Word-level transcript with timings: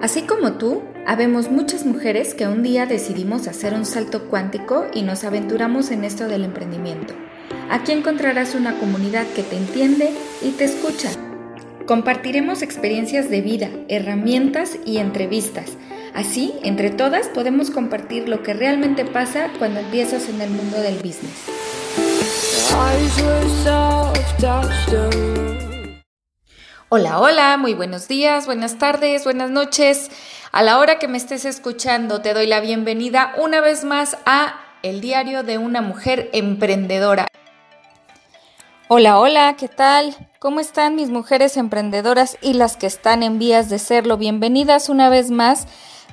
Así 0.00 0.22
como 0.22 0.52
tú, 0.52 0.82
habemos 1.06 1.50
muchas 1.50 1.84
mujeres 1.84 2.34
que 2.34 2.46
un 2.46 2.62
día 2.62 2.86
decidimos 2.86 3.48
hacer 3.48 3.74
un 3.74 3.84
salto 3.84 4.28
cuántico 4.28 4.86
y 4.94 5.02
nos 5.02 5.24
aventuramos 5.24 5.90
en 5.90 6.04
esto 6.04 6.28
del 6.28 6.44
emprendimiento. 6.44 7.14
Aquí 7.68 7.90
encontrarás 7.90 8.54
una 8.54 8.78
comunidad 8.78 9.26
que 9.34 9.42
te 9.42 9.56
entiende 9.56 10.10
y 10.40 10.50
te 10.50 10.64
escucha. 10.64 11.10
Compartiremos 11.86 12.62
experiencias 12.62 13.28
de 13.28 13.40
vida, 13.40 13.70
herramientas 13.88 14.78
y 14.86 14.98
entrevistas. 14.98 15.72
Así, 16.14 16.54
entre 16.62 16.90
todas 16.90 17.26
podemos 17.28 17.70
compartir 17.70 18.28
lo 18.28 18.44
que 18.44 18.54
realmente 18.54 19.04
pasa 19.04 19.50
cuando 19.58 19.80
empiezas 19.80 20.28
en 20.28 20.40
el 20.40 20.50
mundo 20.50 20.80
del 20.80 20.94
business. 20.96 21.48
Hola, 26.90 27.20
hola, 27.20 27.58
muy 27.58 27.74
buenos 27.74 28.08
días, 28.08 28.46
buenas 28.46 28.78
tardes, 28.78 29.24
buenas 29.24 29.50
noches. 29.50 30.10
A 30.52 30.62
la 30.62 30.78
hora 30.78 30.98
que 30.98 31.06
me 31.06 31.18
estés 31.18 31.44
escuchando, 31.44 32.22
te 32.22 32.32
doy 32.32 32.46
la 32.46 32.60
bienvenida 32.60 33.34
una 33.36 33.60
vez 33.60 33.84
más 33.84 34.16
a 34.24 34.58
El 34.82 35.02
Diario 35.02 35.42
de 35.42 35.58
una 35.58 35.82
Mujer 35.82 36.30
Emprendedora. 36.32 37.26
Hola, 38.88 39.18
hola, 39.18 39.54
¿qué 39.58 39.68
tal? 39.68 40.16
¿Cómo 40.38 40.60
están 40.60 40.96
mis 40.96 41.10
mujeres 41.10 41.58
emprendedoras 41.58 42.38
y 42.40 42.54
las 42.54 42.78
que 42.78 42.86
están 42.86 43.22
en 43.22 43.38
vías 43.38 43.68
de 43.68 43.78
serlo? 43.78 44.16
Bienvenidas 44.16 44.88
una 44.88 45.10
vez 45.10 45.30
más 45.30 45.66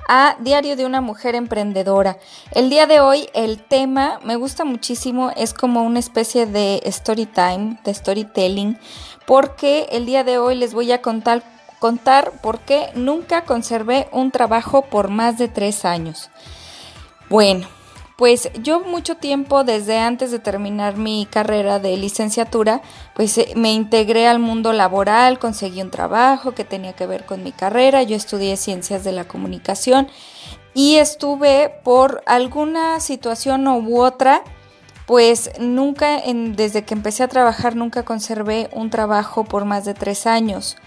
a 0.08 0.36
Diario 0.40 0.76
de 0.76 0.86
una 0.86 1.02
Mujer 1.02 1.36
Emprendedora. 1.36 2.18
El 2.52 2.70
día 2.70 2.86
de 2.86 3.00
hoy 3.00 3.30
el 3.34 3.64
tema 3.64 4.20
me 4.24 4.36
gusta 4.36 4.66
muchísimo, 4.66 5.32
es 5.36 5.54
como 5.54 5.84
una 5.84 6.00
especie 6.00 6.46
de 6.46 6.82
story 6.86 7.26
time, 7.26 7.80
de 7.84 7.94
storytelling, 7.94 8.78
porque 9.26 9.88
el 9.92 10.06
día 10.06 10.24
de 10.24 10.38
hoy 10.38 10.56
les 10.56 10.74
voy 10.74 10.92
a 10.92 11.02
contar, 11.02 11.44
contar 11.80 12.32
por 12.42 12.60
qué 12.60 12.90
nunca 12.96 13.46
conservé 13.46 14.08
un 14.12 14.32
trabajo 14.32 14.84
por 14.84 15.10
más 15.10 15.38
de 15.38 15.48
tres 15.48 15.86
años. 15.86 16.30
Bueno, 17.30 17.68
pues 18.18 18.50
yo 18.62 18.80
mucho 18.80 19.16
tiempo 19.16 19.64
desde 19.64 19.98
antes 19.98 20.32
de 20.32 20.40
terminar 20.40 20.96
mi 20.96 21.28
carrera 21.30 21.80
de 21.80 21.98
licenciatura, 21.98 22.82
pues 23.14 23.38
eh, 23.38 23.52
me 23.56 23.74
integré 23.74 24.28
al 24.28 24.40
mundo 24.40 24.72
laboral, 24.72 25.38
conseguí 25.38 25.82
un 25.82 25.92
trabajo 25.92 26.54
que 26.54 26.64
tenía 26.64 26.94
que 26.94 27.08
ver 27.08 27.26
con 27.26 27.44
mi 27.44 27.52
carrera, 27.52 28.04
yo 28.04 28.16
estudié 28.16 28.56
ciencias 28.56 29.04
de 29.04 29.12
la 29.12 29.28
comunicación 29.28 30.08
y 30.74 30.96
estuve 30.96 31.74
por 31.84 32.24
alguna 32.26 33.00
situación 33.02 33.68
u 33.68 34.02
otra 34.02 34.44
pues 35.06 35.52
nunca, 35.60 36.22
desde 36.26 36.84
que 36.84 36.94
empecé 36.94 37.24
a 37.24 37.28
trabajar, 37.28 37.76
nunca 37.76 38.04
conservé 38.04 38.70
un 38.74 38.90
trabajo 38.90 39.44
por 39.44 39.66
más 39.66 39.86
de 39.86 39.94
tres 39.94 40.26
años. 40.26 40.78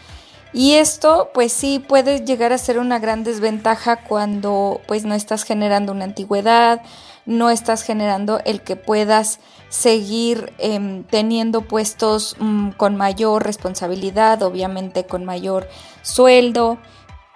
Y 0.53 0.75
esto, 0.75 1.31
pues 1.35 1.53
sí, 1.53 1.79
puede 1.79 2.25
llegar 2.25 2.53
a 2.53 2.59
ser 2.59 2.79
una 2.79 2.99
gran 2.99 3.23
desventaja 3.23 3.97
cuando 3.97 4.81
pues 4.87 5.05
no 5.05 5.15
estás 5.15 5.45
generando 5.45 5.93
una 5.93 6.05
antigüedad, 6.05 6.83
no 7.27 7.51
estás 7.51 7.83
generando 7.83 8.41
el 8.47 8.63
que 8.63 8.75
puedas 8.75 9.41
seguir 9.69 10.53
em, 10.57 11.05
teniendo 11.05 11.61
puestos 11.61 12.37
mm, 12.39 12.71
con 12.71 12.97
mayor 12.97 13.45
responsabilidad, 13.45 14.43
obviamente 14.43 15.05
con 15.05 15.27
mayor 15.27 15.69
sueldo. 16.03 16.79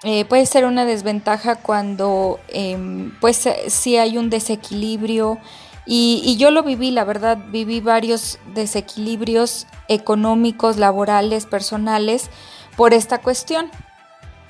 Eh, 0.05 0.25
puede 0.25 0.47
ser 0.47 0.65
una 0.65 0.87
desventaja 0.87 1.57
cuando 1.57 2.41
em, 2.49 3.13
pues 3.21 3.47
si 3.69 3.99
hay 3.99 4.17
un 4.17 4.31
desequilibrio 4.31 5.39
y, 5.85 6.37
yo 6.37 6.51
lo 6.51 6.63
viví, 6.63 6.91
la 6.93 7.05
verdad, 7.05 7.39
viví 7.51 7.81
varios 7.81 8.39
desequilibrios 8.55 9.67
económicos, 9.89 10.77
laborales, 10.77 11.47
personales 11.47 12.31
por 12.77 12.95
esta 12.95 13.19
cuestión. 13.19 13.71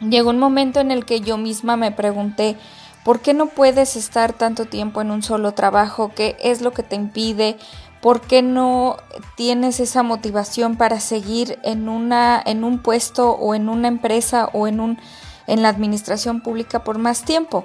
Llegó 0.01 0.31
un 0.31 0.39
momento 0.39 0.81
en 0.81 0.91
el 0.91 1.07
que 1.07 1.21
yo 1.21 1.39
misma 1.39 1.77
me 1.77 1.91
pregunté, 1.91 2.57
¿por 3.03 3.21
qué 3.21 3.33
no 3.33 3.47
puedes 3.47 3.97
estar 3.97 4.35
tanto 4.35 4.67
tiempo 4.67 5.01
en 5.01 5.11
un 5.11 5.23
solo 5.23 5.53
trabajo? 5.53 6.13
¿Qué 6.15 6.37
es 6.42 6.61
lo 6.61 6.73
que 6.73 6.83
te 6.83 6.97
impide? 6.97 7.57
¿Por 8.03 8.21
qué 8.21 8.42
no 8.42 8.97
tienes 9.37 9.81
esa 9.81 10.03
motivación 10.03 10.77
para 10.77 11.01
seguir 11.01 11.59
en, 11.63 11.89
una, 11.89 12.42
en 12.45 12.63
un 12.65 12.81
puesto 12.81 13.31
o 13.31 13.55
en 13.55 13.69
una 13.69 13.89
empresa 13.89 14.51
o 14.53 14.67
en, 14.67 14.81
un, 14.81 14.98
en 15.47 15.63
la 15.63 15.69
administración 15.69 16.42
pública 16.42 16.85
por 16.85 16.98
más 16.98 17.25
tiempo? 17.25 17.65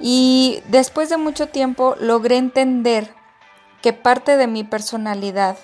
Y 0.00 0.62
después 0.68 1.10
de 1.10 1.18
mucho 1.18 1.48
tiempo 1.48 1.94
logré 2.00 2.36
entender 2.38 3.14
que 3.82 3.92
parte 3.92 4.36
de 4.36 4.46
mi 4.46 4.64
personalidad 4.64 5.56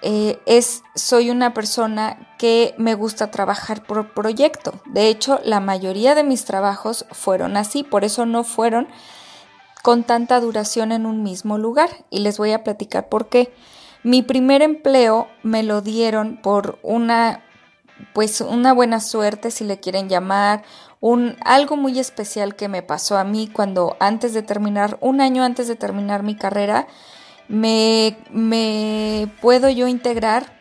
eh, 0.00 0.38
es, 0.46 0.82
soy 0.94 1.30
una 1.30 1.54
persona 1.54 2.34
que 2.38 2.74
me 2.78 2.94
gusta 2.94 3.30
trabajar 3.30 3.82
por 3.84 4.12
proyecto. 4.12 4.80
De 4.86 5.08
hecho, 5.08 5.40
la 5.44 5.60
mayoría 5.60 6.14
de 6.14 6.24
mis 6.24 6.44
trabajos 6.44 7.04
fueron 7.10 7.56
así, 7.56 7.82
por 7.82 8.04
eso 8.04 8.26
no 8.26 8.44
fueron 8.44 8.88
con 9.82 10.04
tanta 10.04 10.40
duración 10.40 10.92
en 10.92 11.06
un 11.06 11.22
mismo 11.22 11.58
lugar. 11.58 11.90
Y 12.10 12.20
les 12.20 12.38
voy 12.38 12.52
a 12.52 12.64
platicar 12.64 13.08
por 13.08 13.28
qué. 13.28 13.52
Mi 14.04 14.22
primer 14.22 14.62
empleo 14.62 15.28
me 15.42 15.62
lo 15.62 15.80
dieron 15.80 16.40
por 16.40 16.78
una, 16.82 17.42
pues 18.12 18.40
una 18.40 18.72
buena 18.72 19.00
suerte, 19.00 19.50
si 19.50 19.64
le 19.64 19.80
quieren 19.80 20.08
llamar, 20.08 20.62
un, 21.00 21.36
algo 21.44 21.76
muy 21.76 21.98
especial 21.98 22.56
que 22.56 22.68
me 22.68 22.82
pasó 22.82 23.16
a 23.16 23.24
mí 23.24 23.48
cuando 23.52 23.96
antes 24.00 24.34
de 24.34 24.42
terminar, 24.42 24.98
un 25.00 25.20
año 25.20 25.44
antes 25.44 25.68
de 25.68 25.76
terminar 25.76 26.22
mi 26.22 26.34
carrera, 26.34 26.86
me, 27.48 28.18
me 28.30 29.30
puedo 29.40 29.68
yo 29.68 29.88
integrar 29.88 30.58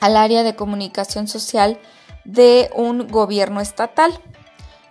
al 0.00 0.16
área 0.16 0.42
de 0.42 0.56
comunicación 0.56 1.28
social 1.28 1.78
de 2.24 2.70
un 2.74 3.06
gobierno 3.08 3.60
estatal. 3.60 4.18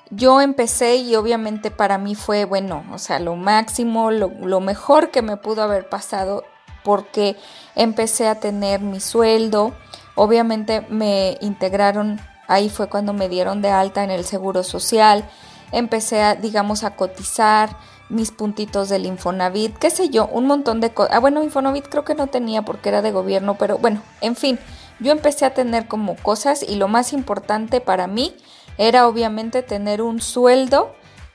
Yo 0.09 0.41
empecé 0.41 0.97
y 0.97 1.15
obviamente 1.15 1.71
para 1.71 1.97
mí 1.97 2.15
fue, 2.15 2.45
bueno, 2.45 2.85
o 2.91 2.99
sea, 2.99 3.19
lo 3.19 3.35
máximo, 3.35 4.11
lo, 4.11 4.29
lo 4.29 4.59
mejor 4.59 5.09
que 5.09 5.21
me 5.21 5.37
pudo 5.37 5.63
haber 5.63 5.89
pasado 5.89 6.43
porque 6.83 7.35
empecé 7.75 8.27
a 8.27 8.39
tener 8.39 8.81
mi 8.81 8.99
sueldo, 8.99 9.73
obviamente 10.15 10.85
me 10.89 11.37
integraron 11.41 12.19
Ahí 12.47 12.69
fue 12.69 12.87
cuando 12.87 13.13
me 13.13 13.29
dieron 13.29 13.61
de 13.61 13.69
alta 13.69 14.03
en 14.03 14.11
el 14.11 14.25
Seguro 14.25 14.63
Social, 14.63 15.25
empecé 15.71 16.21
a, 16.21 16.35
digamos, 16.35 16.83
a 16.83 16.95
cotizar 16.95 17.75
mis 18.09 18.31
puntitos 18.31 18.89
del 18.89 19.05
Infonavit, 19.05 19.77
qué 19.77 19.89
sé 19.89 20.09
yo, 20.09 20.27
un 20.27 20.45
montón 20.45 20.81
de 20.81 20.93
cosas. 20.93 21.15
Ah, 21.15 21.19
bueno, 21.19 21.41
Infonavit 21.41 21.87
creo 21.87 22.03
que 22.03 22.15
no 22.15 22.27
tenía 22.27 22.63
porque 22.63 22.89
era 22.89 23.01
de 23.01 23.11
gobierno, 23.11 23.55
pero 23.57 23.77
bueno, 23.77 24.01
en 24.21 24.35
fin, 24.35 24.59
yo 24.99 25.11
empecé 25.11 25.45
a 25.45 25.53
tener 25.53 25.87
como 25.87 26.15
cosas 26.15 26.63
y 26.63 26.75
lo 26.75 26.87
más 26.87 27.13
importante 27.13 27.81
para 27.81 28.07
mí 28.07 28.35
era 28.77 29.07
obviamente 29.07 29.63
tener 29.63 30.01
un 30.01 30.21
sueldo 30.21 30.93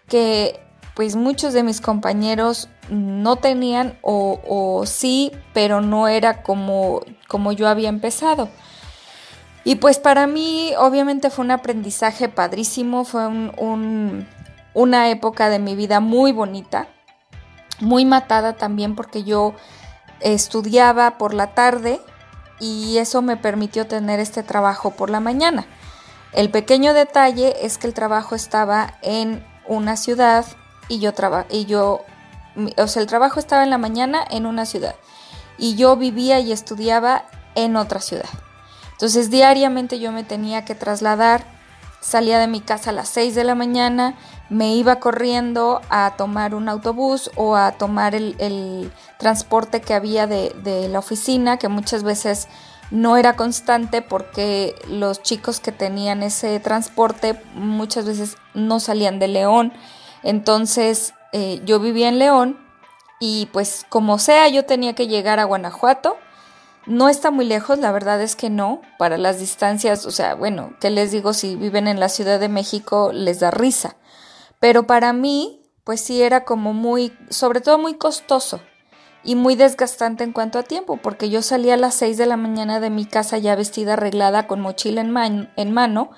que 0.09 0.61
pues 0.95 1.17
muchos 1.17 1.53
de 1.53 1.63
mis 1.63 1.81
compañeros 1.81 2.69
no 2.91 3.37
tenían 3.37 3.99
o, 4.03 4.41
o 4.47 4.85
sí, 4.85 5.33
pero 5.55 5.81
no 5.81 6.09
era 6.09 6.43
como, 6.43 7.01
como 7.29 7.53
yo 7.53 7.69
había 7.69 7.89
empezado. 7.89 8.49
Y 9.69 9.75
pues 9.75 9.99
para 9.99 10.27
mí 10.27 10.73
obviamente 10.79 11.29
fue 11.29 11.45
un 11.45 11.51
aprendizaje 11.51 12.31
padrísimo, 12.31 13.05
fue 13.05 13.29
una 14.73 15.11
época 15.11 15.51
de 15.51 15.59
mi 15.59 15.77
vida 15.77 16.01
muy 16.01 16.33
bonita, 16.33 16.89
muy 17.79 18.07
matada 18.07 18.55
también 18.55 18.97
porque 18.97 19.25
yo 19.25 19.53
estudiaba 20.21 21.19
por 21.19 21.35
la 21.35 21.49
tarde 21.53 22.01
y 22.59 22.97
eso 22.97 23.21
me 23.21 23.37
permitió 23.37 23.87
tener 23.87 24.21
este 24.21 24.43
trabajo 24.43 24.93
por 24.93 25.11
la 25.11 25.21
mañana. 25.21 25.67
El 26.33 26.51
pequeño 26.51 26.95
detalle 26.95 27.67
es 27.67 27.77
que 27.77 27.89
el 27.89 27.93
trabajo 27.93 28.35
estaba 28.35 28.95
en 29.03 29.47
una 29.67 29.99
ciudad 29.99 30.47
y 30.89 30.99
yo 30.99 31.13
y 31.51 31.67
yo 31.67 32.01
o 32.79 32.87
sea, 32.87 33.03
el 33.03 33.07
trabajo 33.07 33.39
estaba 33.39 33.65
en 33.65 33.71
la 33.71 33.77
mañana 33.77 34.25
en 34.31 34.47
una 34.47 34.65
ciudad 34.65 34.95
y 35.59 35.75
yo 35.75 35.95
vivía 35.97 36.41
y 36.41 36.53
estudiaba 36.53 37.27
en 37.55 37.77
otra 37.77 38.01
ciudad. 38.01 38.48
Entonces 38.99 39.31
diariamente 39.31 40.01
yo 40.01 40.11
me 40.11 40.25
tenía 40.25 40.65
que 40.65 40.75
trasladar, 40.75 41.45
salía 42.01 42.41
de 42.41 42.49
mi 42.49 42.61
casa 42.61 42.91
a 42.91 42.93
las 42.93 43.09
6 43.11 43.37
de 43.37 43.45
la 43.45 43.55
mañana, 43.55 44.17
me 44.51 44.75
iba 44.75 44.99
corriendo 44.99 45.81
a 45.89 46.15
tomar 46.17 46.53
un 46.53 46.69
autobús 46.69 47.31
o 47.37 47.55
a 47.55 47.71
tomar 47.71 48.17
el, 48.17 48.91
transporte 49.21 49.81
que 49.81 49.95
había 49.95 50.27
de, 50.27 50.51
de 50.65 50.89
la 50.89 50.99
oficina, 50.99 51.59
que 51.59 51.69
muchas 51.69 52.03
veces 52.03 52.49
no 52.91 53.17
era 53.17 53.37
constante 53.37 54.03
porque 54.03 54.75
los 54.89 55.23
chicos 55.23 55.61
que 55.61 55.71
tenían 55.71 56.25
ese 56.25 56.59
transporte 56.59 57.41
muchas 57.55 58.05
veces 58.05 58.37
no 58.55 58.81
salían 58.81 59.21
de 59.21 59.29
León. 59.29 59.73
Entonces 60.25 61.15
eh, 61.33 61.61
yo 61.65 61.79
vivía 61.79 62.09
en 62.09 62.19
León 62.19 62.59
y 63.21 63.47
pues 63.53 63.87
como 63.89 64.19
sea 64.19 64.49
yo 64.49 64.65
tenía 64.65 64.95
que 64.95 65.07
llegar 65.07 65.39
a 65.39 65.45
Guanajuato 65.45 66.17
no 66.89 67.09
está 67.09 67.31
muy 67.31 67.45
lejos, 67.45 67.79
la 67.79 67.93
verdad 67.93 68.21
es 68.23 68.35
que 68.35 68.51
no, 68.51 68.81
para 68.99 69.19
las 69.19 69.39
distancias, 69.39 70.07
o 70.07 70.11
sea, 70.11 70.35
bueno, 70.35 70.73
¿qué 70.81 70.91
les 70.91 71.13
digo? 71.13 71.35
Si 71.35 71.55
viven 71.55 71.87
en 71.87 72.01
la 72.01 72.09
Ciudad 72.09 72.41
de 72.41 72.49
México 72.49 73.11
les 73.13 73.41
da 73.41 73.51
risa, 73.51 73.97
pero 74.59 74.87
para 74.87 75.13
mí, 75.13 75.63
pues 75.85 76.01
sí 76.01 76.23
era 76.23 76.45
como 76.45 76.73
muy, 76.73 77.13
sobre 77.29 77.61
todo 77.61 77.79
muy 77.79 77.95
costoso 77.95 78.61
y 79.23 79.35
muy 79.35 79.55
desgastante 79.55 80.25
en 80.25 80.33
cuanto 80.33 80.59
a 80.59 80.63
tiempo, 80.63 80.97
porque 80.97 81.29
yo 81.29 81.43
salía 81.43 81.75
a 81.75 81.79
las 81.79 81.95
6 81.95 82.17
de 82.17 82.27
la 82.27 82.37
mañana 82.37 82.81
de 82.81 82.91
mi 82.91 83.05
casa 83.05 83.37
ya 83.39 83.55
vestida, 83.55 83.93
arreglada, 83.93 84.47
con 84.47 84.61
mochila 84.61 85.03
en, 85.03 85.51
en 85.55 85.73
mano, 85.73 86.11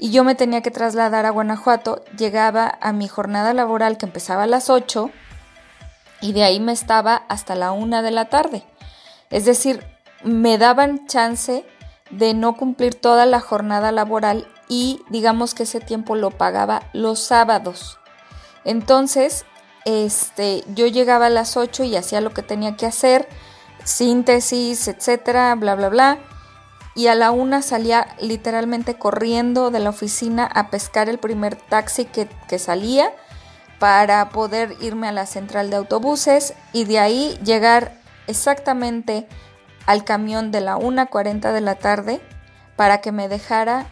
y 0.00 0.10
yo 0.10 0.24
me 0.24 0.34
tenía 0.34 0.62
que 0.62 0.72
trasladar 0.72 1.26
a 1.26 1.30
Guanajuato, 1.30 2.04
llegaba 2.18 2.78
a 2.80 2.92
mi 2.92 3.06
jornada 3.06 3.54
laboral 3.54 3.98
que 3.98 4.06
empezaba 4.06 4.42
a 4.42 4.48
las 4.48 4.68
8 4.68 5.10
y 6.20 6.32
de 6.32 6.42
ahí 6.42 6.58
me 6.58 6.72
estaba 6.72 7.22
hasta 7.28 7.54
la 7.54 7.70
1 7.70 8.02
de 8.02 8.10
la 8.10 8.24
tarde. 8.24 8.64
Es 9.32 9.46
decir, 9.46 9.84
me 10.22 10.58
daban 10.58 11.06
chance 11.06 11.64
de 12.10 12.34
no 12.34 12.56
cumplir 12.56 12.94
toda 12.94 13.26
la 13.26 13.40
jornada 13.40 13.90
laboral 13.90 14.46
y 14.68 15.02
digamos 15.08 15.54
que 15.54 15.64
ese 15.64 15.80
tiempo 15.80 16.14
lo 16.14 16.30
pagaba 16.30 16.82
los 16.92 17.18
sábados. 17.18 17.98
Entonces, 18.64 19.44
este, 19.86 20.62
yo 20.74 20.86
llegaba 20.86 21.26
a 21.26 21.30
las 21.30 21.56
8 21.56 21.84
y 21.84 21.96
hacía 21.96 22.20
lo 22.20 22.32
que 22.32 22.42
tenía 22.42 22.76
que 22.76 22.86
hacer, 22.86 23.26
síntesis, 23.84 24.86
etcétera, 24.86 25.54
bla, 25.54 25.74
bla, 25.74 25.88
bla. 25.88 26.18
Y 26.94 27.06
a 27.06 27.14
la 27.14 27.30
una 27.30 27.62
salía 27.62 28.08
literalmente 28.20 28.94
corriendo 28.96 29.70
de 29.70 29.80
la 29.80 29.90
oficina 29.90 30.44
a 30.44 30.68
pescar 30.68 31.08
el 31.08 31.18
primer 31.18 31.56
taxi 31.56 32.04
que, 32.04 32.28
que 32.48 32.58
salía 32.58 33.10
para 33.78 34.28
poder 34.28 34.76
irme 34.80 35.08
a 35.08 35.12
la 35.12 35.24
central 35.24 35.70
de 35.70 35.76
autobuses 35.76 36.52
y 36.74 36.84
de 36.84 36.98
ahí 36.98 37.38
llegar 37.42 38.01
exactamente 38.26 39.26
al 39.86 40.04
camión 40.04 40.50
de 40.50 40.60
la 40.60 40.76
1.40 40.76 41.52
de 41.52 41.60
la 41.60 41.74
tarde 41.74 42.20
para 42.76 43.00
que 43.00 43.12
me 43.12 43.28
dejara 43.28 43.86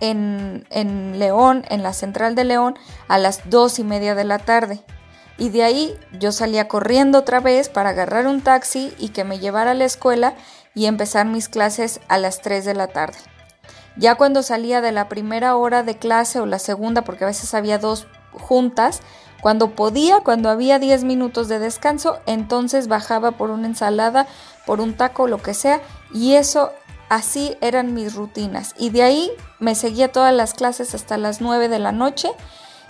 en, 0.00 0.66
en, 0.70 1.18
León, 1.18 1.64
en 1.68 1.82
la 1.82 1.92
central 1.92 2.34
de 2.34 2.44
León, 2.44 2.78
a 3.08 3.18
las 3.18 3.48
dos 3.50 3.78
y 3.78 3.84
media 3.84 4.14
de 4.14 4.24
la 4.24 4.38
tarde. 4.38 4.82
Y 5.38 5.48
de 5.50 5.62
ahí 5.62 5.98
yo 6.18 6.32
salía 6.32 6.68
corriendo 6.68 7.18
otra 7.18 7.40
vez 7.40 7.68
para 7.68 7.90
agarrar 7.90 8.26
un 8.26 8.42
taxi 8.42 8.94
y 8.98 9.08
que 9.10 9.24
me 9.24 9.38
llevara 9.38 9.70
a 9.70 9.74
la 9.74 9.84
escuela 9.84 10.34
y 10.74 10.86
empezar 10.86 11.26
mis 11.26 11.48
clases 11.48 12.00
a 12.08 12.18
las 12.18 12.42
3 12.42 12.64
de 12.64 12.74
la 12.74 12.88
tarde. 12.88 13.18
Ya 13.96 14.14
cuando 14.14 14.42
salía 14.42 14.80
de 14.80 14.92
la 14.92 15.08
primera 15.08 15.56
hora 15.56 15.82
de 15.82 15.96
clase 15.96 16.40
o 16.40 16.46
la 16.46 16.58
segunda, 16.58 17.02
porque 17.02 17.24
a 17.24 17.28
veces 17.28 17.54
había 17.54 17.78
dos 17.78 18.06
juntas, 18.32 19.00
cuando 19.40 19.70
podía, 19.70 20.20
cuando 20.20 20.50
había 20.50 20.78
10 20.78 21.04
minutos 21.04 21.48
de 21.48 21.58
descanso, 21.58 22.18
entonces 22.26 22.88
bajaba 22.88 23.32
por 23.32 23.50
una 23.50 23.66
ensalada, 23.66 24.26
por 24.66 24.80
un 24.80 24.94
taco, 24.94 25.26
lo 25.26 25.42
que 25.42 25.54
sea, 25.54 25.80
y 26.12 26.34
eso 26.34 26.72
así 27.08 27.56
eran 27.60 27.94
mis 27.94 28.14
rutinas. 28.14 28.74
Y 28.78 28.90
de 28.90 29.02
ahí 29.02 29.30
me 29.58 29.74
seguía 29.74 30.12
todas 30.12 30.34
las 30.34 30.54
clases 30.54 30.94
hasta 30.94 31.16
las 31.18 31.40
9 31.40 31.68
de 31.68 31.78
la 31.78 31.92
noche 31.92 32.30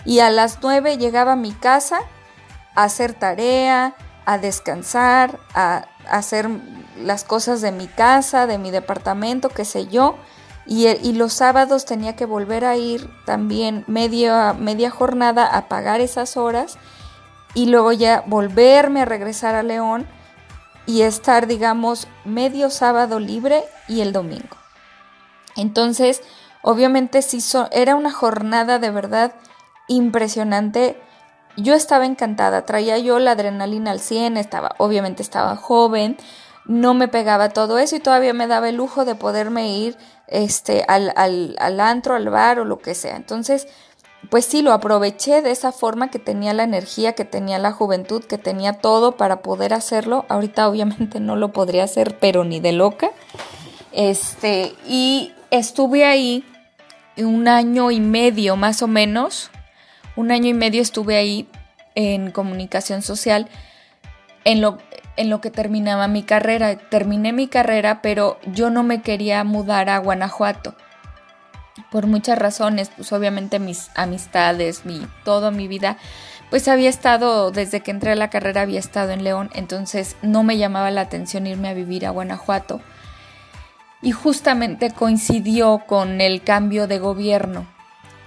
y 0.05 0.19
a 0.19 0.29
las 0.29 0.59
9 0.61 0.97
llegaba 0.97 1.33
a 1.33 1.35
mi 1.35 1.51
casa 1.51 1.99
a 2.75 2.83
hacer 2.83 3.13
tarea, 3.13 3.95
a 4.25 4.37
descansar, 4.37 5.39
a 5.53 5.85
hacer 6.09 6.49
las 6.97 7.23
cosas 7.23 7.61
de 7.61 7.71
mi 7.71 7.87
casa, 7.87 8.47
de 8.47 8.57
mi 8.57 8.71
departamento, 8.71 9.49
qué 9.49 9.65
sé 9.65 9.87
yo. 9.87 10.15
Y, 10.65 11.13
los 11.13 11.33
sábados 11.33 11.85
tenía 11.85 12.15
que 12.15 12.25
volver 12.25 12.65
a 12.65 12.77
ir 12.77 13.09
también 13.25 13.83
media, 13.87 14.53
media 14.53 14.89
jornada 14.91 15.45
a 15.45 15.67
pagar 15.67 16.01
esas 16.01 16.37
horas 16.37 16.77
y 17.53 17.65
luego 17.65 17.91
ya 17.91 18.23
volverme 18.27 19.01
a 19.01 19.05
regresar 19.05 19.55
a 19.55 19.63
León 19.63 20.07
y 20.85 21.01
estar, 21.01 21.47
digamos, 21.47 22.07
medio 22.25 22.69
sábado 22.69 23.19
libre 23.19 23.63
y 23.87 24.01
el 24.01 24.13
domingo. 24.13 24.57
Entonces, 25.55 26.21
obviamente 26.61 27.21
sí, 27.21 27.39
era 27.71 27.95
una 27.95 28.11
jornada 28.11 28.79
de 28.79 28.91
verdad 28.91 29.33
impresionante. 29.87 31.01
Yo 31.57 31.73
estaba 31.73 32.05
encantada, 32.05 32.65
traía 32.65 32.97
yo 32.97 33.19
la 33.19 33.31
adrenalina 33.31 33.91
al 33.91 33.99
100, 33.99 34.37
estaba, 34.37 34.75
obviamente 34.77 35.21
estaba 35.21 35.55
joven, 35.57 36.17
no 36.65 36.93
me 36.93 37.07
pegaba 37.07 37.49
todo 37.49 37.77
eso 37.79 37.95
y 37.95 37.99
todavía 37.99 38.33
me 38.33 38.47
daba 38.47 38.69
el 38.69 38.77
lujo 38.77 39.03
de 39.03 39.15
poderme 39.15 39.75
ir 39.75 39.97
este, 40.31 40.83
al, 40.87 41.13
al, 41.15 41.55
al 41.59 41.79
antro, 41.79 42.15
al 42.15 42.29
bar 42.29 42.59
o 42.59 42.65
lo 42.65 42.79
que 42.79 42.95
sea. 42.95 43.15
Entonces, 43.15 43.67
pues 44.29 44.45
sí, 44.45 44.61
lo 44.61 44.71
aproveché 44.71 45.41
de 45.41 45.51
esa 45.51 45.71
forma 45.71 46.09
que 46.09 46.19
tenía 46.19 46.53
la 46.53 46.63
energía, 46.63 47.13
que 47.13 47.25
tenía 47.25 47.59
la 47.59 47.71
juventud, 47.71 48.23
que 48.23 48.37
tenía 48.37 48.73
todo 48.73 49.13
para 49.17 49.41
poder 49.41 49.73
hacerlo. 49.73 50.25
Ahorita 50.29 50.67
obviamente 50.69 51.19
no 51.19 51.35
lo 51.35 51.51
podría 51.51 51.83
hacer, 51.83 52.17
pero 52.19 52.43
ni 52.43 52.59
de 52.59 52.71
loca. 52.71 53.11
Este, 53.91 54.73
y 54.87 55.33
estuve 55.49 56.05
ahí 56.05 56.45
un 57.17 57.47
año 57.47 57.91
y 57.91 57.99
medio 57.99 58.55
más 58.55 58.81
o 58.81 58.87
menos. 58.87 59.51
Un 60.15 60.31
año 60.31 60.47
y 60.49 60.53
medio 60.53 60.81
estuve 60.81 61.17
ahí 61.17 61.47
en 61.95 62.31
comunicación 62.31 63.01
social 63.01 63.49
en 64.43 64.61
lo 64.61 64.77
en 65.17 65.29
lo 65.29 65.41
que 65.41 65.51
terminaba 65.51 66.07
mi 66.07 66.23
carrera. 66.23 66.75
Terminé 66.75 67.33
mi 67.33 67.47
carrera, 67.47 68.01
pero 68.01 68.39
yo 68.45 68.69
no 68.69 68.83
me 68.83 69.01
quería 69.01 69.43
mudar 69.43 69.89
a 69.89 69.97
Guanajuato. 69.97 70.75
Por 71.89 72.07
muchas 72.07 72.37
razones, 72.37 72.91
pues 72.95 73.11
obviamente 73.11 73.59
mis 73.59 73.89
amistades, 73.95 74.85
mi, 74.85 75.07
toda 75.23 75.51
mi 75.51 75.67
vida, 75.67 75.97
pues 76.49 76.67
había 76.67 76.89
estado, 76.89 77.51
desde 77.51 77.81
que 77.81 77.91
entré 77.91 78.11
a 78.11 78.15
la 78.15 78.29
carrera 78.29 78.61
había 78.61 78.79
estado 78.79 79.11
en 79.11 79.23
León, 79.23 79.49
entonces 79.53 80.15
no 80.21 80.43
me 80.43 80.57
llamaba 80.57 80.91
la 80.91 81.01
atención 81.01 81.47
irme 81.47 81.69
a 81.69 81.73
vivir 81.73 82.05
a 82.05 82.09
Guanajuato. 82.11 82.81
Y 84.01 84.11
justamente 84.11 84.91
coincidió 84.91 85.83
con 85.85 86.21
el 86.21 86.43
cambio 86.43 86.87
de 86.87 86.99
gobierno 86.99 87.67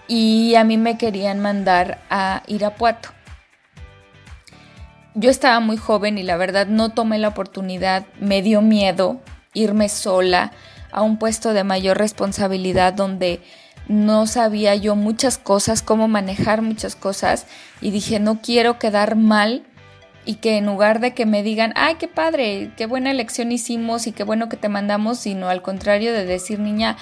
y 0.07 0.55
a 0.55 0.65
mí 0.65 0.79
me 0.79 0.99
querían 0.99 1.41
mandar 1.41 1.99
a 2.11 2.43
Irapuato 2.47 3.11
yo 5.15 5.31
estaba 5.31 5.61
muy 5.61 5.77
joven 5.77 6.19
y 6.19 6.23
la 6.23 6.37
verdad 6.37 6.67
no 6.67 6.91
tomé 6.91 7.19
la 7.19 7.29
oportunidad, 7.29 8.07
me 8.21 8.43
dio 8.43 8.61
miedo 8.63 9.21
irme 9.53 9.89
sola 9.89 10.53
a 10.91 11.03
un 11.03 11.19
puesto 11.19 11.55
de 11.55 11.65
mayor 11.65 11.99
responsabilidad 11.99 12.93
donde 12.93 13.41
no 13.87 14.27
sabía 14.27 14.75
yo 14.75 14.97
muchas 14.97 15.39
cosas, 15.39 15.83
cómo 15.83 16.09
manejar 16.09 16.63
muchas 16.63 16.97
cosas 16.97 17.47
y 17.81 17.91
dije 17.91 18.19
no 18.19 18.41
quiero 18.41 18.79
quedar 18.79 19.15
mal 19.15 19.65
y 20.25 20.37
que 20.37 20.57
en 20.57 20.67
lugar 20.67 21.01
de 21.01 21.13
que 21.13 21.27
me 21.27 21.43
digan, 21.43 21.73
ay, 21.77 21.97
qué 21.97 22.09
padre, 22.09 22.71
qué 22.77 22.87
buena 22.87 23.11
elección 23.11 23.53
hicimos 23.53 24.07
y 24.07 24.13
qué 24.13 24.25
bueno 24.25 24.49
que 24.49 24.57
te 24.57 24.71
mandamos, 24.71 25.19
sino 25.19 25.51
al 25.51 25.61
contrario 25.61 26.15
de 26.15 26.25
decir, 26.25 26.59
niña, 26.61 26.97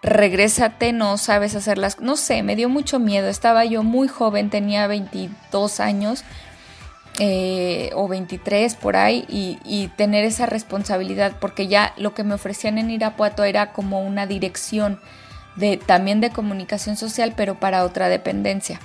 regrésate, 0.00 0.92
no 0.92 1.18
sabes 1.18 1.56
hacerlas, 1.56 2.00
no 2.00 2.16
sé, 2.16 2.44
me 2.44 2.54
dio 2.54 2.68
mucho 2.68 3.00
miedo, 3.00 3.28
estaba 3.28 3.64
yo 3.64 3.82
muy 3.82 4.06
joven, 4.06 4.48
tenía 4.48 4.86
22 4.86 5.80
años 5.80 6.24
eh, 7.20 7.90
o 7.94 8.06
23 8.06 8.76
por 8.76 8.96
ahí 8.96 9.26
y, 9.28 9.88
tener 9.96 10.24
esa 10.24 10.46
responsabilidad 10.46 11.32
porque 11.40 11.66
ya 11.66 11.92
lo 11.96 12.14
que 12.14 12.22
me 12.22 12.34
ofrecían 12.34 12.78
en 12.78 12.90
Irapuato 12.90 13.42
era 13.42 13.72
como 13.72 14.02
una 14.02 14.28
dirección 14.28 15.00
de 15.56 15.78
también 15.78 16.20
de 16.20 16.30
comunicación 16.30 16.96
social 16.96 17.34
pero 17.36 17.58
para 17.58 17.82
otra 17.82 18.08
dependencia. 18.08 18.78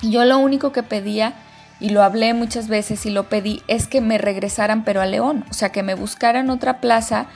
Yo 0.00 0.24
lo 0.24 0.38
único 0.38 0.70
que 0.70 0.84
pedía 0.84 1.34
y 1.80 1.88
lo 1.88 2.04
hablé 2.04 2.34
muchas 2.34 2.68
veces 2.68 3.04
y 3.04 3.10
lo 3.10 3.28
pedí 3.28 3.62
es 3.66 3.88
que 3.88 4.00
me 4.00 4.18
regresaran 4.18 4.84
pero 4.84 5.00
a 5.00 5.06
León, 5.06 5.44
o 5.50 5.54
sea 5.54 5.70
que 5.70 5.82
me 5.82 5.96
buscaran 5.96 6.50
otra 6.50 6.80
plaza. 6.80 7.26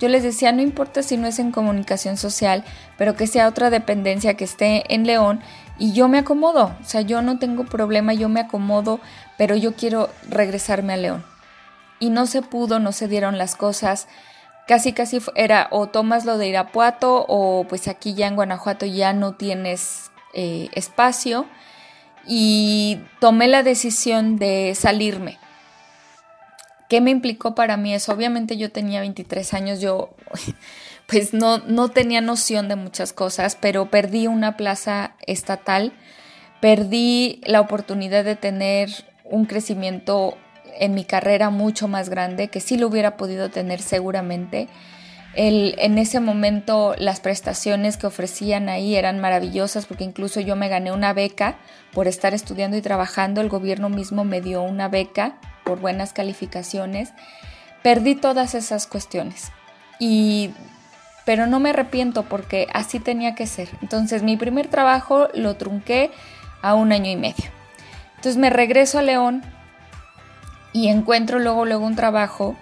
Yo 0.00 0.08
les 0.08 0.24
decía, 0.24 0.50
no 0.50 0.62
importa 0.62 1.04
si 1.04 1.16
no 1.16 1.28
es 1.28 1.38
en 1.38 1.52
comunicación 1.52 2.16
social, 2.16 2.64
pero 2.98 3.14
que 3.14 3.28
sea 3.28 3.46
otra 3.46 3.70
dependencia 3.70 4.34
que 4.34 4.42
esté 4.42 4.92
en 4.92 5.06
León 5.06 5.40
y 5.78 5.92
yo 5.92 6.08
me 6.08 6.18
acomodo, 6.18 6.76
o 6.80 6.84
sea, 6.84 7.00
yo 7.00 7.20
no 7.20 7.38
tengo 7.38 7.64
problema, 7.64 8.14
yo 8.14 8.28
me 8.28 8.40
acomodo, 8.40 9.00
pero 9.36 9.56
yo 9.56 9.74
quiero 9.74 10.08
regresarme 10.28 10.92
a 10.92 10.96
León. 10.96 11.24
Y 11.98 12.10
no 12.10 12.26
se 12.26 12.42
pudo, 12.42 12.78
no 12.78 12.92
se 12.92 13.08
dieron 13.08 13.38
las 13.38 13.56
cosas. 13.56 14.08
Casi, 14.66 14.92
casi 14.92 15.20
era 15.34 15.68
o 15.70 15.88
tomas 15.88 16.24
lo 16.24 16.38
de 16.38 16.48
Irapuato 16.48 17.24
o 17.28 17.66
pues 17.68 17.88
aquí 17.88 18.14
ya 18.14 18.26
en 18.26 18.36
Guanajuato 18.36 18.86
ya 18.86 19.12
no 19.12 19.34
tienes 19.34 20.10
eh, 20.32 20.68
espacio. 20.72 21.46
Y 22.26 23.00
tomé 23.20 23.48
la 23.48 23.62
decisión 23.62 24.36
de 24.36 24.74
salirme. 24.74 25.38
¿Qué 26.88 27.00
me 27.00 27.10
implicó 27.10 27.54
para 27.54 27.76
mí 27.76 27.94
eso? 27.94 28.12
Obviamente 28.12 28.56
yo 28.56 28.70
tenía 28.70 29.00
23 29.00 29.54
años, 29.54 29.80
yo 29.80 30.14
pues 31.06 31.34
no, 31.34 31.58
no 31.58 31.88
tenía 31.88 32.20
noción 32.20 32.68
de 32.68 32.76
muchas 32.76 33.12
cosas, 33.12 33.56
pero 33.60 33.90
perdí 33.90 34.26
una 34.26 34.56
plaza 34.56 35.14
estatal, 35.26 35.92
perdí 36.60 37.40
la 37.44 37.60
oportunidad 37.60 38.24
de 38.24 38.36
tener 38.36 38.90
un 39.24 39.44
crecimiento 39.44 40.36
en 40.78 40.94
mi 40.94 41.04
carrera 41.04 41.50
mucho 41.50 41.88
más 41.88 42.08
grande, 42.08 42.48
que 42.48 42.60
sí 42.60 42.76
lo 42.76 42.88
hubiera 42.88 43.16
podido 43.16 43.50
tener 43.50 43.80
seguramente. 43.80 44.68
El, 45.34 45.74
en 45.78 45.98
ese 45.98 46.20
momento 46.20 46.94
las 46.96 47.20
prestaciones 47.20 47.96
que 47.96 48.06
ofrecían 48.06 48.68
ahí 48.68 48.94
eran 48.94 49.18
maravillosas 49.20 49.84
porque 49.84 50.04
incluso 50.04 50.40
yo 50.40 50.54
me 50.54 50.68
gané 50.68 50.92
una 50.92 51.12
beca 51.12 51.58
por 51.92 52.06
estar 52.06 52.34
estudiando 52.34 52.76
y 52.76 52.82
trabajando, 52.82 53.40
el 53.40 53.48
gobierno 53.48 53.88
mismo 53.88 54.24
me 54.24 54.40
dio 54.40 54.62
una 54.62 54.88
beca 54.88 55.38
por 55.64 55.80
buenas 55.80 56.12
calificaciones. 56.12 57.12
Perdí 57.82 58.14
todas 58.14 58.54
esas 58.54 58.86
cuestiones 58.86 59.50
y 59.98 60.52
pero 61.24 61.46
no 61.46 61.60
me 61.60 61.70
arrepiento 61.70 62.24
porque 62.24 62.66
así 62.72 63.00
tenía 63.00 63.34
que 63.34 63.46
ser. 63.46 63.68
Entonces 63.82 64.22
mi 64.22 64.36
primer 64.36 64.68
trabajo 64.68 65.28
lo 65.34 65.56
trunqué 65.56 66.10
a 66.62 66.74
un 66.74 66.92
año 66.92 67.10
y 67.10 67.16
medio. 67.16 67.44
Entonces 68.16 68.36
me 68.36 68.50
regreso 68.50 68.98
a 68.98 69.02
León 69.02 69.42
y 70.72 70.88
encuentro 70.88 71.38
luego, 71.38 71.64
luego 71.64 71.86
un 71.86 71.96
trabajo 71.96 72.56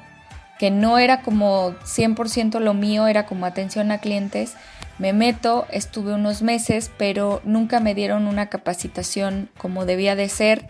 que 0.58 0.70
no 0.70 0.98
era 0.98 1.22
como 1.22 1.72
100% 1.84 2.60
lo 2.60 2.74
mío, 2.74 3.06
era 3.08 3.26
como 3.26 3.46
atención 3.46 3.90
a 3.90 3.98
clientes. 3.98 4.54
Me 4.98 5.12
meto, 5.12 5.66
estuve 5.70 6.14
unos 6.14 6.42
meses, 6.42 6.90
pero 6.96 7.40
nunca 7.44 7.80
me 7.80 7.94
dieron 7.94 8.26
una 8.26 8.48
capacitación 8.48 9.48
como 9.58 9.86
debía 9.86 10.14
de 10.14 10.28
ser. 10.28 10.68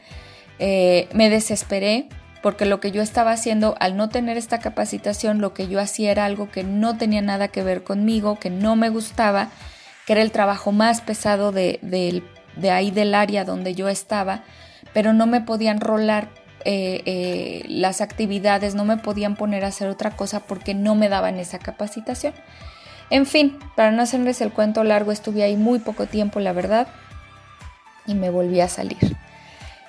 Eh, 0.58 1.08
me 1.12 1.28
desesperé 1.28 2.08
porque 2.42 2.66
lo 2.66 2.80
que 2.80 2.90
yo 2.90 3.00
estaba 3.02 3.30
haciendo 3.30 3.76
al 3.78 3.96
no 3.96 4.08
tener 4.08 4.36
esta 4.36 4.58
capacitación, 4.58 5.40
lo 5.40 5.54
que 5.54 5.68
yo 5.68 5.80
hacía 5.80 6.10
era 6.10 6.24
algo 6.24 6.50
que 6.50 6.64
no 6.64 6.98
tenía 6.98 7.22
nada 7.22 7.48
que 7.48 7.62
ver 7.62 7.84
conmigo, 7.84 8.38
que 8.38 8.50
no 8.50 8.74
me 8.76 8.90
gustaba, 8.90 9.48
que 10.06 10.14
era 10.14 10.22
el 10.22 10.32
trabajo 10.32 10.72
más 10.72 11.00
pesado 11.00 11.52
de, 11.52 11.78
ahí 12.70 12.90
del 12.90 13.14
área 13.14 13.44
donde 13.44 13.74
yo 13.74 13.88
estaba, 13.88 14.42
pero 14.92 15.12
no 15.12 15.26
me 15.26 15.40
podían 15.40 15.80
rolar 15.80 16.28
eh, 16.64 17.02
eh, 17.06 17.64
las 17.68 18.00
actividades, 18.00 18.74
no 18.74 18.84
me 18.84 18.96
podían 18.96 19.36
poner 19.36 19.64
a 19.64 19.68
hacer 19.68 19.88
otra 19.88 20.10
cosa 20.10 20.40
porque 20.40 20.74
no 20.74 20.96
me 20.96 21.08
daban 21.08 21.38
esa 21.38 21.60
capacitación. 21.60 22.34
En 23.10 23.26
fin, 23.26 23.58
para 23.76 23.92
no 23.92 24.02
hacerles 24.02 24.40
el 24.40 24.52
cuento 24.52 24.82
largo, 24.82 25.12
estuve 25.12 25.44
ahí 25.44 25.56
muy 25.56 25.78
poco 25.78 26.06
tiempo, 26.06 26.40
la 26.40 26.52
verdad, 26.52 26.88
y 28.06 28.14
me 28.14 28.30
volví 28.30 28.60
a 28.60 28.68
salir. 28.68 29.16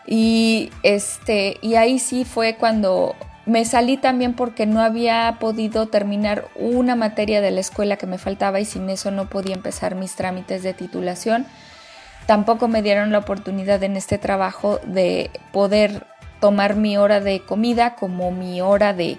Y, 0.06 0.72
este, 0.84 1.58
y 1.62 1.76
ahí 1.76 2.00
sí 2.00 2.26
fue 2.26 2.56
cuando 2.56 3.16
me 3.46 3.66
salí 3.66 3.98
también 3.98 4.34
porque 4.34 4.66
no 4.66 4.82
había 4.82 5.38
podido 5.40 5.88
terminar 5.88 6.48
una 6.56 6.96
materia 6.96 7.42
de 7.42 7.52
la 7.52 7.60
escuela 7.60 7.98
que 7.98 8.08
me 8.08 8.18
faltaba 8.18 8.60
y 8.60 8.66
sin 8.66 8.90
eso 8.90 9.12
no 9.12 9.30
podía 9.30 9.56
empezar 9.56 9.96
mis 9.96 10.16
trámites 10.16 10.64
de 10.64 10.74
titulación. 10.74 11.46
Tampoco 12.26 12.70
me 12.70 12.82
dieron 12.82 13.12
la 13.12 13.20
oportunidad 13.20 13.84
en 13.84 13.98
este 13.98 14.18
trabajo 14.18 14.80
de 14.86 15.30
poder 15.52 16.06
tomar 16.40 16.76
mi 16.76 16.98
hora 16.98 17.20
de 17.20 17.42
comida 17.42 17.96
como 17.96 18.32
mi 18.32 18.62
hora 18.62 18.94
de 18.94 19.18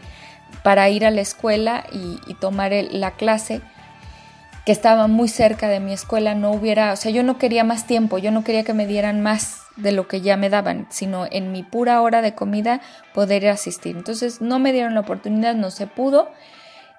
para 0.62 0.88
ir 0.88 1.04
a 1.04 1.10
la 1.10 1.20
escuela 1.20 1.84
y, 1.92 2.34
tomar 2.34 2.72
la 2.72 3.12
clase 3.12 3.60
que 4.64 4.72
estaba 4.72 5.06
muy 5.06 5.28
cerca 5.28 5.68
de 5.68 5.80
mi 5.80 5.92
escuela 5.92 6.34
no 6.34 6.50
hubiera, 6.52 6.92
o 6.92 6.96
sea, 6.96 7.10
yo 7.10 7.22
no 7.22 7.36
quería 7.36 7.64
más 7.64 7.86
tiempo, 7.86 8.16
yo 8.16 8.30
no 8.30 8.44
quería 8.44 8.64
que 8.64 8.72
me 8.72 8.86
dieran 8.86 9.20
más 9.20 9.63
de 9.76 9.93
lo 9.93 10.07
que 10.07 10.21
ya 10.21 10.37
me 10.37 10.50
daban, 10.50 10.87
sino 10.90 11.26
en 11.31 11.52
mi 11.52 11.62
pura 11.62 12.00
hora 12.00 12.23
de 12.23 12.35
comida 12.35 12.81
poder 13.12 13.49
asistir. 13.49 13.97
Entonces 13.97 14.40
no 14.40 14.59
me 14.59 14.73
dieron 14.73 14.95
la 14.95 15.00
oportunidad, 15.00 15.54
no 15.54 15.71
se 15.71 15.87
pudo 15.87 16.31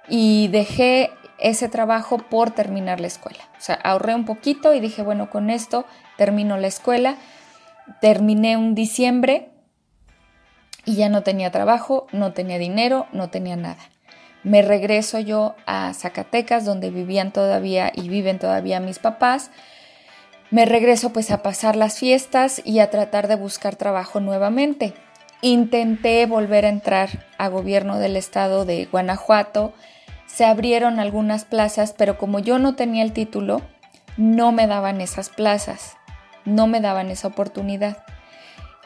y 0.07 0.49
dejé 0.49 1.11
ese 1.37 1.69
trabajo 1.69 2.17
por 2.17 2.51
terminar 2.51 2.99
la 2.99 3.07
escuela. 3.07 3.43
O 3.57 3.61
sea, 3.61 3.75
ahorré 3.75 4.15
un 4.15 4.25
poquito 4.25 4.73
y 4.73 4.79
dije, 4.79 5.03
bueno, 5.03 5.29
con 5.29 5.49
esto 5.49 5.85
termino 6.17 6.57
la 6.57 6.67
escuela. 6.67 7.17
Terminé 8.01 8.57
un 8.57 8.75
diciembre 8.75 9.49
y 10.85 10.95
ya 10.95 11.09
no 11.09 11.23
tenía 11.23 11.51
trabajo, 11.51 12.07
no 12.11 12.33
tenía 12.33 12.57
dinero, 12.57 13.07
no 13.11 13.29
tenía 13.29 13.55
nada. 13.55 13.81
Me 14.43 14.61
regreso 14.61 15.19
yo 15.19 15.55
a 15.65 15.93
Zacatecas, 15.93 16.65
donde 16.65 16.91
vivían 16.91 17.31
todavía 17.31 17.91
y 17.93 18.09
viven 18.09 18.37
todavía 18.37 18.79
mis 18.79 18.99
papás 18.99 19.49
me 20.55 20.63
regreso 20.63 21.11
pues 21.11 21.31
a 21.31 21.43
pasar 21.43 21.75
las 21.75 21.99
fiestas 21.99 22.61
y 22.63 22.79
a 22.79 22.89
tratar 22.89 23.27
de 23.27 23.35
buscar 23.35 23.75
trabajo 23.75 24.21
nuevamente. 24.21 24.93
Intenté 25.41 26.25
volver 26.27 26.63
a 26.63 26.69
entrar 26.69 27.25
a 27.37 27.49
gobierno 27.49 27.99
del 27.99 28.15
estado 28.15 28.63
de 28.63 28.85
Guanajuato. 28.85 29.73
Se 30.27 30.45
abrieron 30.45 31.01
algunas 31.01 31.43
plazas, 31.43 31.93
pero 31.97 32.17
como 32.17 32.39
yo 32.39 32.57
no 32.57 32.73
tenía 32.73 33.03
el 33.03 33.11
título, 33.11 33.63
no 34.15 34.53
me 34.53 34.65
daban 34.65 35.01
esas 35.01 35.27
plazas, 35.27 35.97
no 36.45 36.67
me 36.67 36.79
daban 36.79 37.09
esa 37.09 37.27
oportunidad. 37.27 38.05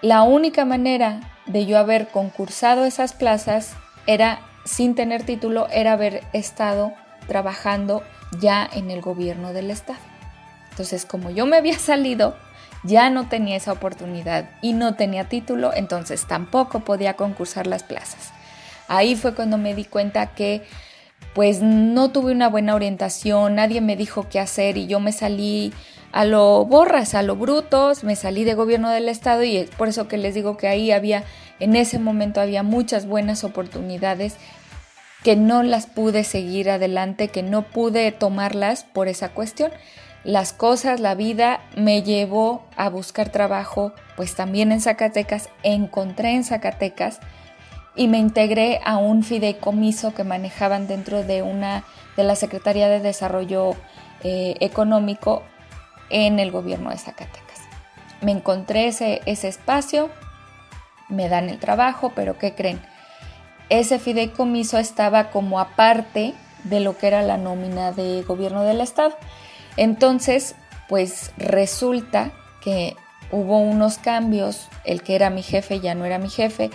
La 0.01 0.23
única 0.23 0.65
manera 0.65 1.19
de 1.45 1.67
yo 1.67 1.77
haber 1.77 2.07
concursado 2.07 2.85
esas 2.85 3.13
plazas 3.13 3.73
era, 4.07 4.39
sin 4.65 4.95
tener 4.95 5.21
título, 5.21 5.67
era 5.69 5.91
haber 5.93 6.23
estado 6.33 6.93
trabajando 7.27 8.01
ya 8.39 8.67
en 8.73 8.89
el 8.89 9.01
gobierno 9.01 9.53
del 9.53 9.69
estado. 9.69 10.08
Entonces, 10.71 11.05
como 11.05 11.29
yo 11.29 11.45
me 11.45 11.57
había 11.57 11.77
salido, 11.79 12.35
ya 12.83 13.09
no 13.09 13.27
tenía 13.27 13.57
esa 13.57 13.73
oportunidad 13.73 14.49
y 14.61 14.73
no 14.73 14.95
tenía 14.95 15.27
título, 15.27 15.73
entonces 15.73 16.25
tampoco 16.27 16.81
podía 16.81 17.15
concursar 17.15 17.67
las 17.67 17.83
plazas. 17.83 18.31
Ahí 18.87 19.15
fue 19.15 19.35
cuando 19.35 19.57
me 19.57 19.75
di 19.75 19.85
cuenta 19.85 20.27
que 20.27 20.63
pues 21.33 21.61
no 21.61 22.09
tuve 22.09 22.31
una 22.31 22.49
buena 22.49 22.75
orientación, 22.75 23.55
nadie 23.55 23.81
me 23.81 23.95
dijo 23.95 24.27
qué 24.29 24.39
hacer 24.39 24.77
y 24.77 24.87
yo 24.87 24.99
me 24.99 25.11
salí 25.11 25.73
a 26.11 26.25
lo 26.25 26.65
borras, 26.65 27.13
a 27.13 27.21
lo 27.21 27.35
brutos, 27.35 28.03
me 28.03 28.15
salí 28.15 28.43
de 28.43 28.55
gobierno 28.55 28.89
del 28.89 29.09
estado 29.09 29.43
y 29.43 29.57
es 29.57 29.69
por 29.69 29.89
eso 29.89 30.07
que 30.07 30.17
les 30.17 30.33
digo 30.33 30.57
que 30.57 30.67
ahí 30.67 30.91
había, 30.91 31.23
en 31.59 31.75
ese 31.75 31.99
momento 31.99 32.41
había 32.41 32.63
muchas 32.63 33.05
buenas 33.05 33.43
oportunidades 33.43 34.37
que 35.23 35.35
no 35.35 35.61
las 35.63 35.85
pude 35.85 36.23
seguir 36.23 36.69
adelante, 36.71 37.27
que 37.27 37.43
no 37.43 37.61
pude 37.63 38.11
tomarlas 38.11 38.85
por 38.85 39.07
esa 39.07 39.29
cuestión 39.29 39.71
las 40.23 40.53
cosas, 40.53 40.99
la 40.99 41.15
vida 41.15 41.61
me 41.75 42.03
llevó 42.03 42.63
a 42.75 42.89
buscar 42.89 43.29
trabajo, 43.29 43.93
pues 44.15 44.35
también 44.35 44.71
en 44.71 44.81
Zacatecas, 44.81 45.49
encontré 45.63 46.31
en 46.31 46.43
Zacatecas 46.43 47.19
y 47.95 48.07
me 48.07 48.17
integré 48.17 48.81
a 48.83 48.97
un 48.97 49.23
fideicomiso 49.23 50.13
que 50.13 50.23
manejaban 50.23 50.87
dentro 50.87 51.23
de 51.23 51.41
una 51.41 51.83
de 52.17 52.23
la 52.23 52.35
Secretaría 52.35 52.89
de 52.89 52.99
Desarrollo 52.99 53.71
eh, 54.23 54.55
Económico 54.59 55.43
en 56.09 56.39
el 56.39 56.51
gobierno 56.51 56.89
de 56.89 56.97
Zacatecas. 56.97 57.59
Me 58.21 58.31
encontré 58.31 58.87
ese, 58.87 59.21
ese 59.25 59.47
espacio, 59.47 60.09
me 61.07 61.29
dan 61.29 61.49
el 61.49 61.59
trabajo, 61.59 62.11
pero 62.13 62.37
¿qué 62.37 62.53
creen? 62.53 62.81
Ese 63.69 63.99
fideicomiso 63.99 64.77
estaba 64.77 65.29
como 65.31 65.59
aparte 65.59 66.33
de 66.65 66.79
lo 66.81 66.97
que 66.97 67.07
era 67.07 67.21
la 67.21 67.37
nómina 67.37 67.91
de 67.91 68.23
gobierno 68.23 68.63
del 68.63 68.81
Estado. 68.81 69.15
Entonces, 69.79 70.55
pues 70.89 71.31
resulta 71.37 72.33
que 72.61 72.97
hubo 73.31 73.59
unos 73.59 73.97
cambios, 73.97 74.67
el 74.83 75.01
que 75.03 75.15
era 75.15 75.29
mi 75.29 75.41
jefe 75.41 75.79
ya 75.79 75.95
no 75.95 76.03
era 76.03 76.19
mi 76.19 76.29
jefe, 76.29 76.69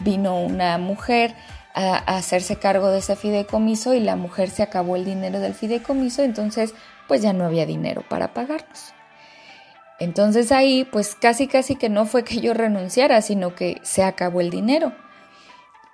vino 0.00 0.40
una 0.40 0.78
mujer 0.78 1.34
a, 1.74 1.98
hacerse 2.16 2.56
cargo 2.56 2.88
de 2.88 3.00
ese 3.00 3.14
fideicomiso 3.14 3.92
y 3.92 4.00
la 4.00 4.16
mujer 4.16 4.48
se 4.48 4.62
acabó 4.62 4.96
el 4.96 5.04
dinero 5.04 5.38
del 5.38 5.52
fideicomiso, 5.52 6.22
entonces 6.22 6.72
pues 7.08 7.20
ya 7.20 7.34
no 7.34 7.44
había 7.44 7.66
dinero 7.66 8.02
para 8.08 8.32
pagarnos. 8.32 8.94
Entonces 9.98 10.50
ahí 10.50 10.88
pues 10.90 11.14
casi 11.14 11.48
casi 11.48 11.76
que 11.76 11.90
no 11.90 12.06
fue 12.06 12.24
que 12.24 12.40
yo 12.40 12.54
renunciara, 12.54 13.20
sino 13.20 13.54
que 13.54 13.82
se 13.82 14.02
acabó 14.02 14.40
el 14.40 14.48
dinero. 14.48 14.94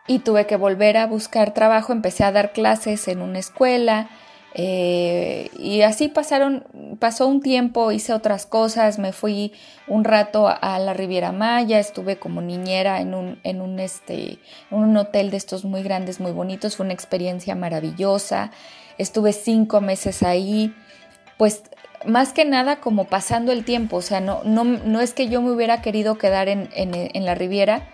Y 0.07 0.21
tuve 0.21 0.47
que 0.47 0.55
volver 0.55 0.97
a 0.97 1.09
buscar 1.09 1.55
trabajo, 1.55 1.93
empecé 1.93 2.23
a 2.23 2.31
dar 2.31 2.53
clases 2.53 3.09
en 3.09 3.21
una 3.21 3.41
escuela, 3.41 4.09
eh, 4.55 5.51
y 5.59 5.81
así 5.81 6.09
pasaron, 6.09 6.65
pasó 6.99 7.27
un 7.27 7.41
tiempo, 7.41 7.91
hice 7.91 8.13
otras 8.13 8.45
cosas, 8.45 8.99
me 8.99 9.13
fui 9.13 9.53
un 9.87 10.05
rato 10.05 10.47
a 10.49 10.79
la 10.79 10.93
Riviera 10.93 11.33
Maya, 11.33 11.79
estuve 11.79 12.19
como 12.19 12.43
niñera 12.43 13.01
en 13.01 13.15
un, 13.15 13.41
en 13.45 13.63
un, 13.63 13.81
este, 13.81 14.39
un 14.71 14.95
hotel 14.97 15.31
de 15.31 15.39
estos 15.39 15.65
muy 15.65 15.83
grandes, 15.83 16.21
muy 16.21 16.33
bonitos, 16.33 16.77
fue 16.77 16.85
una 16.85 16.93
experiencia 16.93 17.55
maravillosa, 17.55 18.51
estuve 18.99 19.33
cinco 19.33 19.81
meses 19.81 20.23
ahí, 20.23 20.75
pues 21.39 21.63
más 22.05 22.35
que 22.35 22.45
nada 22.45 22.77
como 22.77 23.05
pasando 23.05 23.53
el 23.53 23.65
tiempo, 23.65 23.97
o 23.97 24.03
sea, 24.03 24.21
no, 24.21 24.43
no, 24.45 24.65
no 24.65 25.01
es 25.01 25.15
que 25.15 25.29
yo 25.29 25.41
me 25.41 25.51
hubiera 25.51 25.81
querido 25.81 26.19
quedar 26.19 26.49
en, 26.49 26.69
en, 26.75 26.93
en 26.95 27.25
la 27.25 27.35
Riviera, 27.35 27.89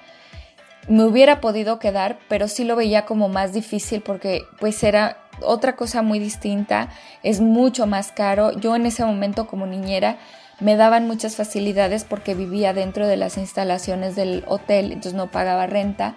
me 0.89 1.05
hubiera 1.05 1.41
podido 1.41 1.79
quedar, 1.79 2.19
pero 2.29 2.49
sí 2.49 2.65
lo 2.65 2.75
veía 2.75 3.05
como 3.05 3.29
más 3.29 3.53
difícil 3.53 4.01
porque 4.01 4.43
pues 4.59 4.83
era 4.83 5.19
otra 5.43 5.77
cosa 5.77 6.03
muy 6.03 6.19
distinta, 6.19 6.89
es 7.23 7.41
mucho 7.41 7.87
más 7.87 8.13
caro. 8.13 8.53
Yo 8.53 8.77
en 8.77 8.87
ese 8.87 9.05
momento 9.05 9.47
como 9.47 9.67
niñera 9.67 10.19
me 10.61 10.77
daban 10.77 11.07
muchas 11.07 11.37
facilidades 11.37 12.05
porque 12.05 12.35
vivía 12.35 12.73
dentro 12.73 13.07
de 13.07 13.17
las 13.17 13.39
instalaciones 13.39 14.17
del 14.17 14.45
hotel, 14.47 14.87
entonces 14.87 15.15
no 15.15 15.31
pagaba 15.31 15.67
renta 15.67 16.17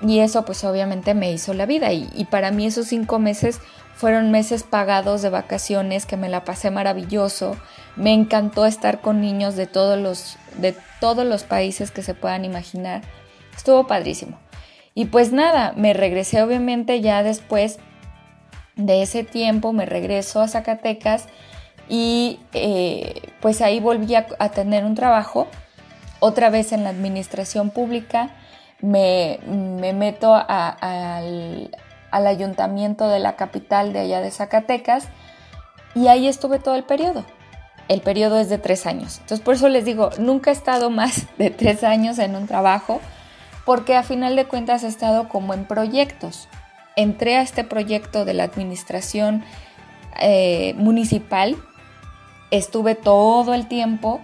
y 0.00 0.20
eso 0.20 0.44
pues 0.44 0.62
obviamente 0.64 1.14
me 1.14 1.32
hizo 1.32 1.54
la 1.54 1.66
vida 1.66 1.92
y, 1.92 2.08
y 2.14 2.24
para 2.26 2.50
mí 2.50 2.66
esos 2.66 2.86
cinco 2.86 3.18
meses 3.18 3.60
fueron 3.98 4.30
meses 4.30 4.62
pagados 4.62 5.22
de 5.22 5.28
vacaciones 5.28 6.06
que 6.06 6.16
me 6.16 6.28
la 6.28 6.44
pasé 6.44 6.70
maravilloso. 6.70 7.56
Me 7.96 8.12
encantó 8.12 8.64
estar 8.64 9.00
con 9.00 9.20
niños 9.20 9.56
de 9.56 9.66
todos 9.66 9.98
los, 9.98 10.36
de 10.58 10.76
todos 11.00 11.26
los 11.26 11.42
países 11.42 11.90
que 11.90 12.02
se 12.02 12.14
puedan 12.14 12.44
imaginar. 12.44 13.02
Estuvo 13.56 13.88
padrísimo. 13.88 14.38
Y 14.94 15.06
pues 15.06 15.32
nada, 15.32 15.72
me 15.76 15.94
regresé 15.94 16.40
obviamente 16.42 17.00
ya 17.00 17.24
después 17.24 17.80
de 18.78 19.02
ese 19.02 19.24
tiempo, 19.24 19.74
me 19.74 19.84
regreso 19.84 20.40
a 20.40 20.48
Zacatecas 20.48 21.26
y 21.88 22.40
eh, 22.54 23.32
pues 23.40 23.60
ahí 23.60 23.80
volví 23.80 24.14
a, 24.14 24.26
tener 24.50 24.84
un 24.84 24.94
trabajo, 24.94 25.48
otra 26.20 26.48
vez 26.48 26.72
en 26.72 26.84
la 26.84 26.90
administración 26.90 27.70
pública, 27.70 28.30
me, 28.80 29.40
meto 29.46 30.34
al, 30.34 31.70
al 32.10 32.26
ayuntamiento 32.26 33.08
de 33.08 33.18
la 33.18 33.36
capital 33.36 33.92
de 33.92 34.00
allá 34.00 34.20
de 34.20 34.30
Zacatecas 34.30 35.08
y 35.94 36.06
ahí 36.06 36.28
estuve 36.28 36.58
todo 36.58 36.76
el 36.76 36.84
periodo. 36.84 37.24
El 37.88 38.02
periodo 38.02 38.38
es 38.38 38.48
de 38.48 38.58
tres 38.58 38.86
años. 38.86 39.18
Entonces 39.18 39.40
por 39.40 39.54
eso 39.54 39.68
les 39.68 39.84
digo, 39.84 40.10
nunca 40.18 40.50
he 40.50 40.52
estado 40.54 40.90
más 40.90 41.26
de 41.38 41.50
tres 41.50 41.82
años 41.82 42.18
en 42.18 42.36
un 42.36 42.46
trabajo 42.46 43.00
porque 43.64 43.96
a 43.96 44.02
final 44.02 44.36
de 44.36 44.46
cuentas 44.46 44.84
he 44.84 44.86
estado 44.86 45.28
como 45.28 45.52
en 45.52 45.64
proyectos. 45.64 46.48
Entré 46.98 47.36
a 47.36 47.42
este 47.42 47.62
proyecto 47.62 48.24
de 48.24 48.34
la 48.34 48.42
administración 48.42 49.44
eh, 50.20 50.74
municipal, 50.76 51.56
estuve 52.50 52.96
todo 52.96 53.54
el 53.54 53.68
tiempo, 53.68 54.20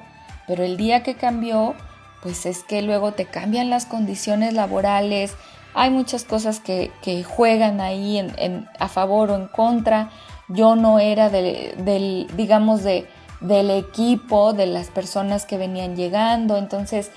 pero 0.49 0.65
el 0.65 0.77
día 0.77 1.05
que 1.05 1.15
cambió, 1.15 1.75
pues 2.21 2.47
es 2.47 2.65
que 2.65 2.83
luego 2.83 3.13
te 3.13 3.27
cambian 3.27 3.71
las 3.71 3.87
condiciones 3.87 4.55
laborales, 4.55 5.37
hay 5.73 5.91
muchas 5.91 6.25
cosas 6.25 6.59
que, 6.59 6.91
juegan 7.25 7.81
ahí 7.81 8.19
en, 8.19 8.69
a 8.81 8.89
favor 8.89 9.31
o 9.31 9.37
en 9.37 9.47
contra. 9.47 10.11
Yo 10.49 10.75
no 10.75 10.99
era 10.99 11.31
del, 11.31 12.27
digamos, 12.37 12.83
de, 12.83 13.07
del 13.41 13.71
equipo, 13.71 14.53
de 14.53 14.67
las 14.67 14.89
personas 14.89 15.47
que 15.47 15.59
venían 15.59 15.95
llegando, 15.95 16.57
entonces, 16.57 17.13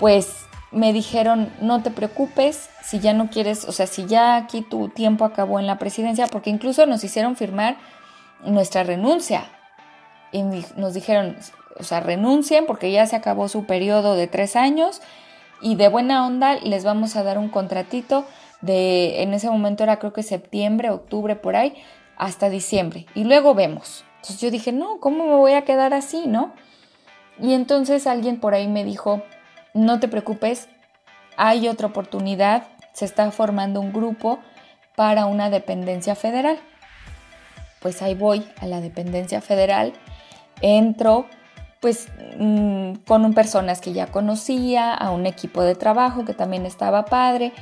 pues 0.00 0.44
me 0.72 0.92
dijeron, 0.92 1.52
no 1.60 1.82
te 1.82 1.90
preocupes, 1.90 2.68
si 2.88 3.00
ya 3.00 3.12
no 3.12 3.28
quieres, 3.28 3.66
o 3.66 3.72
sea, 3.72 3.86
si 3.86 4.06
ya 4.06 4.36
aquí 4.36 4.62
tu 4.62 4.88
tiempo 4.88 5.26
acabó 5.26 5.60
en 5.60 5.66
la 5.66 5.78
presidencia, 5.78 6.26
porque 6.26 6.48
incluso 6.48 6.86
nos 6.86 7.04
hicieron 7.04 7.36
firmar 7.36 7.76
nuestra 8.44 8.82
renuncia. 8.82 9.44
Y 10.32 10.42
nos 10.42 10.94
dijeron, 10.94 11.36
o 11.78 11.82
sea, 11.82 12.00
renuncien 12.00 12.64
porque 12.64 12.90
ya 12.90 13.04
se 13.04 13.14
acabó 13.14 13.48
su 13.48 13.66
periodo 13.66 14.14
de 14.14 14.26
tres 14.26 14.56
años 14.56 15.02
y 15.60 15.74
de 15.74 15.88
buena 15.88 16.26
onda 16.26 16.54
les 16.54 16.82
vamos 16.82 17.14
a 17.16 17.22
dar 17.22 17.36
un 17.36 17.50
contratito 17.50 18.24
de, 18.62 19.22
en 19.22 19.34
ese 19.34 19.50
momento 19.50 19.82
era 19.82 19.98
creo 19.98 20.14
que 20.14 20.22
septiembre, 20.22 20.88
octubre, 20.88 21.36
por 21.36 21.56
ahí, 21.56 21.74
hasta 22.16 22.48
diciembre. 22.48 23.04
Y 23.14 23.24
luego 23.24 23.54
vemos. 23.54 24.06
Entonces 24.16 24.40
yo 24.40 24.50
dije, 24.50 24.72
no, 24.72 24.98
¿cómo 24.98 25.26
me 25.26 25.34
voy 25.34 25.52
a 25.52 25.64
quedar 25.64 25.92
así, 25.92 26.26
no? 26.26 26.54
Y 27.38 27.52
entonces 27.52 28.06
alguien 28.06 28.40
por 28.40 28.54
ahí 28.54 28.66
me 28.66 28.82
dijo, 28.82 29.22
no 29.74 30.00
te 30.00 30.08
preocupes, 30.08 30.70
hay 31.36 31.68
otra 31.68 31.88
oportunidad, 31.88 32.66
se 32.98 33.04
está 33.04 33.30
formando 33.30 33.80
un 33.80 33.92
grupo 33.92 34.40
para 34.96 35.26
una 35.26 35.50
dependencia 35.50 36.16
federal. 36.16 36.58
Pues 37.78 38.02
ahí 38.02 38.16
voy 38.16 38.44
a 38.60 38.66
la 38.66 38.80
dependencia 38.80 39.40
federal, 39.40 39.92
entro 40.60 41.26
pues 41.78 42.08
mm, 42.36 42.94
con 43.06 43.32
personas 43.34 43.80
que 43.80 43.92
ya 43.92 44.08
conocía, 44.08 44.92
a 44.94 45.12
un 45.12 45.26
equipo 45.26 45.62
de 45.62 45.76
trabajo 45.76 46.24
que 46.24 46.34
también 46.34 46.66
estaba 46.66 47.04
padre, 47.04 47.52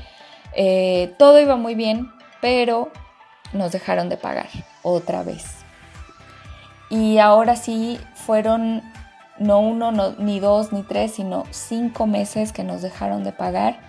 eh, 0.54 1.14
todo 1.18 1.38
iba 1.38 1.56
muy 1.56 1.74
bien, 1.74 2.10
pero 2.40 2.90
nos 3.52 3.72
dejaron 3.72 4.08
de 4.08 4.16
pagar 4.16 4.48
otra 4.82 5.22
vez. 5.22 5.44
Y 6.88 7.18
ahora 7.18 7.56
sí 7.56 8.00
fueron 8.14 8.82
no 9.38 9.60
uno, 9.60 9.92
ni 10.16 10.40
dos, 10.40 10.72
ni 10.72 10.82
tres, 10.82 11.12
sino 11.12 11.44
cinco 11.50 12.06
meses 12.06 12.52
que 12.52 12.64
nos 12.64 12.80
dejaron 12.80 13.22
de 13.22 13.32
pagar, 13.32 13.80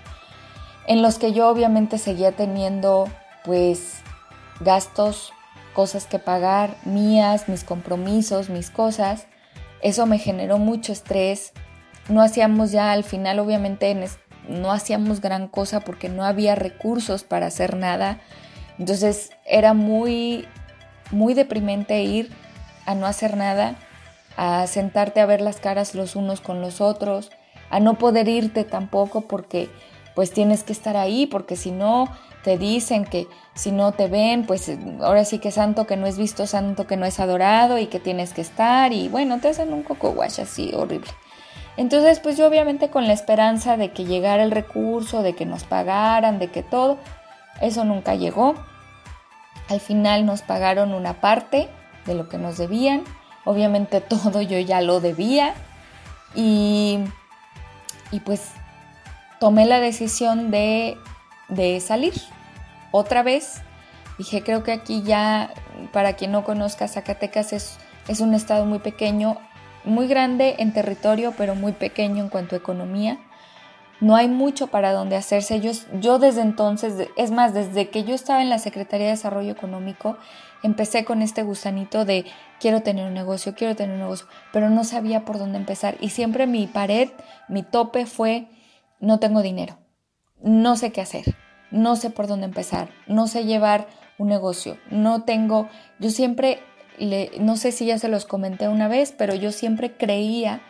en 0.87 1.01
los 1.01 1.19
que 1.19 1.33
yo 1.33 1.49
obviamente 1.49 1.97
seguía 1.97 2.31
teniendo 2.31 3.07
pues 3.43 3.99
gastos, 4.59 5.33
cosas 5.73 6.05
que 6.07 6.19
pagar, 6.19 6.75
mías, 6.85 7.47
mis 7.47 7.63
compromisos, 7.63 8.49
mis 8.49 8.69
cosas. 8.69 9.27
Eso 9.81 10.05
me 10.05 10.17
generó 10.17 10.57
mucho 10.57 10.91
estrés. 10.91 11.53
No 12.09 12.21
hacíamos 12.21 12.71
ya 12.71 12.91
al 12.91 13.03
final, 13.03 13.39
obviamente, 13.39 13.95
no 14.47 14.71
hacíamos 14.71 15.21
gran 15.21 15.47
cosa 15.47 15.81
porque 15.81 16.09
no 16.09 16.23
había 16.23 16.55
recursos 16.55 17.23
para 17.23 17.47
hacer 17.47 17.75
nada. 17.75 18.19
Entonces 18.79 19.31
era 19.45 19.73
muy, 19.73 20.47
muy 21.11 21.33
deprimente 21.33 22.01
ir 22.01 22.31
a 22.85 22.95
no 22.95 23.05
hacer 23.05 23.37
nada 23.37 23.75
a 24.37 24.67
sentarte 24.67 25.19
a 25.19 25.25
ver 25.25 25.41
las 25.41 25.57
caras 25.57 25.95
los 25.95 26.15
unos 26.15 26.41
con 26.41 26.61
los 26.61 26.79
otros, 26.79 27.31
a 27.71 27.79
no 27.79 27.97
poder 27.97 28.29
irte 28.29 28.63
tampoco 28.63 29.21
porque 29.21 29.69
pues 30.17 30.33
tienes 30.33 30.63
que 30.63 30.73
estar 30.73 30.97
ahí, 30.97 31.27
porque 31.27 31.55
si 31.55 31.69
no 31.69 32.09
te 32.43 32.57
dicen 32.57 33.05
que 33.05 33.27
si 33.53 33.71
no 33.71 33.91
te 33.91 34.07
ven, 34.07 34.47
pues 34.47 34.71
ahora 35.01 35.23
sí 35.25 35.37
que 35.37 35.51
santo 35.51 35.85
que 35.85 35.95
no 35.95 36.07
es 36.07 36.17
visto, 36.17 36.47
santo 36.47 36.87
que 36.87 36.97
no 36.97 37.05
es 37.05 37.19
adorado 37.19 37.77
y 37.77 37.85
que 37.85 37.99
tienes 37.99 38.33
que 38.33 38.41
estar 38.41 38.91
y 38.91 39.09
bueno, 39.09 39.39
te 39.39 39.49
hacen 39.49 39.71
un 39.71 39.83
coco 39.83 40.09
wash 40.09 40.41
así 40.41 40.73
horrible. 40.73 41.11
Entonces, 41.77 42.19
pues 42.19 42.35
yo 42.35 42.47
obviamente 42.47 42.89
con 42.89 43.05
la 43.05 43.13
esperanza 43.13 43.77
de 43.77 43.91
que 43.91 44.05
llegara 44.05 44.41
el 44.41 44.49
recurso, 44.49 45.21
de 45.21 45.33
que 45.33 45.45
nos 45.45 45.63
pagaran, 45.63 46.39
de 46.39 46.47
que 46.47 46.63
todo, 46.63 46.97
eso 47.61 47.85
nunca 47.85 48.15
llegó. 48.15 48.55
Al 49.69 49.79
final 49.79 50.25
nos 50.25 50.41
pagaron 50.41 50.95
una 50.95 51.21
parte 51.21 51.69
de 52.07 52.15
lo 52.15 52.27
que 52.27 52.39
nos 52.39 52.57
debían 52.57 53.03
Obviamente 53.47 54.01
todo 54.09 54.41
yo 54.41 54.59
ya 54.59 54.81
lo 54.81 54.99
debía 54.99 55.53
y, 56.35 56.99
y 58.11 58.19
pues 58.19 58.51
tomé 59.39 59.65
la 59.65 59.79
decisión 59.79 60.51
de, 60.51 60.97
de 61.49 61.79
salir 61.79 62.13
otra 62.91 63.23
vez. 63.23 63.61
Dije, 64.17 64.43
creo 64.43 64.63
que 64.63 64.71
aquí 64.71 65.03
ya, 65.03 65.53
para 65.93 66.13
quien 66.13 66.31
no 66.31 66.43
conozca, 66.43 66.87
Zacatecas 66.87 67.53
es, 67.53 67.77
es 68.07 68.19
un 68.19 68.33
estado 68.33 68.65
muy 68.65 68.79
pequeño, 68.79 69.37
muy 69.83 70.07
grande 70.07 70.55
en 70.59 70.73
territorio, 70.73 71.33
pero 71.37 71.55
muy 71.55 71.71
pequeño 71.71 72.23
en 72.23 72.29
cuanto 72.29 72.55
a 72.55 72.59
economía 72.59 73.19
no 73.99 74.15
hay 74.15 74.27
mucho 74.27 74.67
para 74.67 74.91
donde 74.91 75.15
hacerse. 75.15 75.59
Yo, 75.59 75.71
yo 75.99 76.19
desde 76.19 76.41
entonces, 76.41 77.09
es 77.15 77.31
más, 77.31 77.53
desde 77.53 77.89
que 77.89 78.03
yo 78.03 78.13
estaba 78.13 78.41
en 78.41 78.49
la 78.49 78.59
Secretaría 78.59 79.07
de 79.07 79.13
Desarrollo 79.13 79.51
Económico, 79.51 80.17
empecé 80.63 81.05
con 81.05 81.21
este 81.21 81.43
gusanito 81.43 82.05
de 82.05 82.25
quiero 82.59 82.81
tener 82.81 83.07
un 83.07 83.13
negocio, 83.13 83.55
quiero 83.55 83.75
tener 83.75 83.95
un 83.95 84.01
negocio, 84.01 84.27
pero 84.53 84.69
no 84.69 84.83
sabía 84.83 85.25
por 85.25 85.39
dónde 85.39 85.57
empezar. 85.57 85.95
Y 85.99 86.09
siempre 86.09 86.47
mi 86.47 86.67
pared, 86.67 87.09
mi 87.47 87.63
tope 87.63 88.05
fue, 88.05 88.47
no 88.99 89.19
tengo 89.19 89.41
dinero, 89.41 89.77
no 90.41 90.75
sé 90.75 90.91
qué 90.91 91.01
hacer, 91.01 91.35
no 91.71 91.95
sé 91.95 92.09
por 92.09 92.27
dónde 92.27 92.45
empezar, 92.45 92.89
no 93.07 93.27
sé 93.27 93.45
llevar 93.45 93.87
un 94.17 94.27
negocio, 94.27 94.77
no 94.89 95.23
tengo, 95.23 95.69
yo 95.99 96.09
siempre, 96.09 96.59
le, 96.97 97.31
no 97.39 97.57
sé 97.57 97.71
si 97.71 97.85
ya 97.85 97.99
se 97.99 98.07
los 98.07 98.25
comenté 98.25 98.67
una 98.67 98.87
vez, 98.87 99.13
pero 99.17 99.35
yo 99.35 99.51
siempre 99.51 99.95
creía 99.95 100.61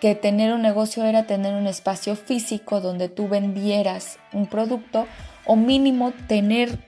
que 0.00 0.14
tener 0.14 0.52
un 0.52 0.62
negocio 0.62 1.04
era 1.04 1.26
tener 1.26 1.54
un 1.54 1.66
espacio 1.66 2.16
físico 2.16 2.80
donde 2.80 3.08
tú 3.08 3.28
vendieras 3.28 4.18
un 4.32 4.46
producto 4.46 5.06
o 5.46 5.56
mínimo 5.56 6.12
tener 6.26 6.78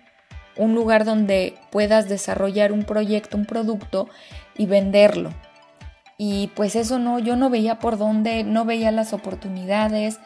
un 0.57 0.75
lugar 0.75 1.05
donde 1.05 1.55
puedas 1.71 2.09
desarrollar 2.09 2.73
un 2.73 2.85
proyecto, 2.85 3.37
un 3.37 3.47
producto 3.47 4.09
y 4.57 4.67
venderlo. 4.67 5.31
Y 6.19 6.49
pues 6.55 6.77
eso 6.77 6.99
no, 6.99 7.19
yo 7.19 7.37
no 7.37 7.51
veía 7.51 7.79
por 7.79 7.99
dónde, 7.99 8.43
no 8.43 8.65
veía 8.65 8.91
las 8.91 9.13
oportunidades, 9.13 10.19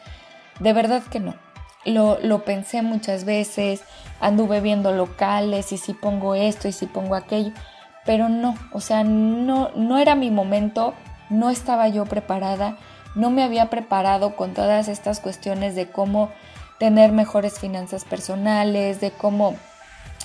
de 0.61 0.73
verdad 0.73 1.03
que 1.03 1.19
no. 1.19 1.35
Lo, 1.83 2.19
lo 2.21 2.45
pensé 2.45 2.83
muchas 2.83 3.25
veces, 3.25 3.81
anduve 4.19 4.61
viendo 4.61 4.91
locales 4.91 5.71
y 5.71 5.77
si 5.77 5.93
pongo 5.93 6.35
esto 6.35 6.67
y 6.67 6.71
si 6.71 6.85
pongo 6.85 7.15
aquello, 7.15 7.51
pero 8.05 8.29
no, 8.29 8.55
o 8.71 8.79
sea, 8.79 9.03
no, 9.03 9.71
no 9.75 9.97
era 9.97 10.13
mi 10.13 10.29
momento 10.29 10.93
no 11.31 11.49
estaba 11.49 11.87
yo 11.87 12.05
preparada, 12.05 12.77
no 13.15 13.31
me 13.31 13.41
había 13.41 13.69
preparado 13.69 14.35
con 14.35 14.53
todas 14.53 14.87
estas 14.87 15.19
cuestiones 15.19 15.75
de 15.75 15.89
cómo 15.89 16.29
tener 16.77 17.11
mejores 17.11 17.57
finanzas 17.57 18.05
personales, 18.05 18.99
de 18.99 19.11
cómo 19.11 19.55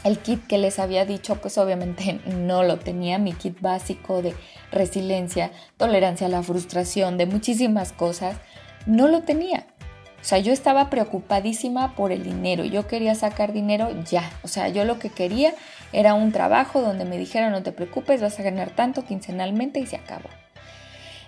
el 0.04 0.18
kit 0.18 0.46
que 0.46 0.58
les 0.58 0.78
había 0.78 1.06
dicho, 1.06 1.36
pues 1.36 1.58
obviamente 1.58 2.20
no 2.26 2.64
lo 2.64 2.78
tenía, 2.78 3.18
mi 3.18 3.32
kit 3.32 3.60
básico 3.60 4.20
de 4.20 4.34
resiliencia, 4.72 5.52
tolerancia 5.76 6.26
a 6.26 6.30
la 6.30 6.42
frustración, 6.42 7.16
de 7.18 7.26
muchísimas 7.26 7.92
cosas, 7.92 8.36
no 8.84 9.06
lo 9.06 9.22
tenía. 9.22 9.66
O 10.26 10.28
sea, 10.28 10.38
yo 10.38 10.52
estaba 10.52 10.90
preocupadísima 10.90 11.94
por 11.94 12.10
el 12.10 12.24
dinero, 12.24 12.64
yo 12.64 12.88
quería 12.88 13.14
sacar 13.14 13.52
dinero 13.52 13.90
ya, 14.10 14.28
o 14.42 14.48
sea, 14.48 14.66
yo 14.66 14.84
lo 14.84 14.98
que 14.98 15.08
quería 15.08 15.54
era 15.92 16.14
un 16.14 16.32
trabajo 16.32 16.80
donde 16.80 17.04
me 17.04 17.16
dijeran 17.16 17.52
no 17.52 17.62
te 17.62 17.70
preocupes, 17.70 18.20
vas 18.20 18.36
a 18.40 18.42
ganar 18.42 18.70
tanto 18.70 19.04
quincenalmente 19.04 19.78
y 19.78 19.86
se 19.86 19.94
acabó. 19.94 20.28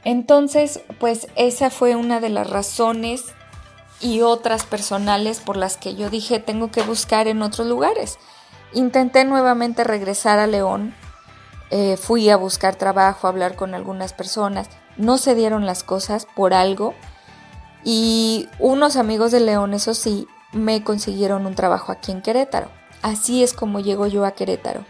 Entonces, 0.03 0.81
pues 0.99 1.29
esa 1.37 1.71
fue 1.71 1.95
una 1.95 2.19
de 2.19 2.31
las 2.31 2.51
razones 2.51 3.23
y 4.01 4.23
otras 4.23 4.65
personales 4.65 5.39
por 5.39 5.57
las 5.57 5.77
que 5.77 5.95
yo 5.95 6.11
dije 6.11 6.41
tengo 6.41 6.73
que 6.73 6.83
buscar 6.83 7.29
en 7.29 7.43
otros 7.43 7.69
lugares. 7.69 8.19
Intenté 8.73 9.25
nuevamente 9.25 9.85
regresar 9.85 10.41
a 10.41 10.49
León, 10.49 10.93
eh, 11.71 11.97
fui 11.97 12.31
a 12.31 12.37
buscar 12.37 12.75
trabajo, 12.75 13.29
a 13.29 13.31
hablar 13.31 13.55
con 13.55 13.77
algunas 13.77 14.13
personas, 14.13 14.69
no 14.97 15.19
se 15.19 15.37
dieron 15.37 15.67
las 15.67 15.85
cosas 15.85 16.27
por 16.35 16.53
algo 16.53 16.95
y 17.85 18.49
unos 18.59 18.97
amigos 18.97 19.33
de 19.33 19.41
León, 19.41 19.75
eso 19.75 19.95
sí, 19.95 20.27
me 20.53 20.83
consiguieron 20.83 21.47
un 21.47 21.55
trabajo 21.55 21.93
aquí 21.93 22.13
en 22.13 22.23
Querétaro. 22.23 22.71
Así 23.03 23.43
es 23.43 23.53
como 23.53 23.81
llego 23.81 24.07
yo 24.07 24.25
a 24.25 24.33
Querétaro. 24.33 24.85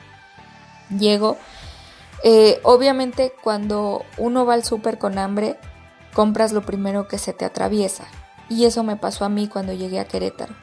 Llego 0.91 1.37
eh, 2.25 2.61
obviamente 2.65 3.33
cuando 3.43 4.05
uno 4.17 4.45
va 4.45 4.55
al 4.55 4.65
súper 4.65 4.99
con 4.99 5.19
hambre, 5.19 5.59
compras 6.15 6.53
lo 6.53 6.63
primero 6.63 7.09
que 7.09 7.19
se 7.19 7.33
te 7.33 7.45
atraviesa. 7.45 8.05
Y 8.49 8.65
eso 8.65 8.83
me 8.83 8.97
pasó 8.97 9.25
a 9.25 9.29
mí 9.29 9.47
cuando 9.49 9.73
llegué 9.73 10.01
a 10.01 10.07
Querétaro. 10.07 10.55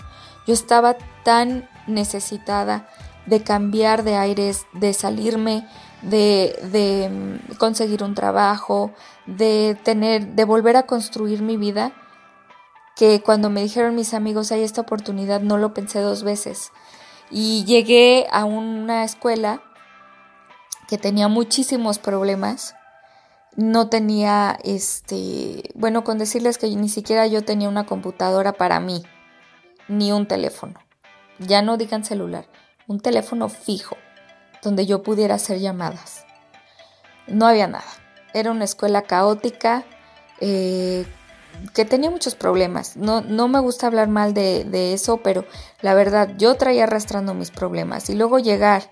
Yo 0.48 0.54
estaba 0.54 0.96
tan 1.24 1.70
necesitada 1.88 2.88
de 3.26 3.42
cambiar 3.42 4.04
de 4.04 4.16
aires, 4.16 4.66
de 4.74 4.94
salirme, 4.94 5.68
de, 6.02 6.60
de 6.72 7.10
mm, 7.10 7.56
conseguir 7.56 8.04
un 8.04 8.16
trabajo, 8.16 8.92
de 9.26 9.78
tener, 9.84 10.28
de 10.36 10.44
volver 10.46 10.78
a 10.78 10.84
construir 10.84 11.42
mi 11.42 11.58
vida, 11.58 11.94
que 12.96 13.22
cuando 13.22 13.50
me 13.50 13.62
dijeron 13.62 13.96
mis 13.96 14.14
amigos 14.14 14.52
hay 14.52 14.64
esta 14.64 14.82
oportunidad 14.82 15.42
no 15.42 15.58
lo 15.58 15.74
pensé 15.74 16.00
dos 16.00 16.24
veces. 16.24 16.72
Y 17.30 17.66
llegué 17.66 18.28
a 18.32 18.46
una 18.46 19.04
escuela 19.04 19.62
que 20.88 20.98
tenía 20.98 21.28
muchísimos 21.28 22.00
problemas. 22.00 22.76
No 23.56 23.90
tenía, 23.90 24.58
este, 24.64 25.72
bueno, 25.76 26.04
con 26.04 26.18
decirles 26.18 26.58
que 26.58 26.68
ni 26.68 26.90
siquiera 26.90 27.26
yo 27.28 27.44
tenía 27.44 27.70
una 27.70 27.86
computadora 27.86 28.54
para 28.54 28.80
mí, 28.80 29.04
ni 29.88 30.12
un 30.12 30.28
teléfono. 30.28 30.80
Ya 31.40 31.62
no 31.62 31.78
digan 31.78 32.04
celular, 32.04 32.46
un 32.88 33.00
teléfono 33.00 33.50
fijo, 33.50 33.98
donde 34.62 34.86
yo 34.86 35.04
pudiera 35.04 35.36
hacer 35.36 35.60
llamadas. 35.60 36.26
No 37.28 37.48
había 37.48 37.68
nada. 37.68 37.86
Era 38.34 38.52
una 38.52 38.66
escuela 38.66 39.04
caótica, 39.04 39.86
eh, 40.42 41.06
que 41.74 41.86
tenía 41.86 42.10
muchos 42.10 42.36
problemas. 42.36 42.98
No, 42.98 43.22
no 43.22 43.48
me 43.48 43.60
gusta 43.60 43.88
hablar 43.88 44.08
mal 44.08 44.34
de, 44.34 44.64
de, 44.64 44.94
eso, 44.94 45.18
pero 45.18 45.46
la 45.82 45.94
verdad, 45.94 46.34
yo 46.38 46.56
traía 46.56 46.84
arrastrando 46.84 47.34
mis 47.34 47.52
problemas. 47.52 48.10
Y 48.10 48.16
luego 48.16 48.40
llegar 48.40 48.92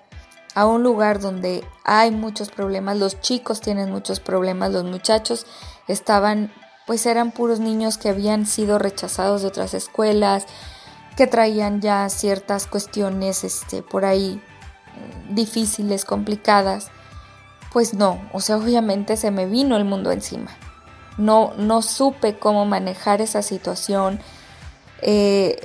a 0.56 0.66
un 0.66 0.84
lugar 0.84 1.20
donde 1.20 1.64
hay 1.84 2.12
muchos 2.12 2.50
problemas, 2.50 2.98
los 2.98 3.20
chicos 3.22 3.62
tienen 3.62 3.92
muchos 3.92 4.20
problemas, 4.20 4.72
los 4.72 4.84
muchachos 4.84 5.46
estaban, 5.88 6.52
pues 6.86 7.06
eran 7.06 7.32
puros 7.32 7.60
niños 7.60 7.98
que 7.98 8.10
habían 8.10 8.46
sido 8.46 8.78
rechazados 8.78 9.42
de 9.42 9.48
otras 9.48 9.74
escuelas, 9.74 10.46
que 11.16 11.28
traían 11.28 11.82
ya 11.82 12.08
ciertas 12.10 12.68
cuestiones 12.68 13.44
este, 13.44 13.82
por 13.82 14.06
ahí 14.06 14.42
mm, 15.30 15.36
difíciles, 15.36 16.06
complicadas. 16.06 16.90
Pues 17.72 17.94
no, 17.94 18.22
o 18.34 18.40
sea, 18.40 18.58
obviamente 18.58 19.18
se 19.18 19.32
me 19.32 19.46
vino 19.48 19.78
el 19.78 19.86
mundo 19.86 20.12
encima. 20.12 20.52
No, 21.18 21.54
no 21.58 21.82
supe 21.82 22.38
cómo 22.38 22.66
manejar 22.66 23.22
esa 23.22 23.42
situación. 23.42 24.20
Eh, 25.02 25.60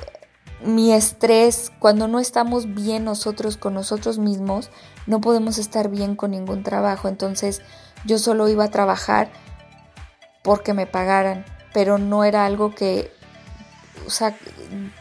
mi 0.63 0.93
estrés, 0.93 1.73
cuando 1.79 2.09
no 2.09 2.19
estamos 2.19 2.75
bien 2.75 3.05
nosotros 3.05 3.57
con 3.57 3.75
nosotros 3.75 4.19
mismos, 4.19 4.71
no 5.07 5.21
podemos 5.21 5.59
estar 5.59 5.89
bien 5.89 6.17
con 6.17 6.33
ningún 6.33 6.63
trabajo. 6.63 7.09
Entonces 7.09 7.63
yo 8.05 8.19
solo 8.19 8.49
iba 8.49 8.65
a 8.65 8.71
trabajar 8.71 9.31
porque 10.43 10.75
me 10.75 10.87
pagaran, 10.87 11.45
pero 11.73 11.99
no 11.99 12.25
era 12.25 12.45
algo 12.45 12.75
que, 12.75 13.11
o 14.07 14.11
sea, 14.11 14.37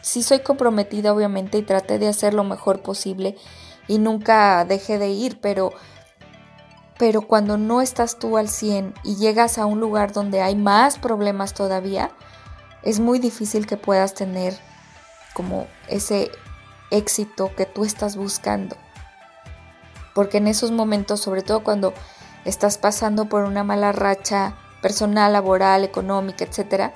sí 0.01 0.23
soy 0.23 0.39
comprometida 0.39 1.13
obviamente 1.13 1.57
y 1.57 1.63
traté 1.63 1.99
de 1.99 2.07
hacer 2.07 2.33
lo 2.33 2.43
mejor 2.43 2.81
posible 2.81 3.35
y 3.87 3.99
nunca 3.99 4.65
dejé 4.65 4.97
de 4.99 5.09
ir, 5.09 5.39
pero, 5.39 5.71
pero 6.97 7.21
cuando 7.21 7.57
no 7.57 7.81
estás 7.81 8.17
tú 8.17 8.37
al 8.37 8.49
100 8.49 8.93
y 9.03 9.15
llegas 9.15 9.57
a 9.57 9.65
un 9.65 9.79
lugar 9.79 10.13
donde 10.13 10.41
hay 10.41 10.55
más 10.55 10.97
problemas 10.97 11.53
todavía, 11.53 12.11
es 12.83 12.99
muy 12.99 13.19
difícil 13.19 13.67
que 13.67 13.77
puedas 13.77 14.13
tener 14.13 14.57
como 15.33 15.67
ese 15.87 16.31
éxito 16.89 17.51
que 17.55 17.65
tú 17.65 17.85
estás 17.85 18.15
buscando. 18.15 18.75
Porque 20.15 20.37
en 20.37 20.47
esos 20.47 20.71
momentos, 20.71 21.19
sobre 21.19 21.43
todo 21.43 21.63
cuando 21.63 21.93
estás 22.45 22.77
pasando 22.77 23.25
por 23.25 23.43
una 23.43 23.63
mala 23.63 23.91
racha 23.91 24.55
personal, 24.81 25.33
laboral, 25.33 25.83
económica, 25.83 26.45
etcétera, 26.45 26.93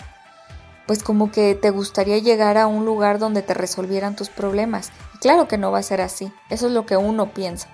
pues 0.87 1.03
como 1.03 1.31
que 1.31 1.55
te 1.55 1.69
gustaría 1.69 2.17
llegar 2.17 2.57
a 2.57 2.67
un 2.67 2.85
lugar 2.85 3.19
donde 3.19 3.41
te 3.41 3.53
resolvieran 3.53 4.15
tus 4.15 4.29
problemas. 4.29 4.91
Y 5.15 5.19
claro 5.19 5.47
que 5.47 5.57
no 5.57 5.71
va 5.71 5.79
a 5.79 5.83
ser 5.83 6.01
así, 6.01 6.33
eso 6.49 6.67
es 6.67 6.73
lo 6.73 6.85
que 6.85 6.97
uno 6.97 7.33
piensa. 7.33 7.67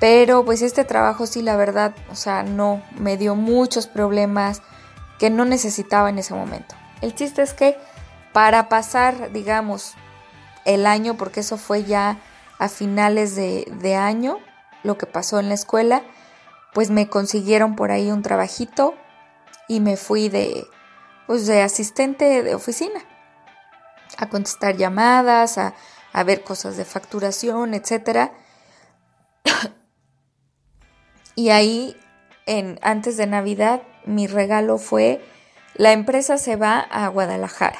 Pero 0.00 0.44
pues 0.44 0.62
este 0.62 0.84
trabajo 0.84 1.26
sí, 1.26 1.42
la 1.42 1.56
verdad, 1.56 1.94
o 2.10 2.14
sea, 2.14 2.42
no, 2.42 2.82
me 2.98 3.16
dio 3.16 3.34
muchos 3.34 3.86
problemas 3.86 4.62
que 5.18 5.30
no 5.30 5.44
necesitaba 5.44 6.08
en 6.08 6.18
ese 6.18 6.34
momento. 6.34 6.76
El 7.00 7.14
chiste 7.14 7.42
es 7.42 7.52
que 7.52 7.76
para 8.32 8.68
pasar, 8.68 9.32
digamos, 9.32 9.94
el 10.64 10.86
año, 10.86 11.16
porque 11.16 11.40
eso 11.40 11.56
fue 11.56 11.84
ya 11.84 12.18
a 12.58 12.68
finales 12.68 13.34
de, 13.34 13.96
año, 13.96 14.38
lo 14.82 14.98
que 14.98 15.06
pasó 15.06 15.40
en 15.40 15.48
la 15.48 15.54
escuela, 15.54 16.02
pues 16.72 16.90
me 16.90 17.08
consiguieron 17.08 17.74
por 17.74 17.90
ahí 17.90 18.10
un 18.10 18.22
trabajito 18.22 18.94
y 19.66 19.80
me 19.80 19.96
fui 19.96 20.28
de, 20.28 20.66
pues 21.26 21.46
de 21.46 21.62
asistente 21.62 22.42
de 22.42 22.54
oficina, 22.54 23.00
a 24.16 24.28
contestar 24.28 24.76
llamadas, 24.76 25.58
a, 25.58 25.74
a 26.12 26.22
ver 26.22 26.44
cosas 26.44 26.76
de 26.76 26.84
facturación, 26.84 27.74
etcétera. 27.74 28.32
Y 31.38 31.50
ahí, 31.50 31.96
en, 32.46 32.80
antes 32.82 33.16
de 33.16 33.28
Navidad, 33.28 33.82
mi 34.04 34.26
regalo 34.26 34.76
fue, 34.76 35.24
la 35.76 35.92
empresa 35.92 36.36
se 36.36 36.56
va 36.56 36.80
a 36.80 37.06
Guadalajara. 37.06 37.78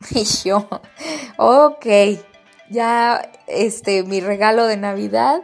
Y 0.10 0.24
yo, 0.24 0.68
ok, 1.36 1.86
ya 2.68 3.30
este, 3.46 4.02
mi 4.02 4.20
regalo 4.20 4.66
de 4.66 4.78
Navidad. 4.78 5.42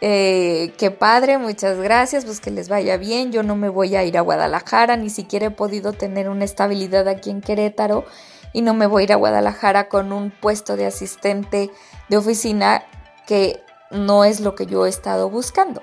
Eh, 0.00 0.72
qué 0.76 0.90
padre, 0.90 1.38
muchas 1.38 1.78
gracias, 1.78 2.24
pues 2.24 2.40
que 2.40 2.50
les 2.50 2.68
vaya 2.68 2.96
bien. 2.96 3.30
Yo 3.30 3.44
no 3.44 3.54
me 3.54 3.68
voy 3.68 3.94
a 3.94 4.02
ir 4.02 4.18
a 4.18 4.22
Guadalajara, 4.22 4.96
ni 4.96 5.08
siquiera 5.08 5.46
he 5.46 5.50
podido 5.52 5.92
tener 5.92 6.28
una 6.28 6.44
estabilidad 6.44 7.06
aquí 7.06 7.30
en 7.30 7.42
Querétaro 7.42 8.04
y 8.52 8.62
no 8.62 8.74
me 8.74 8.88
voy 8.88 9.02
a 9.02 9.04
ir 9.04 9.12
a 9.12 9.16
Guadalajara 9.16 9.88
con 9.88 10.12
un 10.12 10.32
puesto 10.32 10.74
de 10.74 10.86
asistente 10.86 11.70
de 12.08 12.16
oficina 12.16 12.82
que 13.28 13.62
no 13.92 14.24
es 14.24 14.40
lo 14.40 14.56
que 14.56 14.66
yo 14.66 14.84
he 14.84 14.88
estado 14.88 15.30
buscando. 15.30 15.80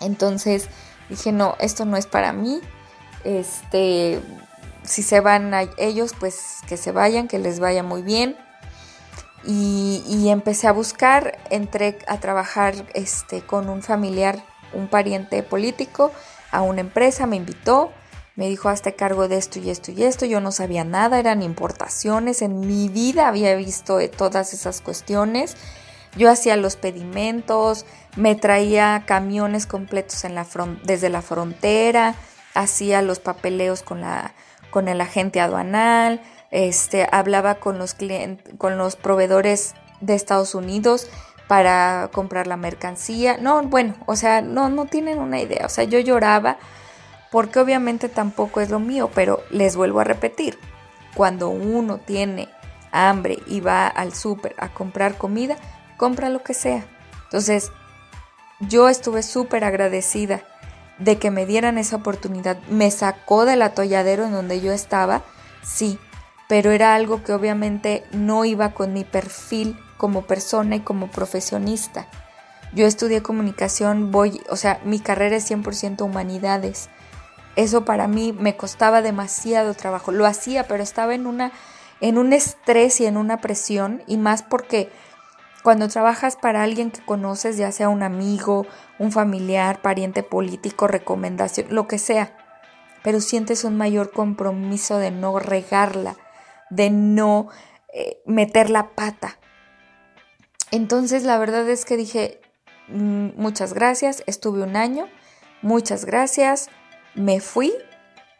Entonces 0.00 0.68
dije, 1.08 1.32
no, 1.32 1.56
esto 1.60 1.84
no 1.84 1.96
es 1.96 2.06
para 2.06 2.32
mí. 2.32 2.60
Este, 3.24 4.20
si 4.82 5.02
se 5.02 5.20
van 5.20 5.52
a 5.54 5.62
ellos, 5.76 6.14
pues 6.18 6.58
que 6.66 6.76
se 6.76 6.92
vayan, 6.92 7.28
que 7.28 7.38
les 7.38 7.60
vaya 7.60 7.82
muy 7.82 8.02
bien. 8.02 8.36
Y, 9.44 10.28
empecé 10.28 10.66
a 10.68 10.72
buscar, 10.72 11.38
entré 11.48 11.98
a 12.06 12.20
trabajar 12.20 12.74
este, 12.94 13.40
con 13.40 13.70
un 13.70 13.82
familiar, 13.82 14.44
un 14.74 14.86
pariente 14.88 15.42
político, 15.42 16.12
a 16.50 16.60
una 16.62 16.82
empresa, 16.82 17.26
me 17.26 17.36
invitó, 17.36 17.90
me 18.36 18.48
dijo, 18.48 18.68
hazte 18.68 18.94
cargo 18.94 19.28
de 19.28 19.38
esto 19.38 19.58
y 19.58 19.70
esto 19.70 19.92
y 19.92 20.02
esto, 20.02 20.26
yo 20.26 20.40
no 20.40 20.52
sabía 20.52 20.84
nada, 20.84 21.18
eran 21.18 21.42
importaciones, 21.42 22.42
en 22.42 22.60
mi 22.60 22.88
vida 22.88 23.28
había 23.28 23.54
visto 23.56 23.98
todas 24.10 24.52
esas 24.52 24.82
cuestiones, 24.82 25.56
yo 26.16 26.30
hacía 26.30 26.56
los 26.56 26.76
pedimentos, 26.76 27.86
me 28.16 28.34
traía 28.34 29.04
camiones 29.06 29.66
completos 29.66 30.22
desde 30.82 31.08
la 31.08 31.22
frontera, 31.22 32.14
hacía 32.54 33.02
los 33.02 33.20
papeleos 33.20 33.82
con 33.82 34.00
la 34.00 34.34
con 34.70 34.88
el 34.88 35.00
agente 35.00 35.40
aduanal, 35.40 36.22
este, 36.50 37.06
hablaba 37.12 37.56
con 37.56 37.78
los, 37.78 37.96
con 38.58 38.78
los 38.78 38.96
proveedores 38.96 39.74
de 40.00 40.14
Estados 40.14 40.54
Unidos 40.54 41.08
para 41.48 42.08
comprar 42.12 42.46
la 42.46 42.56
mercancía. 42.56 43.36
No, 43.38 43.62
bueno, 43.62 43.94
o 44.06 44.16
sea, 44.16 44.40
no, 44.40 44.68
no 44.68 44.86
tienen 44.86 45.18
una 45.18 45.40
idea. 45.40 45.66
O 45.66 45.68
sea, 45.68 45.84
yo 45.84 45.98
lloraba 45.98 46.58
porque 47.30 47.58
obviamente 47.60 48.08
tampoco 48.08 48.60
es 48.60 48.70
lo 48.70 48.80
mío, 48.80 49.10
pero 49.14 49.42
les 49.50 49.76
vuelvo 49.76 50.00
a 50.00 50.04
repetir, 50.04 50.58
cuando 51.14 51.48
uno 51.48 51.98
tiene 51.98 52.48
hambre 52.92 53.38
y 53.46 53.60
va 53.60 53.86
al 53.86 54.14
súper 54.14 54.54
a 54.58 54.68
comprar 54.68 55.16
comida, 55.16 55.56
compra 56.00 56.30
lo 56.30 56.42
que 56.42 56.54
sea. 56.54 56.86
Entonces, 57.24 57.72
yo 58.58 58.88
estuve 58.88 59.22
súper 59.22 59.64
agradecida 59.64 60.40
de 60.98 61.18
que 61.18 61.30
me 61.30 61.44
dieran 61.44 61.76
esa 61.76 61.96
oportunidad. 61.96 62.58
Me 62.70 62.90
sacó 62.90 63.44
del 63.44 63.60
atolladero 63.60 64.24
en 64.24 64.32
donde 64.32 64.62
yo 64.62 64.72
estaba, 64.72 65.22
sí, 65.62 65.98
pero 66.48 66.70
era 66.70 66.94
algo 66.94 67.22
que 67.22 67.34
obviamente 67.34 68.02
no 68.12 68.46
iba 68.46 68.72
con 68.72 68.94
mi 68.94 69.04
perfil 69.04 69.78
como 69.98 70.22
persona 70.22 70.76
y 70.76 70.80
como 70.80 71.10
profesionista. 71.10 72.06
Yo 72.72 72.86
estudié 72.86 73.22
comunicación, 73.22 74.10
voy, 74.10 74.40
o 74.48 74.56
sea, 74.56 74.80
mi 74.86 75.00
carrera 75.00 75.36
es 75.36 75.50
100% 75.50 76.00
humanidades. 76.00 76.88
Eso 77.56 77.84
para 77.84 78.08
mí 78.08 78.32
me 78.32 78.56
costaba 78.56 79.02
demasiado 79.02 79.74
trabajo. 79.74 80.12
Lo 80.12 80.24
hacía, 80.24 80.66
pero 80.66 80.82
estaba 80.82 81.14
en 81.14 81.26
una 81.26 81.52
en 82.00 82.16
un 82.16 82.32
estrés 82.32 82.98
y 83.02 83.04
en 83.04 83.18
una 83.18 83.42
presión 83.42 84.02
y 84.06 84.16
más 84.16 84.42
porque 84.42 84.90
cuando 85.62 85.88
trabajas 85.88 86.36
para 86.36 86.62
alguien 86.62 86.90
que 86.90 87.04
conoces, 87.04 87.56
ya 87.56 87.70
sea 87.72 87.88
un 87.88 88.02
amigo, 88.02 88.66
un 88.98 89.12
familiar, 89.12 89.82
pariente 89.82 90.22
político, 90.22 90.86
recomendación, 90.86 91.66
lo 91.70 91.86
que 91.86 91.98
sea, 91.98 92.36
pero 93.02 93.20
sientes 93.20 93.64
un 93.64 93.76
mayor 93.76 94.10
compromiso 94.10 94.98
de 94.98 95.10
no 95.10 95.38
regarla, 95.38 96.16
de 96.70 96.90
no 96.90 97.48
eh, 97.92 98.22
meter 98.26 98.70
la 98.70 98.90
pata. 98.90 99.38
Entonces 100.70 101.24
la 101.24 101.38
verdad 101.38 101.68
es 101.68 101.84
que 101.84 101.96
dije, 101.96 102.40
mm, 102.88 103.30
muchas 103.36 103.74
gracias, 103.74 104.22
estuve 104.26 104.62
un 104.62 104.76
año, 104.76 105.08
muchas 105.62 106.04
gracias, 106.04 106.70
me 107.14 107.40
fui, 107.40 107.74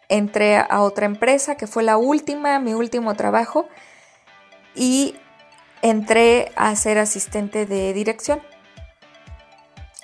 entré 0.09 0.57
a 0.57 0.81
otra 0.81 1.07
empresa 1.07 1.57
que 1.57 1.67
fue 1.67 1.83
la 1.83 1.97
última, 1.97 2.59
mi 2.61 2.73
último 2.73 3.15
trabajo, 3.15 3.69
y 4.75 5.17
entré 5.83 6.53
a 6.57 6.75
ser 6.77 6.99
asistente 6.99 7.67
de 7.67 7.93
dirección. 7.93 8.41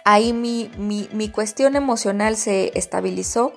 Ahí 0.05 0.33
mi, 0.33 0.71
mi, 0.79 1.29
cuestión 1.31 1.75
emocional 1.75 2.37
se 2.37 2.71
estabilizó, 2.79 3.53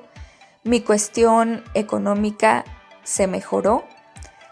mi 0.63 0.81
cuestión 0.81 1.63
económica 1.75 2.65
se 3.03 3.27
mejoró, 3.27 3.85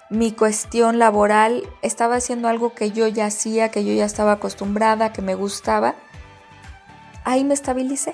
mi 0.09 0.31
cuestión 0.31 0.99
laboral, 0.99 1.63
estaba 1.81 2.17
haciendo 2.17 2.47
algo 2.49 2.75
que 2.75 2.91
yo 2.91 3.07
ya 3.07 3.25
hacía, 3.25 3.69
que 3.71 3.83
yo 3.83 3.93
ya 3.93 4.05
estaba 4.05 4.33
acostumbrada, 4.33 5.11
que 5.11 5.23
me 5.23 5.33
gustaba, 5.33 5.95
ahí 7.23 7.43
me 7.43 7.55
estabilicé. 7.55 8.13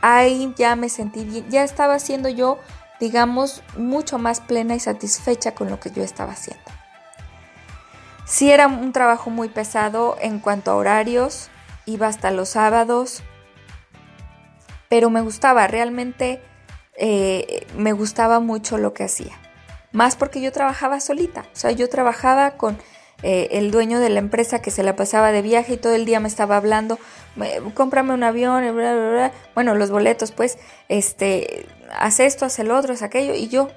Ahí 0.00 0.52
ya 0.56 0.74
me 0.74 0.88
sentí 0.88 1.24
bien, 1.24 1.48
ya 1.48 1.64
estaba 1.64 1.98
siendo 1.98 2.28
yo, 2.28 2.58
digamos, 2.98 3.62
mucho 3.76 4.18
más 4.18 4.40
plena 4.40 4.74
y 4.74 4.80
satisfecha 4.80 5.54
con 5.54 5.70
lo 5.70 5.78
que 5.80 5.90
yo 5.90 6.02
estaba 6.02 6.32
haciendo. 6.32 6.81
Sí 8.24 8.50
era 8.50 8.66
un 8.66 8.92
trabajo 8.92 9.30
muy 9.30 9.48
pesado 9.48 10.16
en 10.20 10.38
cuanto 10.38 10.70
a 10.70 10.76
horarios, 10.76 11.50
iba 11.86 12.06
hasta 12.06 12.30
los 12.30 12.50
sábados, 12.50 13.22
pero 14.88 15.10
me 15.10 15.20
gustaba, 15.22 15.66
realmente 15.66 16.40
eh, 16.96 17.66
me 17.76 17.92
gustaba 17.92 18.40
mucho 18.40 18.78
lo 18.78 18.94
que 18.94 19.04
hacía. 19.04 19.38
Más 19.90 20.16
porque 20.16 20.40
yo 20.40 20.52
trabajaba 20.52 21.00
solita, 21.00 21.46
o 21.52 21.56
sea, 21.56 21.72
yo 21.72 21.88
trabajaba 21.88 22.52
con 22.52 22.78
eh, 23.22 23.48
el 23.52 23.70
dueño 23.70 24.00
de 24.00 24.08
la 24.08 24.18
empresa 24.18 24.60
que 24.60 24.70
se 24.70 24.82
la 24.82 24.96
pasaba 24.96 25.32
de 25.32 25.42
viaje 25.42 25.74
y 25.74 25.76
todo 25.76 25.94
el 25.94 26.04
día 26.04 26.18
me 26.18 26.28
estaba 26.28 26.56
hablando, 26.56 26.98
cómprame 27.74 28.14
un 28.14 28.22
avión, 28.22 28.62
bla, 28.74 28.94
bla, 28.94 29.10
bla. 29.10 29.32
bueno, 29.54 29.74
los 29.74 29.90
boletos, 29.90 30.32
pues, 30.32 30.58
este, 30.88 31.66
haz 31.96 32.20
esto, 32.20 32.46
haz 32.46 32.58
el 32.58 32.70
otro, 32.70 32.94
haz 32.94 33.02
aquello, 33.02 33.34
y 33.34 33.48
yo 33.48 33.68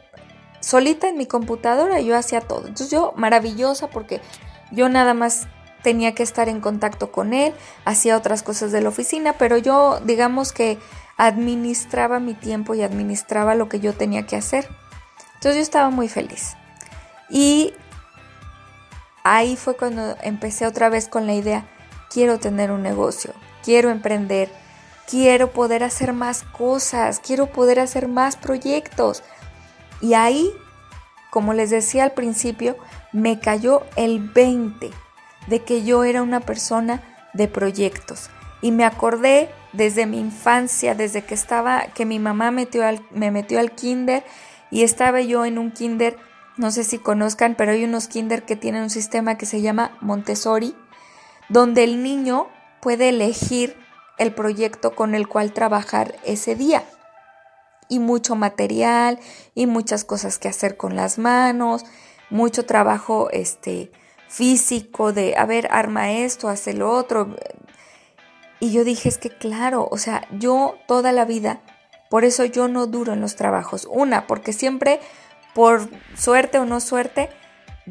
solita 0.66 1.08
en 1.08 1.16
mi 1.18 1.28
computadora 1.28 2.02
yo 2.02 2.18
hacía 2.18 2.42
todo. 2.42 2.62
Entonces 2.62 2.90
yo 2.90 3.14
maravillosa 3.16 3.88
porque 3.88 4.20
yo 4.72 4.90
nada 4.90 5.14
más 5.14 5.48
tenía 5.84 6.16
que 6.16 6.24
estar 6.24 6.50
en 6.50 6.60
contacto 6.60 7.12
con 7.12 7.36
él, 7.36 7.54
hacía 7.86 8.18
otras 8.18 8.42
cosas 8.42 8.72
de 8.72 8.82
la 8.82 8.90
oficina, 8.90 9.34
pero 9.34 9.58
yo 9.60 10.00
digamos 10.04 10.52
que 10.52 10.80
administraba 11.18 12.20
mi 12.20 12.34
tiempo 12.34 12.74
y 12.74 12.82
administraba 12.82 13.54
lo 13.54 13.70
que 13.70 13.80
yo 13.80 13.94
tenía 13.94 14.26
que 14.26 14.38
hacer. 14.38 14.68
Entonces 15.36 15.58
yo 15.58 15.62
estaba 15.62 15.92
muy 15.92 16.10
feliz. 16.10 16.56
Y 17.30 17.76
ahí 19.24 19.56
fue 19.58 19.78
cuando 19.78 20.18
empecé 20.24 20.66
otra 20.66 20.90
vez 20.90 21.08
con 21.08 21.28
la 21.28 21.36
idea, 21.36 21.68
quiero 22.10 22.40
tener 22.40 22.72
un 22.72 22.82
negocio, 22.82 23.34
quiero 23.64 23.92
emprender, 23.92 24.50
quiero 25.08 25.52
poder 25.52 25.84
hacer 25.84 26.14
más 26.14 26.42
cosas, 26.42 27.20
quiero 27.20 27.46
poder 27.48 27.80
hacer 27.80 28.08
más 28.08 28.36
proyectos. 28.36 29.24
Y 30.02 30.14
ahí, 30.14 30.52
como 31.32 31.54
les 31.54 31.70
decía 31.70 32.04
al 32.04 32.14
principio, 32.14 32.78
me 33.14 33.40
cayó 33.40 33.84
el 33.96 34.20
20 34.20 34.92
de 35.48 35.64
que 35.64 35.84
yo 35.84 36.04
era 36.04 36.22
una 36.22 36.40
persona 36.40 37.02
de 37.34 37.48
proyectos. 37.48 38.30
Y 38.62 38.72
me 38.72 38.86
acordé 38.86 39.50
desde 39.74 40.06
mi 40.06 40.20
infancia, 40.20 40.96
desde 40.96 41.24
que 41.24 41.34
estaba, 41.34 41.88
que 41.94 42.06
mi 42.06 42.20
mamá 42.20 42.52
me 42.52 43.32
metió 43.32 43.60
al 43.60 43.72
kinder 43.76 44.24
y 44.72 44.84
estaba 44.84 45.22
yo 45.22 45.46
en 45.46 45.58
un 45.58 45.72
kinder, 45.72 46.18
no 46.58 46.72
sé 46.72 46.84
si 46.84 46.98
conozcan, 46.98 47.56
pero 47.56 47.74
hay 47.74 47.84
unos 47.84 48.08
kinder 48.08 48.44
que 48.44 48.56
tienen 48.56 48.84
un 48.84 48.90
sistema 48.90 49.38
que 49.38 49.46
se 49.46 49.62
llama 49.62 49.98
Montessori, 50.02 50.76
donde 51.50 51.84
el 51.84 52.02
niño 52.02 52.48
puede 52.82 53.10
elegir 53.10 53.78
el 54.18 54.34
proyecto 54.34 54.96
con 54.96 55.14
el 55.16 55.28
cual 55.28 55.52
trabajar 55.52 56.16
ese 56.24 56.56
día. 56.56 56.84
Y 57.90 58.00
mucho 58.00 58.36
material 58.36 59.20
y 59.54 59.68
muchas 59.68 60.04
cosas 60.04 60.40
que 60.40 60.48
hacer 60.48 60.78
con 60.78 60.96
las 60.96 61.18
manos, 61.18 61.84
mucho 62.30 62.66
trabajo 62.66 63.30
este 63.32 63.92
físico 64.28 65.14
de, 65.14 65.36
a 65.38 65.46
ver, 65.46 65.68
arma 65.72 66.12
esto, 66.12 66.50
hace 66.50 66.74
lo 66.74 66.92
otro. 66.92 67.36
Y 68.60 68.72
yo 68.72 68.84
dije, 68.84 69.10
es 69.10 69.18
que 69.18 69.30
claro, 69.30 69.88
o 69.92 69.98
sea, 69.98 70.28
yo 70.32 70.76
toda 70.88 71.12
la 71.12 71.26
vida 71.26 71.62
por 72.10 72.24
eso 72.24 72.46
yo 72.46 72.68
no 72.68 72.88
duro 72.88 73.14
en 73.14 73.22
los 73.22 73.36
trabajos. 73.36 73.88
Una, 73.92 74.28
porque 74.28 74.54
siempre, 74.54 75.00
por 75.54 75.90
suerte 76.16 76.60
o 76.60 76.66
no 76.66 76.80
suerte, 76.80 77.30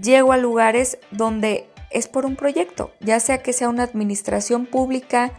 llego 0.01 0.33
a 0.33 0.37
lugares 0.37 0.99
donde 1.11 1.69
es 1.91 2.09
por 2.09 2.25
un 2.25 2.37
proyecto, 2.37 2.91
ya 3.01 3.21
sea 3.21 3.43
que 3.43 3.53
sea 3.53 3.69
una 3.69 3.85
administración 3.85 4.67
pública, 4.67 5.33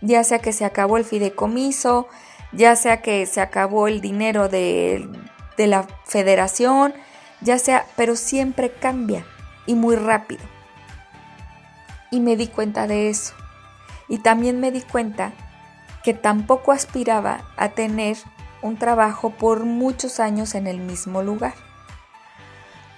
ya 0.00 0.22
sea 0.22 0.38
que 0.38 0.52
se 0.52 0.64
acabó 0.64 0.98
el 0.98 1.04
fideicomiso, 1.04 2.08
ya 2.56 2.74
sea 2.76 3.02
que 3.02 3.26
se 3.26 3.40
acabó 3.40 3.86
el 3.86 4.00
dinero 4.00 4.48
de, 4.48 5.08
de 5.56 5.66
la 5.66 5.86
federación, 6.04 6.94
ya 7.40 7.58
sea, 7.58 7.86
pero 7.96 8.16
siempre 8.16 8.72
cambia 8.72 9.24
y 9.66 9.74
muy 9.74 9.96
rápido. 9.96 10.42
Y 12.10 12.20
me 12.20 12.36
di 12.36 12.46
cuenta 12.46 12.86
de 12.86 13.10
eso. 13.10 13.34
Y 14.08 14.18
también 14.18 14.60
me 14.60 14.70
di 14.70 14.80
cuenta 14.80 15.32
que 16.02 16.14
tampoco 16.14 16.72
aspiraba 16.72 17.44
a 17.56 17.70
tener 17.70 18.16
un 18.62 18.78
trabajo 18.78 19.30
por 19.30 19.64
muchos 19.64 20.20
años 20.20 20.54
en 20.54 20.66
el 20.66 20.78
mismo 20.78 21.22
lugar. 21.22 21.54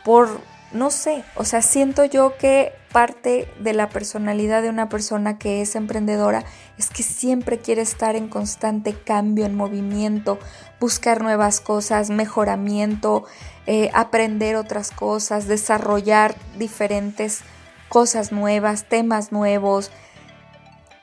Por, 0.05 0.41
no 0.73 0.91
sé, 0.91 1.25
o 1.35 1.45
sea, 1.45 1.63
siento 1.63 2.05
yo 2.05 2.37
que 2.37 2.73
parte 2.93 3.49
de 3.61 3.73
la 3.73 3.89
personalidad 3.89 4.63
de 4.63 4.69
una 4.69 4.89
persona 4.89 5.39
que 5.39 5.63
es 5.63 5.77
emprendedora 5.77 6.45
es 6.79 6.91
que 6.91 7.03
siempre 7.03 7.59
quiere 7.59 7.83
estar 7.83 8.17
en 8.17 8.29
constante 8.29 8.95
cambio, 8.95 9.47
en 9.47 9.55
movimiento, 9.55 10.39
buscar 10.81 11.23
nuevas 11.23 11.61
cosas, 11.61 12.11
mejoramiento, 12.11 13.25
eh, 13.67 13.91
aprender 13.95 14.57
otras 14.57 14.91
cosas, 14.91 15.47
desarrollar 15.47 16.35
diferentes 16.59 17.41
cosas 17.89 18.33
nuevas, 18.33 18.89
temas 18.89 19.33
nuevos, 19.33 19.91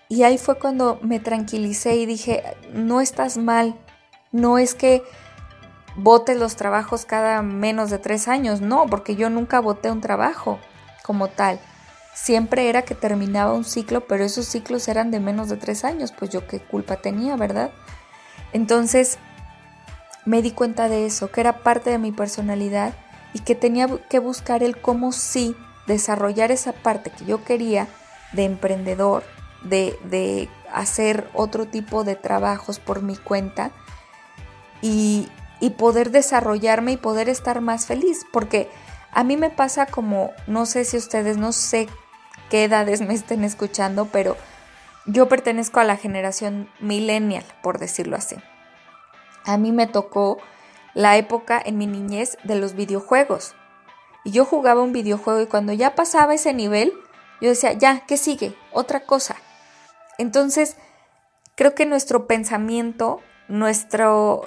y 0.07 0.23
ahí 0.23 0.37
fue 0.37 0.59
cuando 0.59 0.99
me 1.01 1.19
tranquilicé 1.19 1.95
y 1.95 2.05
dije, 2.05 2.43
no 2.73 3.01
estás 3.01 3.37
mal, 3.37 3.75
no 4.31 4.59
es 4.59 4.75
que 4.75 5.03
votes 5.95 6.37
los 6.37 6.55
trabajos 6.55 7.05
cada 7.05 7.41
menos 7.41 7.89
de 7.89 7.99
tres 7.99 8.27
años, 8.27 8.61
no, 8.61 8.85
porque 8.87 9.15
yo 9.15 9.29
nunca 9.29 9.59
voté 9.59 9.91
un 9.91 10.01
trabajo 10.01 10.59
como 11.03 11.27
tal. 11.27 11.59
Siempre 12.13 12.69
era 12.69 12.83
que 12.83 12.95
terminaba 12.95 13.53
un 13.53 13.65
ciclo, 13.65 14.07
pero 14.07 14.23
esos 14.23 14.45
ciclos 14.45 14.87
eran 14.87 15.11
de 15.11 15.19
menos 15.19 15.49
de 15.49 15.57
tres 15.57 15.83
años, 15.83 16.11
pues 16.11 16.31
yo 16.31 16.47
qué 16.47 16.59
culpa 16.59 16.97
tenía, 16.97 17.35
¿verdad? 17.35 17.71
Entonces 18.53 19.17
me 20.25 20.41
di 20.41 20.51
cuenta 20.51 20.89
de 20.89 21.05
eso, 21.05 21.31
que 21.31 21.41
era 21.41 21.59
parte 21.59 21.89
de 21.91 21.97
mi 21.97 22.11
personalidad 22.11 22.93
y 23.33 23.39
que 23.39 23.53
tenía 23.53 23.87
que 24.09 24.19
buscar 24.19 24.63
el 24.63 24.77
cómo 24.77 25.11
sí 25.11 25.55
desarrollar 25.87 26.51
esa 26.51 26.71
parte 26.71 27.11
que 27.11 27.25
yo 27.25 27.43
quería 27.43 27.87
de 28.33 28.45
emprendedor, 28.45 29.23
de, 29.61 30.49
hacer 30.73 31.29
otro 31.33 31.65
tipo 31.65 32.03
de 32.03 32.15
trabajos 32.15 32.79
por 32.79 33.01
mi 33.01 33.15
cuenta 33.15 33.71
y, 34.81 35.29
y 35.59 35.71
poder 35.71 36.11
desarrollarme 36.11 36.93
y 36.93 36.97
poder 36.97 37.29
estar 37.29 37.61
más 37.61 37.85
feliz, 37.85 38.25
porque 38.31 38.69
a 39.11 39.23
mí 39.23 39.37
me 39.37 39.49
pasa 39.49 39.85
como, 39.85 40.31
no 40.47 40.65
sé 40.65 40.85
si 40.85 40.97
ustedes, 40.97 41.37
no 41.37 41.51
sé 41.51 41.87
qué 42.49 42.65
edades 42.65 43.01
me 43.01 43.13
estén 43.13 43.43
escuchando, 43.43 44.05
pero 44.11 44.35
yo 45.05 45.27
pertenezco 45.27 45.79
a 45.79 45.85
la 45.85 45.97
generación 45.97 46.69
millennial, 46.79 47.45
por 47.61 47.79
decirlo 47.79 48.17
así. 48.17 48.35
A 49.45 49.57
mí 49.57 49.71
me 49.71 49.87
tocó 49.87 50.39
la 50.93 51.17
época 51.17 51.61
en 51.63 51.77
mi 51.77 51.87
niñez 51.87 52.37
de 52.43 52.55
los 52.55 52.73
videojuegos. 52.73 53.55
Y 54.23 54.31
yo 54.31 54.43
jugaba 54.45 54.81
un 54.81 54.91
videojuego 54.91 55.41
y 55.41 55.47
cuando 55.47 55.71
ya 55.73 55.93
pasaba 55.93 56.33
ese 56.33 56.53
nivel, 56.53 56.91
yo 57.41 57.49
decía, 57.49 57.73
ya, 57.73 58.01
¿qué 58.07 58.17
sigue? 58.17 58.55
Otra 58.71 59.01
cosa. 59.01 59.35
Entonces, 60.17 60.77
creo 61.55 61.75
que 61.75 61.85
nuestro 61.85 62.25
pensamiento, 62.25 63.21
nuestro, 63.47 64.41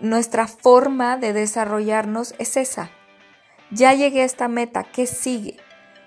nuestra 0.00 0.46
forma 0.46 1.16
de 1.16 1.32
desarrollarnos 1.32 2.34
es 2.38 2.56
esa. 2.56 2.90
Ya 3.70 3.94
llegué 3.94 4.22
a 4.22 4.26
esta 4.26 4.48
meta, 4.48 4.84
¿qué 4.84 5.06
sigue? 5.06 5.56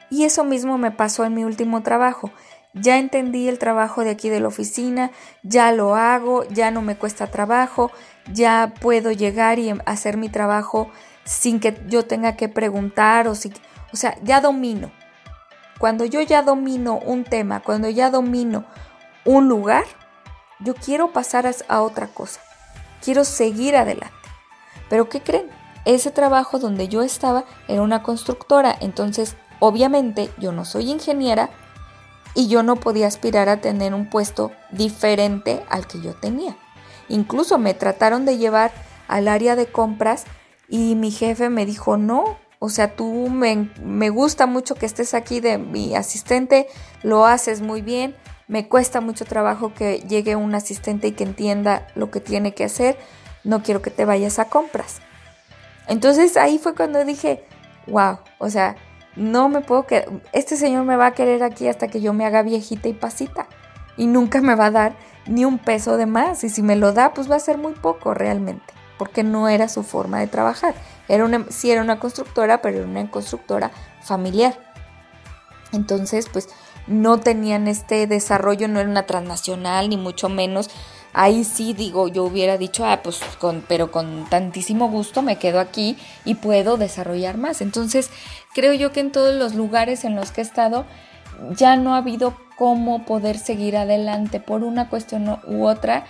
Y 0.10 0.23
eso 0.23 0.43
mismo 0.43 0.78
me 0.78 0.91
pasó 0.91 1.25
en 1.25 1.34
mi 1.34 1.43
último 1.43 1.84
trabajo. 1.84 2.32
Ya 2.73 2.97
entendí 2.97 3.47
el 3.47 3.60
trabajo 3.60 4.04
de 4.04 4.12
aquí 4.12 4.30
de 4.30 4.39
la 4.39 4.47
oficina, 4.47 5.12
ya 5.43 5.71
lo 5.71 5.95
hago, 5.95 6.47
ya 6.49 6.71
no 6.71 6.82
me 6.82 6.97
cuesta 6.97 7.28
trabajo, 7.28 7.91
ya 8.32 8.73
puedo 8.80 9.12
llegar 9.12 9.58
y 9.60 9.73
hacer 9.86 10.17
mi 10.17 10.30
trabajo 10.30 10.89
sin 11.23 11.60
que 11.60 11.80
yo 11.88 12.06
tenga 12.06 12.36
que 12.36 12.47
preguntar 12.47 13.28
o 13.28 13.36
si, 13.36 13.52
o 13.91 13.97
sea, 13.97 14.17
ya 14.23 14.39
domino. 14.39 14.91
Cuando 15.80 16.06
yo 16.06 16.21
ya 16.21 16.43
domino 16.43 16.99
un 16.99 17.23
tema, 17.23 17.62
cuando 17.62 17.89
ya 17.89 18.12
domino 18.12 18.65
un 19.25 19.47
lugar, 19.47 19.86
yo 20.60 20.75
quiero 20.75 21.12
pasar 21.12 21.49
a 21.67 21.82
otra 21.82 22.08
cosa. 22.08 22.41
Quiero 23.04 23.24
seguir 23.24 23.76
adelante. 23.76 24.16
Pero 24.90 25.10
¿qué 25.10 25.22
creen? 25.22 25.50
Ese 25.86 26.12
trabajo 26.12 26.60
donde 26.60 26.88
yo 26.88 27.02
estaba 27.02 27.46
era 27.68 27.82
una 27.82 28.04
constructora, 28.04 28.76
entonces 28.80 29.36
obviamente 29.60 30.30
yo 30.38 30.52
no 30.52 30.66
soy 30.66 30.92
ingeniera 30.92 31.50
y 32.36 32.48
yo 32.48 32.64
no 32.64 32.76
podía 32.76 33.08
aspirar 33.08 33.50
a 33.50 33.62
tener 33.62 33.94
un 33.94 34.10
puesto 34.10 34.52
diferente 34.72 35.64
al 35.70 35.88
que 35.88 36.02
yo 36.02 36.14
tenía. 36.14 36.58
Incluso 37.08 37.58
me 37.58 37.74
trataron 37.74 38.26
de 38.26 38.38
llevar 38.38 38.72
al 39.08 39.28
área 39.28 39.56
de 39.56 39.68
compras 39.68 40.26
y 40.68 40.96
mi 40.96 41.12
jefe 41.12 41.50
me 41.50 41.66
dijo, 41.66 41.98
no, 41.98 42.38
o 42.60 42.70
sea, 42.70 42.96
tú 42.96 43.30
me, 43.30 43.70
me, 43.82 44.10
gusta 44.10 44.46
mucho 44.46 44.76
que 44.76 44.86
estés 44.86 45.14
aquí 45.14 45.40
de 45.40 45.58
mi 45.58 45.96
asistente, 45.96 46.68
lo 47.04 47.26
haces 47.26 47.62
muy 47.62 47.82
bien, 47.82 48.16
me 48.50 48.68
cuesta 48.68 49.00
mucho 49.00 49.24
trabajo 49.26 49.74
que 49.74 50.00
llegue 50.00 50.36
un 50.36 50.54
asistente 50.56 51.08
y 51.08 51.12
que 51.14 51.24
entienda 51.24 51.88
lo 51.96 52.10
que 52.12 52.20
tiene 52.20 52.54
que 52.54 52.66
hacer, 52.66 52.98
no 53.44 53.64
quiero 53.64 53.82
que 53.82 53.92
te 53.92 54.06
vayas 54.06 54.40
a 54.40 54.50
compras. 54.50 55.02
Entonces 55.88 56.36
ahí 56.36 56.58
fue 56.58 56.76
cuando 56.76 57.06
dije, 57.06 57.46
wow, 57.88 58.18
o 58.40 58.50
sea, 58.50 58.76
no 59.16 59.50
me 59.50 59.62
puedo 59.62 59.86
quedar, 59.86 60.10
este 60.34 60.58
señor 60.58 60.84
me 60.84 60.98
va 60.98 61.08
a 61.08 61.14
querer 61.14 61.44
aquí 61.44 61.68
hasta 61.68 61.88
que 61.88 62.02
yo 62.02 62.12
me 62.12 62.26
haga 62.26 62.42
viejita 62.42 62.90
y 62.90 62.94
pasita 62.94 63.48
y 63.98 64.08
nunca 64.08 64.42
me 64.42 64.56
va 64.56 64.66
a 64.66 64.72
dar 64.72 64.96
ni 65.28 65.46
un 65.46 65.60
peso 65.60 65.96
de 65.98 66.08
más 66.08 66.44
y 66.44 66.50
si 66.50 66.64
me 66.64 66.76
lo 66.76 66.92
da 66.92 67.14
pues 67.14 67.30
va 67.30 67.36
a 67.36 67.40
ser 67.40 67.60
muy 67.60 67.74
poco 67.74 68.14
realmente 68.14 68.74
porque 68.98 69.24
no 69.24 69.48
era 69.48 69.70
su 69.70 69.84
forma 69.84 70.20
de 70.20 70.28
trabajar. 70.28 70.74
Era 71.08 71.24
una, 71.24 71.46
sí 71.50 71.72
era 71.72 71.82
una 71.82 72.00
constructora, 72.00 72.62
pero 72.62 72.80
era 72.80 72.88
una 72.88 73.10
constructora 73.10 73.72
familiar. 74.02 74.60
Entonces, 75.72 76.28
pues 76.32 76.50
no 76.89 77.19
tenían 77.19 77.67
este 77.67 78.08
desarrollo, 78.08 78.67
no 78.67 78.80
era 78.80 78.89
una 78.89 79.06
transnacional, 79.06 79.89
ni 79.89 79.97
mucho 79.97 80.28
menos. 80.28 80.69
Ahí 81.13 81.43
sí 81.43 81.73
digo, 81.73 82.08
yo 82.08 82.23
hubiera 82.23 82.58
dicho, 82.58 82.86
ah, 82.86 83.02
pues 83.04 83.19
con, 83.39 83.63
pero 83.67 83.91
con 83.91 84.25
tantísimo 84.30 84.89
gusto 84.89 85.21
me 85.21 85.38
quedo 85.38 85.60
aquí 85.60 85.97
y 86.25 86.36
puedo 86.36 86.78
desarrollar 86.78 87.38
más. 87.38 87.62
Entonces, 87.62 88.10
creo 88.54 88.73
yo 88.73 88.91
que 88.91 88.99
en 88.99 89.12
todos 89.12 89.34
los 89.36 89.56
lugares 89.56 90.04
en 90.04 90.15
los 90.15 90.32
que 90.32 90.41
he 90.41 90.43
estado 90.43 90.86
ya 91.52 91.78
no 91.78 91.95
ha 91.95 91.99
habido 91.99 92.36
cómo 92.58 93.06
poder 93.06 93.38
seguir 93.38 93.78
adelante 93.78 94.39
por 94.39 94.63
una 94.63 94.89
cuestión 94.89 95.39
u 95.47 95.65
otra 95.65 96.06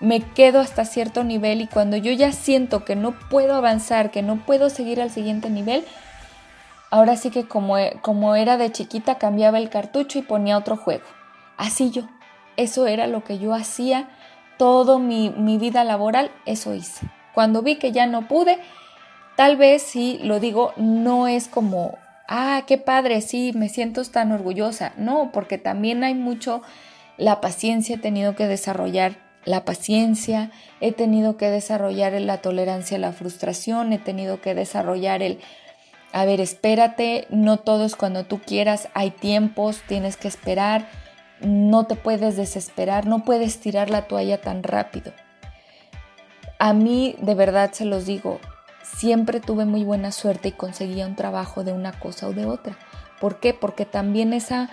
me 0.00 0.20
quedo 0.20 0.60
hasta 0.60 0.84
cierto 0.84 1.24
nivel 1.24 1.60
y 1.60 1.66
cuando 1.66 1.96
yo 1.96 2.12
ya 2.12 2.32
siento 2.32 2.84
que 2.84 2.96
no 2.96 3.12
puedo 3.12 3.54
avanzar, 3.54 4.10
que 4.10 4.22
no 4.22 4.44
puedo 4.44 4.70
seguir 4.70 5.00
al 5.00 5.10
siguiente 5.10 5.50
nivel, 5.50 5.84
ahora 6.94 7.16
sí 7.16 7.30
que 7.30 7.48
como, 7.48 7.74
como 8.02 8.36
era 8.36 8.56
de 8.56 8.70
chiquita 8.70 9.18
cambiaba 9.18 9.58
el 9.58 9.68
cartucho 9.68 10.20
y 10.20 10.22
ponía 10.22 10.56
otro 10.56 10.76
juego. 10.76 11.02
Así 11.56 11.90
yo. 11.90 12.04
Eso 12.56 12.86
era 12.86 13.08
lo 13.08 13.24
que 13.24 13.40
yo 13.40 13.52
hacía 13.52 14.08
todo 14.58 15.00
mi, 15.00 15.30
mi 15.30 15.58
vida 15.58 15.82
laboral, 15.82 16.30
eso 16.46 16.72
hice. 16.72 17.08
Cuando 17.34 17.62
vi 17.62 17.78
que 17.80 17.90
ya 17.90 18.06
no 18.06 18.28
pude, 18.28 18.60
tal 19.34 19.56
vez 19.56 19.82
sí, 19.82 20.20
lo 20.22 20.38
digo, 20.38 20.72
no 20.76 21.26
es 21.26 21.48
como, 21.48 21.98
ah, 22.28 22.62
qué 22.64 22.78
padre, 22.78 23.22
sí, 23.22 23.50
me 23.56 23.68
siento 23.68 24.04
tan 24.04 24.30
orgullosa. 24.30 24.92
No, 24.96 25.32
porque 25.32 25.58
también 25.58 26.04
hay 26.04 26.14
mucho, 26.14 26.62
la 27.16 27.40
paciencia 27.40 27.96
he 27.96 27.98
tenido 27.98 28.36
que 28.36 28.46
desarrollar 28.46 29.16
la 29.44 29.64
paciencia, 29.64 30.52
he 30.80 30.92
tenido 30.92 31.36
que 31.38 31.50
desarrollar 31.50 32.12
la 32.12 32.38
tolerancia 32.38 32.98
a 32.98 33.00
la 33.00 33.12
frustración, 33.12 33.92
he 33.92 33.98
tenido 33.98 34.40
que 34.40 34.54
desarrollar 34.54 35.24
el, 35.24 35.40
a 36.14 36.24
ver, 36.24 36.40
espérate, 36.40 37.26
no 37.28 37.56
todo 37.56 37.84
es 37.84 37.96
cuando 37.96 38.22
tú 38.24 38.38
quieras, 38.38 38.88
hay 38.94 39.10
tiempos, 39.10 39.82
tienes 39.88 40.16
que 40.16 40.28
esperar, 40.28 40.88
no 41.40 41.88
te 41.88 41.96
puedes 41.96 42.36
desesperar, 42.36 43.06
no 43.06 43.24
puedes 43.24 43.58
tirar 43.58 43.90
la 43.90 44.06
toalla 44.06 44.40
tan 44.40 44.62
rápido. 44.62 45.12
A 46.60 46.72
mí, 46.72 47.16
de 47.20 47.34
verdad 47.34 47.72
se 47.72 47.84
los 47.84 48.06
digo, 48.06 48.38
siempre 48.84 49.40
tuve 49.40 49.64
muy 49.64 49.82
buena 49.82 50.12
suerte 50.12 50.50
y 50.50 50.52
conseguía 50.52 51.04
un 51.04 51.16
trabajo 51.16 51.64
de 51.64 51.72
una 51.72 51.90
cosa 51.98 52.28
o 52.28 52.32
de 52.32 52.46
otra. 52.46 52.78
¿Por 53.20 53.40
qué? 53.40 53.52
Porque 53.52 53.84
también 53.84 54.32
esa 54.32 54.70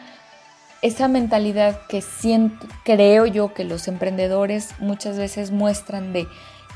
esa 0.83 1.07
mentalidad 1.07 1.79
que 1.87 2.01
siento, 2.01 2.67
creo 2.83 3.25
yo 3.25 3.53
que 3.53 3.63
los 3.63 3.87
emprendedores 3.87 4.69
muchas 4.79 5.17
veces 5.17 5.51
muestran 5.51 6.11
de 6.11 6.27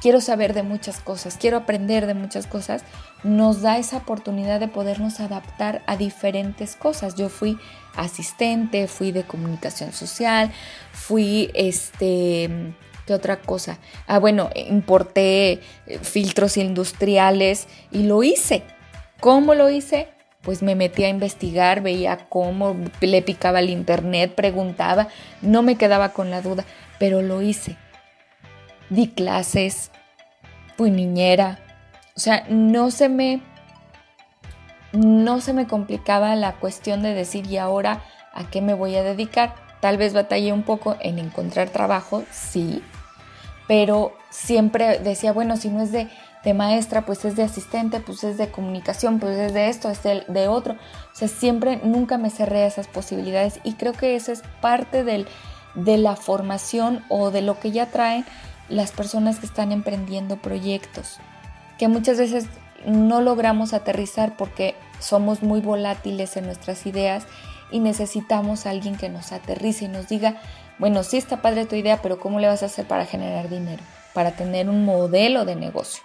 quiero 0.05 0.21
saber 0.21 0.53
de 0.53 0.61
muchas 0.61 0.99
cosas, 0.99 1.35
quiero 1.35 1.57
aprender 1.57 2.05
de 2.05 2.13
muchas 2.13 2.45
cosas, 2.45 2.83
nos 3.23 3.63
da 3.63 3.79
esa 3.79 3.97
oportunidad 3.97 4.59
de 4.59 4.67
podernos 4.67 5.19
adaptar 5.19 5.81
a 5.87 5.97
diferentes 5.97 6.75
cosas. 6.75 7.15
Yo 7.15 7.27
fui 7.27 7.57
asistente, 7.95 8.85
fui 8.85 9.11
de 9.11 9.23
comunicación 9.23 9.93
social, 9.93 10.51
fui 10.91 11.49
este 11.55 12.75
¿Qué 13.07 13.15
otra 13.15 13.37
cosa? 13.37 13.79
Ah, 14.05 14.19
bueno, 14.19 14.51
importé 14.53 15.53
eh, 15.87 15.99
filtros 16.03 16.57
industriales 16.57 17.67
y 17.91 18.03
lo 18.03 18.21
hice. 18.21 18.61
¿Cómo 19.19 19.55
lo 19.55 19.71
hice? 19.71 20.09
pues 20.43 20.61
me 20.61 20.75
metí 20.75 21.03
a 21.03 21.09
investigar, 21.09 21.81
veía 21.81 22.27
cómo 22.29 22.75
le 23.01 23.23
picaba 23.23 23.61
el 23.61 23.71
internet, 23.71 24.35
preguntaba, 24.35 25.07
no 25.41 25.63
me 25.63 25.75
quedaba 25.75 26.09
con 26.09 26.29
la 26.29 26.43
duda, 26.43 26.63
pero 26.99 27.23
lo 27.23 27.41
hice. 27.41 27.77
Di 28.89 29.09
clases, 29.09 29.91
fui 30.77 30.91
niñera, 30.91 31.59
o 32.15 32.19
sea, 32.19 32.45
no 32.49 32.91
se 32.91 33.09
me 33.09 33.41
no 34.93 35.41
se 35.41 35.51
me 35.53 35.67
complicaba 35.67 36.35
la 36.35 36.53
cuestión 36.53 37.03
de 37.03 37.13
decir, 37.13 37.47
¿y 37.47 37.57
ahora 37.57 38.01
a 38.33 38.49
qué 38.49 38.61
me 38.61 38.73
voy 38.73 38.95
a 38.95 39.03
dedicar? 39.03 39.55
Tal 39.81 39.97
vez 39.97 40.13
batallé 40.13 40.53
un 40.53 40.63
poco 40.63 40.95
en 41.01 41.19
encontrar 41.19 41.69
trabajo, 41.69 42.23
sí, 42.31 42.81
pero 43.67 44.13
siempre 44.29 44.99
decía, 44.99 45.33
bueno, 45.33 45.57
si 45.57 45.69
no 45.69 45.81
es 45.81 45.91
de 45.91 46.07
de 46.45 46.53
maestra, 46.53 47.05
pues 47.05 47.25
es 47.25 47.35
de 47.35 47.43
asistente, 47.43 47.99
pues 47.99 48.23
es 48.23 48.37
de 48.37 48.51
comunicación, 48.51 49.19
pues 49.19 49.35
es 49.37 49.53
de 49.53 49.67
esto, 49.67 49.89
es 49.89 50.01
de, 50.03 50.47
otro. 50.47 50.75
O 50.75 51.15
sea, 51.15 51.27
siempre, 51.27 51.81
nunca 51.83 52.19
me 52.19 52.29
cerré 52.29 52.63
a 52.63 52.67
esas 52.67 52.87
posibilidades 52.87 53.59
y 53.63 53.73
creo 53.73 53.93
que 53.93 54.15
eso 54.15 54.31
es 54.31 54.43
parte 54.61 55.03
del, 55.03 55.27
de 55.73 55.97
la 55.97 56.15
formación 56.15 57.03
o 57.09 57.31
de 57.31 57.41
lo 57.41 57.59
que 57.59 57.71
ya 57.71 57.87
traen 57.87 58.25
las 58.69 58.91
personas 58.91 59.39
que 59.39 59.45
están 59.45 59.71
emprendiendo 59.71 60.37
proyectos, 60.37 61.17
que 61.77 61.87
muchas 61.87 62.17
veces 62.17 62.47
no 62.85 63.21
logramos 63.21 63.73
aterrizar 63.73 64.37
porque 64.37 64.75
somos 64.99 65.43
muy 65.43 65.61
volátiles 65.61 66.37
en 66.37 66.45
nuestras 66.45 66.85
ideas 66.85 67.25
y 67.71 67.79
necesitamos 67.79 68.65
a 68.65 68.71
alguien 68.71 68.95
que 68.95 69.09
nos 69.09 69.31
aterrice 69.31 69.85
y 69.85 69.87
nos 69.87 70.07
diga, 70.07 70.41
bueno, 70.77 71.03
sí 71.03 71.17
está 71.17 71.41
padre 71.41 71.65
tu 71.65 71.75
idea, 71.75 72.01
pero 72.01 72.19
¿cómo 72.19 72.39
le 72.39 72.47
vas 72.47 72.63
a 72.63 72.67
hacer 72.67 72.87
para 72.87 73.05
generar 73.05 73.49
dinero? 73.49 73.83
Para 74.13 74.31
tener 74.31 74.69
un 74.69 74.85
modelo 74.85 75.45
de 75.45 75.55
negocio. 75.55 76.03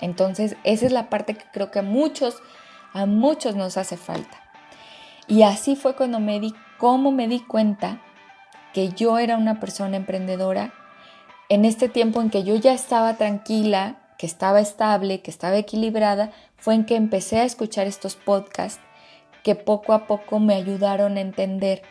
Entonces, 0.00 0.56
esa 0.64 0.86
es 0.86 0.92
la 0.92 1.08
parte 1.08 1.34
que 1.34 1.44
creo 1.52 1.70
que 1.70 1.80
a 1.80 1.82
muchos, 1.82 2.42
a 2.92 3.06
muchos 3.06 3.56
nos 3.56 3.76
hace 3.76 3.96
falta. 3.96 4.36
Y 5.26 5.42
así 5.42 5.76
fue 5.76 5.94
cuando 5.94 6.20
me 6.20 6.40
di, 6.40 6.54
cómo 6.78 7.12
me 7.12 7.28
di 7.28 7.40
cuenta 7.40 8.00
que 8.72 8.90
yo 8.90 9.18
era 9.18 9.36
una 9.36 9.60
persona 9.60 9.96
emprendedora 9.96 10.72
en 11.50 11.64
este 11.64 11.88
tiempo 11.88 12.22
en 12.22 12.30
que 12.30 12.44
yo 12.44 12.54
ya 12.54 12.72
estaba 12.72 13.16
tranquila, 13.16 13.96
que 14.18 14.24
estaba 14.24 14.60
estable, 14.60 15.20
que 15.20 15.32
estaba 15.32 15.56
equilibrada, 15.56 16.30
fue 16.56 16.76
en 16.76 16.84
que 16.84 16.94
empecé 16.94 17.40
a 17.40 17.44
escuchar 17.44 17.88
estos 17.88 18.14
podcasts 18.14 18.80
que 19.42 19.56
poco 19.56 19.92
a 19.92 20.06
poco 20.06 20.38
me 20.38 20.54
ayudaron 20.54 21.16
a 21.16 21.20
entender 21.20 21.82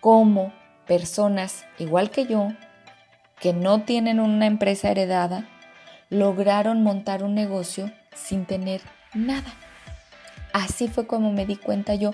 cómo 0.00 0.52
personas 0.86 1.66
igual 1.78 2.10
que 2.10 2.24
yo, 2.24 2.48
que 3.40 3.52
no 3.52 3.82
tienen 3.82 4.20
una 4.20 4.46
empresa 4.46 4.90
heredada, 4.90 5.46
lograron 6.08 6.82
montar 6.82 7.22
un 7.22 7.34
negocio 7.34 7.92
sin 8.14 8.46
tener 8.46 8.80
nada. 9.12 9.52
Así 10.54 10.88
fue 10.88 11.06
como 11.06 11.30
me 11.30 11.44
di 11.44 11.56
cuenta 11.56 11.94
yo 11.94 12.12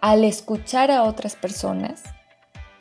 al 0.00 0.22
escuchar 0.22 0.92
a 0.92 1.02
otras 1.02 1.34
personas 1.34 2.04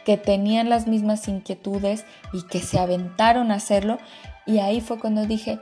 que 0.06 0.18
tenían 0.18 0.70
las 0.70 0.88
mismas 0.88 1.28
inquietudes 1.28 2.06
y 2.34 2.44
que 2.44 2.60
se 2.60 2.80
aventaron 2.80 3.52
a 3.52 3.56
hacerlo. 3.56 3.98
Y 4.46 4.60
ahí 4.60 4.82
fue 4.82 5.00
cuando 5.00 5.26
dije, 5.26 5.60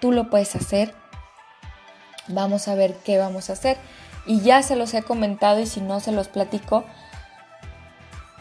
tú 0.00 0.12
lo 0.12 0.30
puedes 0.30 0.54
hacer, 0.56 0.94
vamos 2.28 2.68
a 2.68 2.74
ver 2.74 2.94
qué 3.04 3.18
vamos 3.18 3.50
a 3.50 3.54
hacer. 3.54 3.76
Y 4.26 4.40
ya 4.40 4.62
se 4.62 4.76
los 4.76 4.94
he 4.94 5.02
comentado 5.02 5.60
y 5.60 5.66
si 5.66 5.80
no 5.80 6.00
se 6.00 6.12
los 6.12 6.28
platico, 6.28 6.84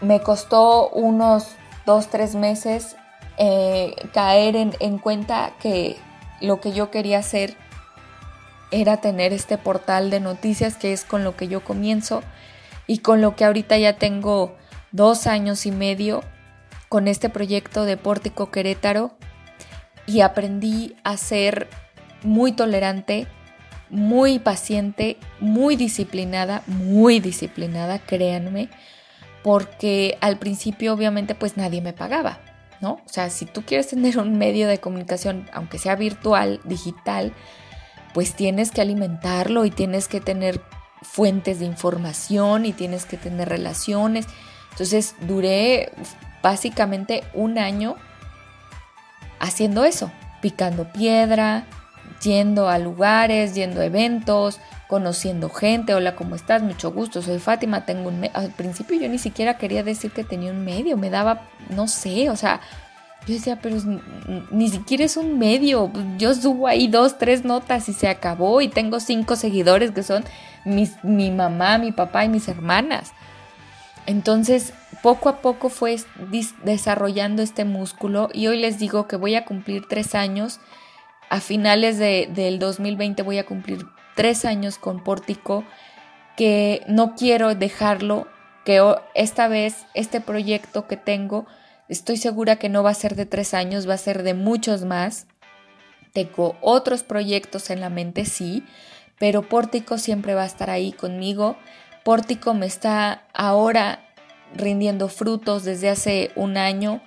me 0.02 0.22
costó 0.22 0.90
unos 0.90 1.56
dos, 1.86 2.08
tres 2.08 2.36
meses 2.36 2.96
eh, 3.38 3.96
caer 4.14 4.56
en, 4.56 4.98
cuenta 4.98 5.54
que 5.62 5.98
lo 6.42 6.60
que 6.60 6.74
yo 6.74 6.92
quería 6.92 7.20
hacer 7.20 7.56
era 8.72 8.98
tener 8.98 9.34
este 9.34 9.58
portal 9.58 10.10
de 10.10 10.20
noticias 10.20 10.76
que 10.76 10.94
es 10.94 11.04
con 11.04 11.24
lo 11.24 11.36
que 11.36 11.48
yo 11.48 11.64
comienzo 11.64 12.22
y 12.86 13.00
con 13.00 13.22
lo 13.22 13.36
que 13.36 13.46
ahorita 13.46 13.78
ya 13.78 13.94
tengo 13.94 14.56
dos 14.92 15.28
años 15.28 15.66
y 15.66 15.72
medio 15.72 16.24
con 16.88 17.08
este 17.08 17.30
proyecto 17.30 17.86
de 17.86 17.98
Pórtico 17.98 18.52
Querétaro 18.52 19.12
y 20.06 20.22
aprendí 20.22 20.96
a 21.04 21.18
ser 21.18 21.70
muy 22.24 22.52
tolerante, 22.52 23.28
muy 23.90 24.40
paciente, 24.40 25.18
muy 25.40 25.76
disciplinada, 25.76 26.64
muy 26.68 27.20
disciplinada, 27.20 28.00
créanme, 28.00 28.70
porque 29.44 30.18
al 30.22 30.38
principio 30.38 30.94
obviamente 30.94 31.36
pues 31.36 31.58
nadie 31.58 31.82
me 31.82 31.94
pagaba. 31.94 32.40
¿no? 32.82 32.94
O 33.06 33.10
sea, 33.10 33.30
si 33.30 33.46
tú 33.46 33.64
quieres 33.64 33.88
tener 33.88 34.18
un 34.18 34.38
medio 34.38 34.68
de 34.68 34.80
comunicación, 34.80 35.50
aunque 35.54 35.78
sea 35.78 35.96
virtual, 35.96 36.62
digital, 36.64 37.34
pues 38.14 38.36
tienes 38.36 38.72
que 38.72 38.82
alimentarlo 38.82 39.66
y 39.66 39.72
tienes 39.72 40.08
que 40.08 40.22
tener 40.22 40.62
fuentes 41.02 41.60
de 41.60 41.66
información 41.66 42.66
y 42.66 42.74
tienes 42.74 43.06
que 43.06 43.18
tener 43.18 43.50
relaciones. 43.50 44.28
Entonces 44.72 45.16
duré 45.22 45.92
básicamente 46.42 47.24
un 47.34 47.58
año 47.58 47.96
haciendo 49.40 49.84
eso, 49.86 50.12
picando 50.42 50.92
piedra, 50.92 51.66
yendo 52.22 52.70
a 52.70 52.78
lugares, 52.78 53.56
yendo 53.56 53.82
a 53.82 53.86
eventos, 53.86 54.60
conociendo 54.88 55.50
gente, 55.50 55.94
hola, 55.94 56.16
¿cómo 56.16 56.36
estás? 56.36 56.62
Mucho 56.64 56.92
gusto, 56.92 57.22
soy 57.22 57.40
Fátima, 57.40 57.86
tengo 57.86 58.10
un... 58.10 58.28
Al 58.34 58.52
principio 58.52 59.00
yo 59.00 59.08
ni 59.08 59.20
siquiera 59.20 59.58
quería 59.58 59.84
decir 59.84 60.12
que 60.12 60.24
tenía 60.24 60.52
un 60.52 60.66
medio, 60.66 60.98
me 60.98 61.10
daba, 61.10 61.48
no 61.70 61.88
sé, 61.88 62.30
o 62.30 62.36
sea, 62.36 62.62
Yo 63.28 63.34
decía, 63.34 63.60
pero 63.62 63.78
ni 64.50 64.70
siquiera 64.70 65.04
es 65.04 65.18
un 65.18 65.38
medio. 65.38 65.92
Yo 66.18 66.34
subo 66.34 66.68
ahí 66.68 66.88
dos, 66.88 67.18
tres 67.18 67.44
notas 67.44 67.90
y 67.90 67.94
se 67.94 68.08
acabó. 68.08 68.62
Y 68.62 68.70
tengo 68.70 69.00
cinco 69.00 69.36
seguidores 69.36 69.92
que 69.92 70.04
son 70.04 70.24
mi 70.66 71.32
mamá, 71.32 71.78
mi 71.78 71.92
papá 71.92 72.26
y 72.26 72.30
mis 72.30 72.48
hermanas. 72.48 73.12
Entonces, 74.10 74.74
poco 75.04 75.30
a 75.30 75.40
poco 75.40 75.70
fue 75.70 75.96
desarrollando 76.64 77.44
este 77.44 77.64
músculo 77.64 78.30
y 78.34 78.48
hoy 78.48 78.58
les 78.58 78.80
digo 78.80 79.08
que 79.08 79.18
voy 79.18 79.36
a 79.36 79.46
cumplir 79.46 79.88
tres 79.88 80.16
años. 80.16 80.60
A 81.30 81.40
finales 81.42 82.00
de, 82.00 82.28
del 82.34 82.58
2020 82.58 83.22
voy 83.22 83.38
a 83.38 83.46
cumplir 83.46 83.86
tres 84.16 84.46
años 84.46 84.80
con 84.80 85.04
Pórtico, 85.04 85.64
que 86.36 86.82
no 86.88 87.14
quiero 87.14 87.54
dejarlo, 87.54 88.28
que 88.66 88.82
esta 89.14 89.48
vez 89.48 89.86
este 89.94 90.22
proyecto 90.22 90.88
que 90.88 90.98
tengo 90.98 91.46
Estoy 91.88 92.18
segura 92.18 92.58
que 92.58 92.70
no 92.70 92.82
va 92.84 92.90
a 92.90 92.96
ser 92.96 93.16
de 93.16 93.28
tres 93.28 93.56
años, 93.56 93.88
va 93.90 93.96
a 93.96 93.98
ser 93.98 94.22
de 94.22 94.36
muchos 94.36 94.86
más. 94.86 95.28
Tengo 96.14 96.56
otros 96.62 97.04
proyectos 97.04 97.70
en 97.72 97.82
la 97.82 97.90
mente, 97.90 98.26
sí, 98.26 98.64
pero 99.20 99.50
Pórtico 99.50 100.00
siempre 100.00 100.34
va 100.36 100.44
a 100.44 100.48
estar 100.48 100.72
ahí 100.72 100.92
conmigo. 100.92 101.58
Pórtico 102.10 102.56
me 102.56 102.66
está 102.66 103.22
ahora 103.36 104.00
rindiendo 104.56 105.10
frutos 105.10 105.64
desde 105.64 105.92
hace 105.92 106.32
un 106.34 106.58
año. 106.58 107.04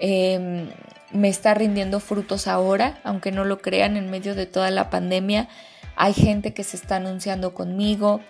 Em, 0.00 0.68
me 1.12 1.28
está 1.28 1.54
rindiendo 1.54 2.00
frutos 2.00 2.48
ahora, 2.48 2.98
aunque 3.04 3.30
no 3.30 3.44
lo 3.44 3.58
crean, 3.58 3.96
en 3.96 4.10
medio 4.10 4.34
de 4.34 4.46
toda 4.46 4.72
la 4.72 4.90
pandemia. 4.90 5.48
Hay 5.94 6.14
gente 6.14 6.52
que 6.52 6.64
se 6.64 6.76
está 6.76 6.96
anunciando 6.96 7.54
conmigo. 7.54 8.22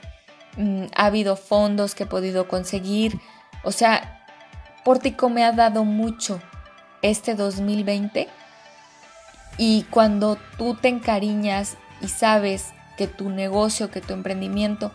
Mm, 0.58 0.88
ha 0.94 1.06
habido 1.06 1.36
fondos 1.36 1.94
que 1.94 2.02
he 2.02 2.06
podido 2.06 2.48
conseguir. 2.48 3.18
O 3.64 3.72
sea, 3.72 4.22
Pórtico 4.84 5.30
me 5.30 5.42
ha 5.42 5.52
dado 5.52 5.86
mucho 5.86 6.38
este 7.00 7.34
2020 7.34 8.28
y 9.56 9.84
cuando 9.84 10.36
tú 10.58 10.74
te 10.74 10.88
encariñas 10.88 11.78
y 12.02 12.08
sabes 12.08 12.74
que 12.98 13.06
tu 13.06 13.30
negocio, 13.30 13.90
que 13.90 14.02
tu 14.02 14.12
emprendimiento 14.12 14.92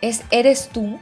es 0.00 0.22
eres 0.30 0.68
tú 0.68 0.98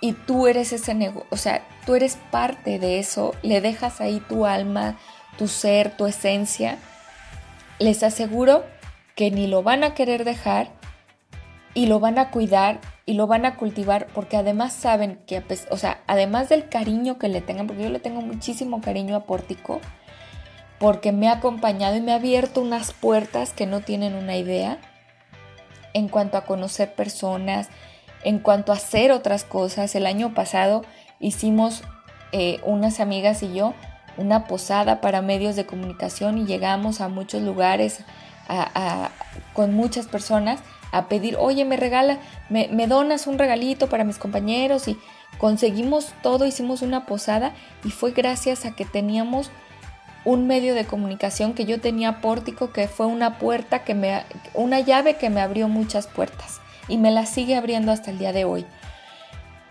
y 0.00 0.12
tú 0.12 0.46
eres 0.46 0.72
ese 0.72 0.94
negocio, 0.94 1.26
o 1.30 1.36
sea, 1.36 1.62
tú 1.84 1.94
eres 1.94 2.18
parte 2.30 2.78
de 2.78 2.98
eso, 2.98 3.34
le 3.42 3.60
dejas 3.60 4.00
ahí 4.00 4.20
tu 4.28 4.46
alma, 4.46 4.96
tu 5.36 5.46
ser, 5.46 5.96
tu 5.96 6.06
esencia, 6.06 6.78
les 7.78 8.02
aseguro 8.02 8.64
que 9.14 9.30
ni 9.30 9.46
lo 9.46 9.62
van 9.62 9.84
a 9.84 9.94
querer 9.94 10.24
dejar 10.24 10.70
y 11.74 11.86
lo 11.86 12.00
van 12.00 12.18
a 12.18 12.30
cuidar 12.30 12.80
y 13.06 13.14
lo 13.14 13.26
van 13.26 13.44
a 13.44 13.56
cultivar 13.56 14.06
porque 14.14 14.36
además 14.36 14.72
saben 14.72 15.20
que, 15.26 15.42
o 15.70 15.76
sea, 15.76 16.00
además 16.06 16.48
del 16.48 16.68
cariño 16.68 17.18
que 17.18 17.28
le 17.28 17.40
tengan, 17.40 17.66
porque 17.66 17.82
yo 17.82 17.90
le 17.90 17.98
tengo 17.98 18.22
muchísimo 18.22 18.80
cariño 18.80 19.16
a 19.16 19.24
Pórtico, 19.24 19.80
porque 20.78 21.12
me 21.12 21.28
ha 21.28 21.32
acompañado 21.32 21.96
y 21.96 22.00
me 22.00 22.12
ha 22.12 22.16
abierto 22.16 22.62
unas 22.62 22.92
puertas 22.92 23.52
que 23.52 23.66
no 23.66 23.80
tienen 23.80 24.14
una 24.14 24.36
idea 24.36 24.78
en 25.94 26.08
cuanto 26.08 26.36
a 26.36 26.44
conocer 26.44 26.94
personas, 26.94 27.68
en 28.22 28.38
cuanto 28.38 28.72
a 28.72 28.76
hacer 28.76 29.12
otras 29.12 29.44
cosas. 29.44 29.94
El 29.94 30.06
año 30.06 30.34
pasado 30.34 30.84
hicimos 31.18 31.82
eh, 32.32 32.60
unas 32.64 33.00
amigas 33.00 33.42
y 33.42 33.54
yo 33.54 33.74
una 34.16 34.46
posada 34.46 35.00
para 35.00 35.22
medios 35.22 35.56
de 35.56 35.66
comunicación 35.66 36.38
y 36.38 36.44
llegamos 36.44 37.00
a 37.00 37.08
muchos 37.08 37.42
lugares 37.42 38.00
con 39.52 39.74
muchas 39.74 40.08
personas 40.08 40.60
a 40.90 41.06
pedir, 41.06 41.36
oye, 41.38 41.64
me 41.64 41.76
regala, 41.76 42.18
me 42.48 42.86
donas 42.88 43.28
un 43.28 43.38
regalito 43.38 43.88
para 43.88 44.02
mis 44.02 44.18
compañeros 44.18 44.88
y 44.88 44.98
conseguimos 45.38 46.12
todo, 46.22 46.44
hicimos 46.46 46.82
una 46.82 47.06
posada 47.06 47.52
y 47.84 47.90
fue 47.90 48.10
gracias 48.10 48.66
a 48.66 48.74
que 48.74 48.84
teníamos 48.84 49.50
un 50.24 50.46
medio 50.46 50.74
de 50.74 50.84
comunicación 50.84 51.54
que 51.54 51.64
yo 51.64 51.80
tenía 51.80 52.20
pórtico, 52.20 52.72
que 52.72 52.88
fue 52.88 53.06
una 53.06 53.38
puerta 53.38 53.84
que 53.84 53.94
me, 53.94 54.22
una 54.54 54.80
llave 54.80 55.16
que 55.16 55.30
me 55.30 55.40
abrió 55.40 55.68
muchas 55.68 56.06
puertas 56.06 56.60
y 56.88 56.98
me 56.98 57.10
la 57.10 57.26
sigue 57.26 57.56
abriendo 57.56 57.92
hasta 57.92 58.10
el 58.10 58.18
día 58.18 58.32
de 58.32 58.44
hoy. 58.44 58.66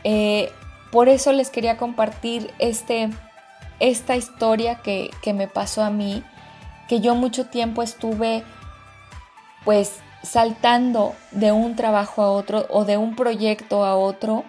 Eh, 0.03 0.51
por 0.91 1.09
eso 1.09 1.33
les 1.33 1.49
quería 1.49 1.77
compartir 1.77 2.51
este, 2.57 3.09
esta 3.79 4.15
historia 4.15 4.75
que, 4.75 5.11
que 5.21 5.33
me 5.33 5.47
pasó 5.47 5.83
a 5.83 5.91
mí, 5.91 6.23
que 6.87 6.99
yo 6.99 7.13
mucho 7.15 7.45
tiempo 7.45 7.83
estuve 7.83 8.43
pues 9.65 9.99
saltando 10.23 11.15
de 11.31 11.51
un 11.51 11.75
trabajo 11.75 12.21
a 12.21 12.31
otro 12.31 12.65
o 12.69 12.85
de 12.85 12.97
un 12.97 13.15
proyecto 13.15 13.85
a 13.85 13.95
otro 13.95 14.43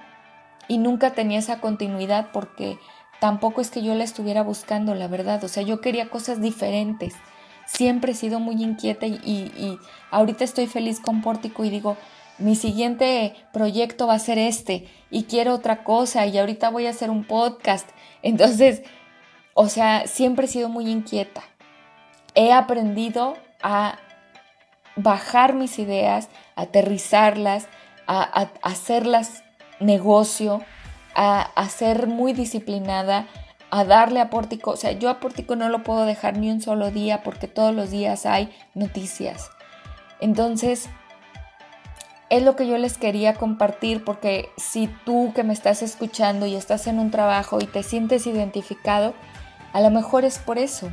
y 0.67 0.79
nunca 0.79 1.11
tenía 1.11 1.39
esa 1.39 1.61
continuidad 1.61 2.29
porque 2.33 2.79
tampoco 3.21 3.61
es 3.61 3.71
que 3.71 3.83
yo 3.83 3.95
la 3.95 4.05
estuviera 4.05 4.43
buscando, 4.43 4.95
la 4.95 5.07
verdad. 5.07 5.45
O 5.45 5.49
sea, 5.49 5.63
yo 5.63 5.81
quería 5.81 6.09
cosas 6.09 6.41
diferentes. 6.41 7.15
Siempre 7.67 8.13
he 8.13 8.15
sido 8.17 8.41
muy 8.41 8.63
inquieta 8.63 9.07
y, 9.07 9.79
ahorita 10.11 10.43
estoy 10.43 10.67
feliz 10.67 10.99
con 10.99 11.23
Pórtico 11.23 11.65
y 11.65 11.71
digo, 11.71 11.97
mi 12.39 12.57
siguiente 12.57 13.37
proyecto 13.53 14.07
va 14.07 14.15
a 14.15 14.19
ser 14.19 14.39
este 14.39 14.89
y 15.11 15.25
quiero 15.25 15.55
otra 15.55 15.85
cosa 15.85 16.27
y 16.27 16.39
ahorita 16.39 16.71
voy 16.71 16.87
a 16.87 16.91
hacer 16.91 17.11
un 17.11 17.25
podcast. 17.25 17.89
Entonces, 18.23 18.83
o 19.55 19.69
sea, 19.69 20.07
siempre 20.07 20.47
he 20.47 20.49
sido 20.49 20.69
muy 20.69 20.91
inquieta. 20.91 21.43
He 22.35 22.53
aprendido 22.53 23.37
a 23.63 23.99
bajar 24.97 25.55
mis 25.55 25.79
ideas, 25.79 26.29
aterrizarlas, 26.57 27.69
a, 28.07 28.51
hacerlas 28.63 29.45
negocio, 29.79 30.63
a, 31.15 31.69
ser 31.69 32.07
muy 32.07 32.33
disciplinada, 32.33 33.27
a 33.71 33.85
darle 33.85 34.21
a 34.21 34.31
Pórtico. 34.31 34.73
O 34.73 34.77
sea, 34.77 34.93
yo 34.93 35.09
a 35.09 35.21
Pórtico 35.21 35.57
no 35.57 35.69
lo 35.69 35.83
puedo 35.83 36.05
dejar 36.05 36.37
ni 36.37 36.51
un 36.51 36.61
solo 36.61 36.91
día 36.91 37.23
porque 37.23 37.49
todos 37.49 37.75
los 37.75 37.91
días 37.91 38.27
hay 38.27 38.55
noticias. 38.75 39.51
Entonces, 40.21 40.89
es 42.29 42.43
lo 42.43 42.57
que 42.57 42.67
yo 42.67 42.79
les 42.79 42.97
quería 42.97 43.35
compartir 43.35 44.05
porque 44.05 44.51
si 44.57 44.89
tú 45.05 45.33
que 45.35 45.45
me 45.45 45.53
estás 45.53 45.83
escuchando 45.83 46.47
y 46.47 46.55
estás 46.55 46.87
en 46.87 46.99
un 46.99 47.11
trabajo 47.11 47.59
y 47.61 47.67
te 47.67 47.83
sientes 47.83 48.27
identificado, 48.27 49.15
a 49.73 49.81
lo 49.81 49.91
mejor 49.91 50.25
es 50.25 50.39
por 50.39 50.59
eso. 50.59 50.91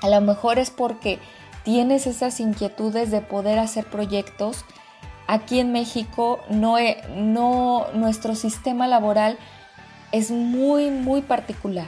A 0.00 0.08
lo 0.08 0.20
mejor 0.20 0.58
es 0.58 0.70
porque 0.70 1.18
tienes 1.64 2.06
esas 2.06 2.40
inquietudes 2.40 3.10
de 3.10 3.20
poder 3.20 3.58
hacer 3.58 3.84
proyectos, 3.84 4.64
aquí 5.28 5.60
en 5.60 5.70
México 5.70 6.40
no, 6.48 6.78
no 7.14 7.86
nuestro 7.94 8.34
sistema 8.34 8.88
laboral 8.88 9.38
es 10.10 10.32
muy 10.32 10.90
muy 10.90 11.20
particular. 11.20 11.86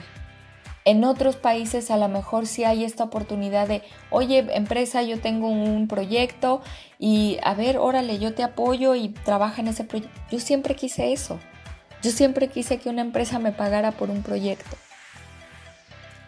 En 0.83 1.03
otros 1.03 1.35
países 1.35 1.91
a 1.91 1.97
lo 1.97 2.07
mejor 2.07 2.47
sí 2.47 2.63
hay 2.63 2.83
esta 2.83 3.03
oportunidad 3.03 3.67
de, 3.67 3.83
oye, 4.09 4.47
empresa, 4.55 5.03
yo 5.03 5.19
tengo 5.19 5.47
un 5.47 5.87
proyecto 5.87 6.61
y 6.97 7.37
a 7.43 7.53
ver, 7.53 7.77
órale, 7.77 8.17
yo 8.17 8.33
te 8.33 8.41
apoyo 8.41 8.95
y 8.95 9.09
trabaja 9.09 9.61
en 9.61 9.67
ese 9.67 9.83
proyecto. 9.83 10.19
Yo 10.31 10.39
siempre 10.39 10.75
quise 10.75 11.11
eso. 11.13 11.39
Yo 12.01 12.09
siempre 12.09 12.47
quise 12.47 12.79
que 12.79 12.89
una 12.89 13.01
empresa 13.01 13.37
me 13.37 13.51
pagara 13.51 13.91
por 13.91 14.09
un 14.09 14.23
proyecto. 14.23 14.75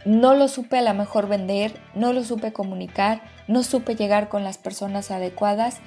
No 0.05 0.35
lo 0.35 0.47
supe 0.47 0.77
a 0.77 0.81
lo 0.81 0.93
mejor 0.93 1.27
vender, 1.27 1.79
no 1.95 2.13
lo 2.13 2.23
supe 2.23 2.53
comunicar, 2.53 3.21
no 3.47 3.63
supe 3.63 3.95
llegar 3.95 4.29
con 4.29 4.43
las 4.43 4.59
personas 4.59 5.09
adecuadas, 5.09 5.79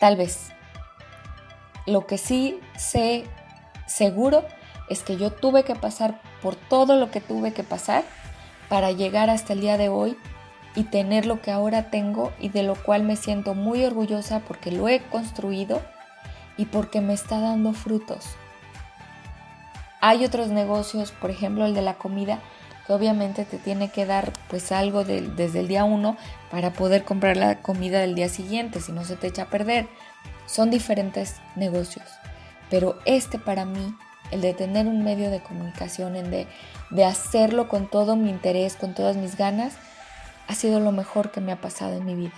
tal 0.00 0.16
vez. 0.16 0.50
Lo 1.86 2.06
que 2.06 2.18
sí 2.18 2.58
sé 2.76 3.24
seguro 3.86 4.44
es 4.88 5.04
que 5.04 5.16
yo 5.16 5.30
tuve 5.30 5.62
que 5.62 5.76
pasar 5.76 6.20
por 6.42 6.56
todo 6.56 6.96
lo 6.96 7.12
que 7.12 7.20
tuve 7.20 7.52
que 7.52 7.62
pasar 7.62 8.02
para 8.68 8.90
llegar 8.90 9.30
hasta 9.30 9.52
el 9.52 9.60
día 9.60 9.76
de 9.78 9.88
hoy 9.88 10.16
y 10.74 10.84
tener 10.84 11.26
lo 11.26 11.40
que 11.40 11.50
ahora 11.50 11.90
tengo 11.90 12.32
y 12.40 12.48
de 12.48 12.62
lo 12.62 12.74
cual 12.74 13.02
me 13.04 13.16
siento 13.16 13.54
muy 13.54 13.84
orgullosa 13.84 14.40
porque 14.40 14.72
lo 14.72 14.88
he 14.88 15.00
construido 15.00 15.80
y 16.56 16.66
porque 16.66 17.00
me 17.00 17.12
está 17.12 17.40
dando 17.40 17.72
frutos. 17.72 18.26
Hay 20.00 20.24
otros 20.24 20.48
negocios, 20.48 21.12
por 21.12 21.30
ejemplo 21.30 21.66
el 21.66 21.74
de 21.74 21.82
la 21.82 21.94
comida, 21.94 22.40
obviamente 22.94 23.44
te 23.44 23.58
tiene 23.58 23.90
que 23.90 24.06
dar 24.06 24.32
pues 24.48 24.72
algo 24.72 25.04
desde 25.04 25.60
el 25.60 25.68
día 25.68 25.84
uno 25.84 26.16
para 26.50 26.72
poder 26.72 27.04
comprar 27.04 27.36
la 27.36 27.60
comida 27.60 28.00
del 28.00 28.14
día 28.14 28.28
siguiente, 28.28 28.80
si 28.80 28.92
no 28.92 29.04
se 29.04 29.16
te 29.16 29.28
echa 29.28 29.42
a 29.42 29.50
perder. 29.50 29.88
Son 30.46 30.70
diferentes 30.70 31.36
negocios, 31.56 32.06
pero 32.68 32.98
este 33.04 33.38
para 33.38 33.64
mí, 33.64 33.94
el 34.30 34.40
de 34.40 34.54
tener 34.54 34.86
un 34.86 35.04
medio 35.04 35.30
de 35.30 35.40
comunicación, 35.40 36.16
el 36.16 36.30
de, 36.30 36.46
de 36.90 37.04
hacerlo 37.04 37.68
con 37.68 37.88
todo 37.88 38.16
mi 38.16 38.30
interés, 38.30 38.76
con 38.76 38.94
todas 38.94 39.16
mis 39.16 39.36
ganas, 39.36 39.74
ha 40.48 40.54
sido 40.54 40.80
lo 40.80 40.92
mejor 40.92 41.30
que 41.30 41.40
me 41.40 41.52
ha 41.52 41.60
pasado 41.60 41.96
en 41.96 42.04
mi 42.04 42.14
vida. 42.14 42.34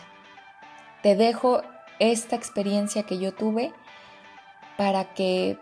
Te 1.03 1.17
dejo 1.17 1.63
esta 1.99 2.37
experiencia 2.37 3.05
que 3.05 3.19
yo 3.19 3.33
tuve 3.33 3.73
para 4.77 5.15
que 5.15 5.59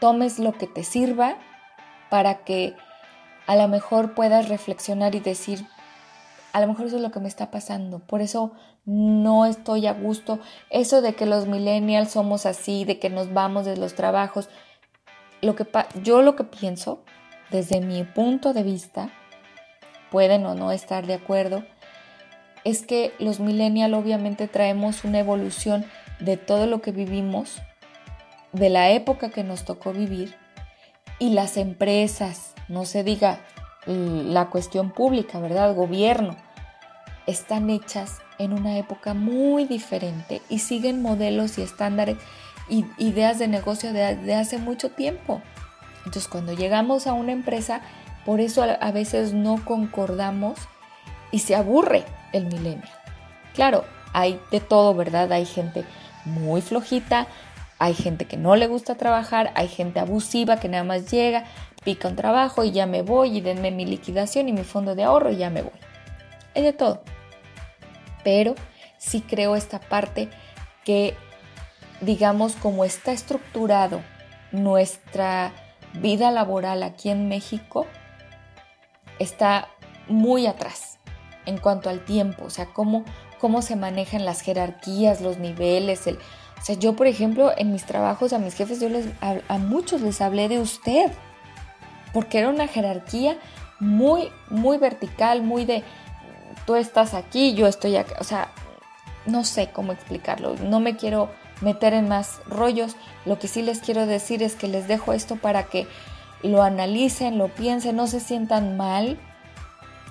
tomes 0.00 0.38
lo 0.38 0.52
que 0.52 0.66
te 0.66 0.84
sirva, 0.84 1.36
para 2.08 2.38
que 2.44 2.74
a 3.48 3.56
lo 3.56 3.66
mejor 3.66 4.14
puedas 4.14 4.50
reflexionar 4.50 5.14
y 5.14 5.20
decir, 5.20 5.66
a 6.52 6.60
lo 6.60 6.66
mejor 6.66 6.86
eso 6.86 6.96
es 6.96 7.02
lo 7.02 7.10
que 7.10 7.18
me 7.18 7.28
está 7.28 7.50
pasando, 7.50 7.98
por 7.98 8.20
eso 8.20 8.52
no 8.84 9.46
estoy 9.46 9.86
a 9.86 9.94
gusto, 9.94 10.38
eso 10.68 11.00
de 11.00 11.14
que 11.14 11.24
los 11.24 11.46
millennials 11.46 12.10
somos 12.10 12.44
así, 12.44 12.84
de 12.84 12.98
que 12.98 13.08
nos 13.08 13.32
vamos 13.32 13.64
de 13.64 13.78
los 13.78 13.94
trabajos, 13.94 14.50
lo 15.40 15.56
que 15.56 15.66
yo 16.02 16.20
lo 16.20 16.36
que 16.36 16.44
pienso 16.44 17.02
desde 17.50 17.80
mi 17.80 18.04
punto 18.04 18.52
de 18.52 18.62
vista, 18.64 19.08
pueden 20.10 20.44
o 20.44 20.54
no 20.54 20.70
estar 20.70 21.06
de 21.06 21.14
acuerdo, 21.14 21.64
es 22.64 22.84
que 22.84 23.14
los 23.18 23.40
millennials 23.40 23.94
obviamente 23.94 24.46
traemos 24.46 25.04
una 25.04 25.20
evolución 25.20 25.86
de 26.20 26.36
todo 26.36 26.66
lo 26.66 26.82
que 26.82 26.92
vivimos, 26.92 27.62
de 28.52 28.68
la 28.68 28.90
época 28.90 29.30
que 29.30 29.42
nos 29.42 29.64
tocó 29.64 29.94
vivir, 29.94 30.36
y 31.18 31.30
las 31.30 31.56
empresas, 31.56 32.54
no 32.68 32.84
se 32.84 33.04
diga 33.04 33.40
la 33.86 34.50
cuestión 34.50 34.90
pública, 34.90 35.40
¿verdad? 35.40 35.74
Gobierno, 35.74 36.36
están 37.26 37.70
hechas 37.70 38.20
en 38.38 38.52
una 38.52 38.76
época 38.76 39.14
muy 39.14 39.64
diferente 39.64 40.42
y 40.48 40.60
siguen 40.60 41.02
modelos 41.02 41.58
y 41.58 41.62
estándares 41.62 42.16
y 42.68 42.84
ideas 42.98 43.38
de 43.38 43.48
negocio 43.48 43.92
de, 43.92 44.34
hace 44.34 44.58
mucho 44.58 44.90
tiempo. 44.90 45.40
Entonces 45.98 46.28
cuando 46.28 46.52
llegamos 46.52 47.06
a 47.06 47.12
una 47.12 47.32
empresa, 47.32 47.80
por 48.24 48.40
eso 48.40 48.62
a, 48.62 48.92
veces 48.92 49.32
no 49.32 49.64
concordamos 49.64 50.58
y 51.30 51.40
se 51.40 51.54
aburre 51.54 52.04
el 52.32 52.46
milenio. 52.46 52.88
Claro, 53.54 53.84
hay 54.12 54.40
de 54.50 54.60
todo, 54.60 54.94
¿verdad? 54.94 55.32
Hay 55.32 55.46
gente 55.46 55.84
muy 56.24 56.60
flojita, 56.60 57.26
hay 57.78 57.94
gente 57.94 58.26
que 58.26 58.36
no 58.36 58.56
le 58.56 58.66
gusta 58.66 58.96
trabajar, 58.96 59.52
hay 59.54 59.68
gente 59.68 60.00
abusiva 60.00 60.58
que 60.58 60.68
nada 60.68 60.84
más 60.84 61.10
llega, 61.10 61.44
pica 61.84 62.08
un 62.08 62.16
trabajo 62.16 62.64
y 62.64 62.72
ya 62.72 62.86
me 62.86 63.02
voy 63.02 63.38
y 63.38 63.40
denme 63.40 63.70
mi 63.70 63.86
liquidación 63.86 64.48
y 64.48 64.52
mi 64.52 64.64
fondo 64.64 64.94
de 64.94 65.04
ahorro 65.04 65.30
y 65.30 65.36
ya 65.36 65.50
me 65.50 65.62
voy. 65.62 65.78
Hay 66.54 66.62
de 66.62 66.72
todo. 66.72 67.02
Pero 68.24 68.54
sí 68.98 69.20
creo 69.20 69.54
esta 69.54 69.78
parte 69.78 70.28
que, 70.84 71.16
digamos, 72.00 72.56
como 72.56 72.84
está 72.84 73.12
estructurado 73.12 74.02
nuestra 74.50 75.52
vida 75.94 76.30
laboral 76.32 76.82
aquí 76.82 77.10
en 77.10 77.28
México, 77.28 77.86
está 79.20 79.68
muy 80.08 80.46
atrás 80.46 80.98
en 81.46 81.58
cuanto 81.58 81.88
al 81.88 82.04
tiempo, 82.04 82.44
o 82.44 82.50
sea, 82.50 82.66
cómo, 82.66 83.04
cómo 83.38 83.62
se 83.62 83.76
manejan 83.76 84.24
las 84.24 84.40
jerarquías, 84.40 85.20
los 85.20 85.38
niveles, 85.38 86.06
el, 86.06 86.18
o 86.60 86.64
sea, 86.64 86.74
yo, 86.74 86.94
por 86.94 87.06
ejemplo, 87.06 87.52
en 87.56 87.72
mis 87.72 87.84
trabajos 87.84 88.32
a 88.32 88.38
mis 88.38 88.54
jefes, 88.54 88.80
yo 88.80 88.88
les, 88.88 89.06
a, 89.20 89.58
muchos 89.58 90.00
les 90.00 90.20
hablé 90.20 90.48
de 90.48 90.60
usted, 90.60 91.10
porque 92.12 92.38
era 92.38 92.48
una 92.48 92.66
jerarquía 92.66 93.38
muy, 93.80 94.30
muy 94.50 94.78
vertical, 94.78 95.42
muy 95.42 95.64
de, 95.64 95.84
tú 96.66 96.74
estás 96.74 97.14
aquí, 97.14 97.54
yo 97.54 97.66
estoy 97.66 97.96
acá, 97.96 98.16
o 98.20 98.24
sea, 98.24 98.50
no 99.26 99.44
sé 99.44 99.70
cómo 99.72 99.92
explicarlo, 99.92 100.56
no 100.56 100.80
me 100.80 100.96
quiero 100.96 101.30
meter 101.60 101.94
en 101.94 102.08
más 102.08 102.40
rollos, 102.46 102.96
lo 103.24 103.38
que 103.38 103.48
sí 103.48 103.62
les 103.62 103.80
quiero 103.80 104.06
decir 104.06 104.42
es 104.42 104.54
que 104.54 104.68
les 104.68 104.88
dejo 104.88 105.12
esto 105.12 105.36
para 105.36 105.64
que 105.64 105.86
lo 106.42 106.62
analicen, 106.62 107.38
lo 107.38 107.48
piensen, 107.48 107.96
no 107.96 108.06
se 108.06 108.20
sientan 108.20 108.76
mal. 108.76 109.18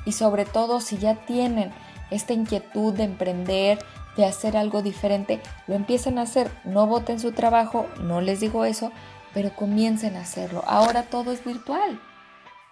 Y 0.05 0.13
sobre 0.13 0.45
todo 0.45 0.79
si 0.81 0.97
ya 0.97 1.15
tienen 1.15 1.71
esta 2.11 2.33
inquietud 2.33 2.93
de 2.93 3.03
emprender, 3.03 3.79
de 4.17 4.25
hacer 4.25 4.57
algo 4.57 4.81
diferente, 4.81 5.41
lo 5.67 5.75
empiecen 5.75 6.17
a 6.17 6.23
hacer. 6.23 6.51
No 6.65 6.87
voten 6.87 7.19
su 7.19 7.31
trabajo, 7.31 7.87
no 8.01 8.19
les 8.19 8.41
digo 8.41 8.65
eso, 8.65 8.91
pero 9.33 9.55
comiencen 9.55 10.17
a 10.17 10.21
hacerlo. 10.21 10.63
Ahora 10.67 11.03
todo 11.03 11.31
es 11.31 11.45
virtual. 11.45 12.01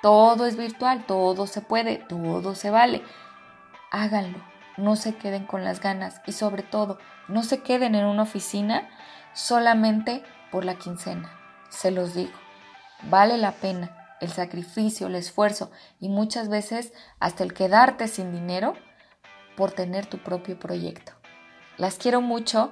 Todo 0.01 0.45
es 0.45 0.57
virtual, 0.57 1.05
todo 1.05 1.47
se 1.47 1.61
puede, 1.61 1.97
todo 1.97 2.55
se 2.55 2.69
vale. 2.69 3.01
Háganlo, 3.91 4.39
no 4.77 4.95
se 4.95 5.15
queden 5.15 5.45
con 5.45 5.63
las 5.63 5.79
ganas 5.79 6.21
y 6.25 6.33
sobre 6.33 6.63
todo, 6.63 6.99
no 7.27 7.43
se 7.43 7.61
queden 7.63 7.95
en 7.95 8.05
una 8.05 8.23
oficina 8.23 8.89
solamente 9.33 10.23
por 10.51 10.65
la 10.65 10.75
quincena. 10.75 11.31
Se 11.69 11.91
los 11.91 12.13
digo, 12.13 12.33
vale 13.09 13.37
la 13.37 13.53
pena 13.53 14.05
el 14.21 14.31
sacrificio, 14.31 15.07
el 15.07 15.15
esfuerzo 15.15 15.71
y 15.99 16.09
muchas 16.09 16.49
veces 16.49 16.93
hasta 17.19 17.43
el 17.43 17.53
quedarte 17.53 18.07
sin 18.07 18.31
dinero 18.31 18.73
por 19.55 19.71
tener 19.71 20.05
tu 20.05 20.17
propio 20.17 20.59
proyecto. 20.59 21.13
Las 21.77 21.95
quiero 21.95 22.21
mucho, 22.21 22.71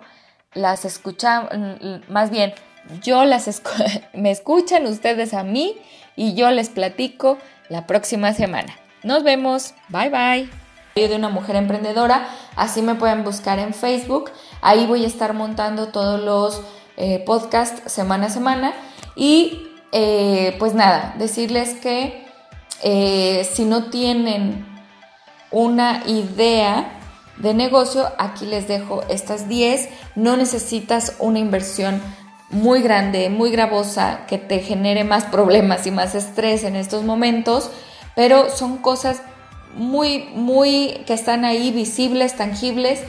las 0.53 0.85
escuchan, 0.85 2.03
más 2.09 2.29
bien, 2.29 2.53
yo 3.01 3.25
las 3.25 3.61
me 4.13 4.31
escuchan 4.31 4.85
ustedes 4.87 5.33
a 5.33 5.43
mí 5.43 5.77
y 6.15 6.35
yo 6.35 6.51
les 6.51 6.69
platico 6.69 7.37
la 7.69 7.87
próxima 7.87 8.33
semana. 8.33 8.75
Nos 9.03 9.23
vemos, 9.23 9.73
bye 9.89 10.09
bye. 10.09 10.49
De 10.95 11.15
una 11.15 11.29
mujer 11.29 11.55
emprendedora, 11.55 12.27
así 12.55 12.83
me 12.83 12.93
pueden 12.93 13.23
buscar 13.23 13.57
en 13.57 13.73
Facebook. 13.73 14.31
Ahí 14.61 14.85
voy 14.85 15.03
a 15.03 15.07
estar 15.07 15.33
montando 15.33 15.87
todos 15.87 16.21
los 16.21 16.61
eh, 16.97 17.23
podcasts 17.25 17.91
semana 17.91 18.27
a 18.27 18.29
semana. 18.29 18.73
Y 19.15 19.69
eh, 19.91 20.55
pues 20.59 20.75
nada, 20.75 21.15
decirles 21.17 21.73
que 21.73 22.25
eh, 22.83 23.49
si 23.51 23.65
no 23.65 23.85
tienen 23.85 24.65
una 25.49 26.03
idea 26.05 26.99
de 27.38 27.53
negocio, 27.53 28.11
aquí 28.17 28.45
les 28.45 28.67
dejo 28.67 29.01
estas 29.09 29.47
10. 29.47 29.89
No 30.15 30.38
necesitas 30.38 31.15
una 31.19 31.39
inversión 31.39 32.01
muy 32.49 32.81
grande, 32.81 33.29
muy 33.29 33.51
gravosa, 33.51 34.25
que 34.27 34.38
te 34.38 34.59
genere 34.59 35.03
más 35.03 35.25
problemas 35.25 35.88
y 35.88 35.91
más 35.91 36.15
estrés 36.15 36.63
en 36.63 36.75
estos 36.75 37.03
momentos, 37.03 37.71
pero 38.15 38.49
son 38.49 38.77
cosas 38.77 39.21
muy, 39.75 40.29
muy 40.36 41.01
que 41.07 41.13
están 41.13 41.45
ahí 41.45 41.71
visibles, 41.71 42.36
tangibles 42.38 43.01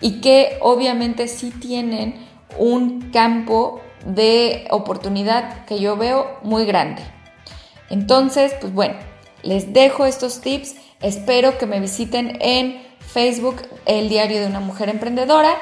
y 0.00 0.20
que 0.20 0.56
obviamente 0.60 1.26
sí 1.26 1.50
tienen 1.50 2.26
un 2.58 3.10
campo 3.10 3.80
de 4.06 4.66
oportunidad 4.70 5.64
que 5.64 5.80
yo 5.80 5.96
veo 5.96 6.38
muy 6.42 6.64
grande. 6.64 7.02
Entonces, 7.90 8.54
pues 8.60 8.72
bueno, 8.72 8.94
les 9.42 9.72
dejo 9.72 10.06
estos 10.06 10.40
tips, 10.40 10.76
espero 11.00 11.58
que 11.58 11.66
me 11.66 11.80
visiten 11.80 12.38
en 12.40 12.91
Facebook, 13.12 13.56
El 13.84 14.08
Diario 14.08 14.40
de 14.40 14.46
una 14.46 14.60
Mujer 14.60 14.88
Emprendedora, 14.88 15.54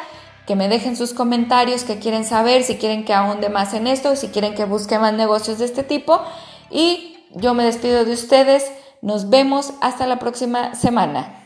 que 0.47 0.57
me 0.57 0.69
dejen 0.69 0.97
sus 0.97 1.15
comentarios, 1.15 1.85
que 1.85 1.99
quieren 1.99 2.25
saber, 2.25 2.63
si 2.63 2.77
quieren 2.77 3.05
que 3.05 3.13
ahonde 3.13 3.49
más 3.49 3.75
en 3.75 3.87
esto, 3.87 4.17
si 4.17 4.29
quieren 4.29 4.55
que 4.55 4.65
busque 4.65 4.99
más 4.99 5.13
negocios 5.13 5.59
de 5.59 5.65
este 5.65 5.83
tipo. 5.83 6.21
Y 6.71 7.19
yo 7.35 7.55
me 7.55 7.65
despido 7.65 8.05
de 8.05 8.13
ustedes. 8.13 8.71
Nos 9.03 9.31
vemos 9.31 9.73
hasta 9.81 10.07
la 10.07 10.19
próxima 10.19 10.75
semana. 10.75 11.37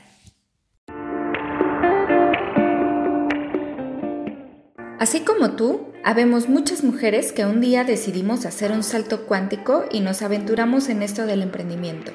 Así 4.98 5.20
como 5.20 5.50
tú, 5.50 5.92
habemos 6.02 6.48
muchas 6.48 6.82
mujeres 6.82 7.32
que 7.32 7.44
un 7.44 7.60
día 7.60 7.84
decidimos 7.84 8.46
hacer 8.46 8.72
un 8.72 8.82
salto 8.82 9.26
cuántico 9.26 9.84
y 9.90 10.00
nos 10.00 10.22
aventuramos 10.22 10.88
en 10.88 11.02
esto 11.02 11.26
del 11.26 11.42
emprendimiento. 11.42 12.12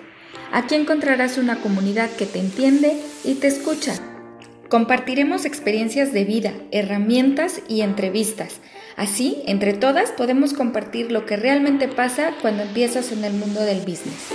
Aquí 0.52 0.76
encontrarás 0.76 1.38
una 1.38 1.62
comunidad 1.62 2.10
que 2.12 2.26
te 2.26 2.40
entiende 2.40 3.00
y 3.24 3.36
te 3.36 3.48
escucha. 3.48 3.94
Compartiremos 4.68 5.46
experiencias 5.46 6.14
de 6.14 6.26
vida, 6.26 6.54
herramientas 6.72 7.62
y 7.68 7.82
entrevistas. 7.82 8.58
Así, 8.98 9.42
entre 9.46 9.74
todas 9.74 10.12
podemos 10.12 10.54
compartir 10.54 11.12
lo 11.12 11.26
que 11.26 11.38
realmente 11.38 11.88
pasa 11.88 12.34
cuando 12.42 12.64
empiezas 12.64 13.12
en 13.12 13.24
el 13.24 13.34
mundo 13.34 13.62
del 13.62 13.80
business. 13.80 14.28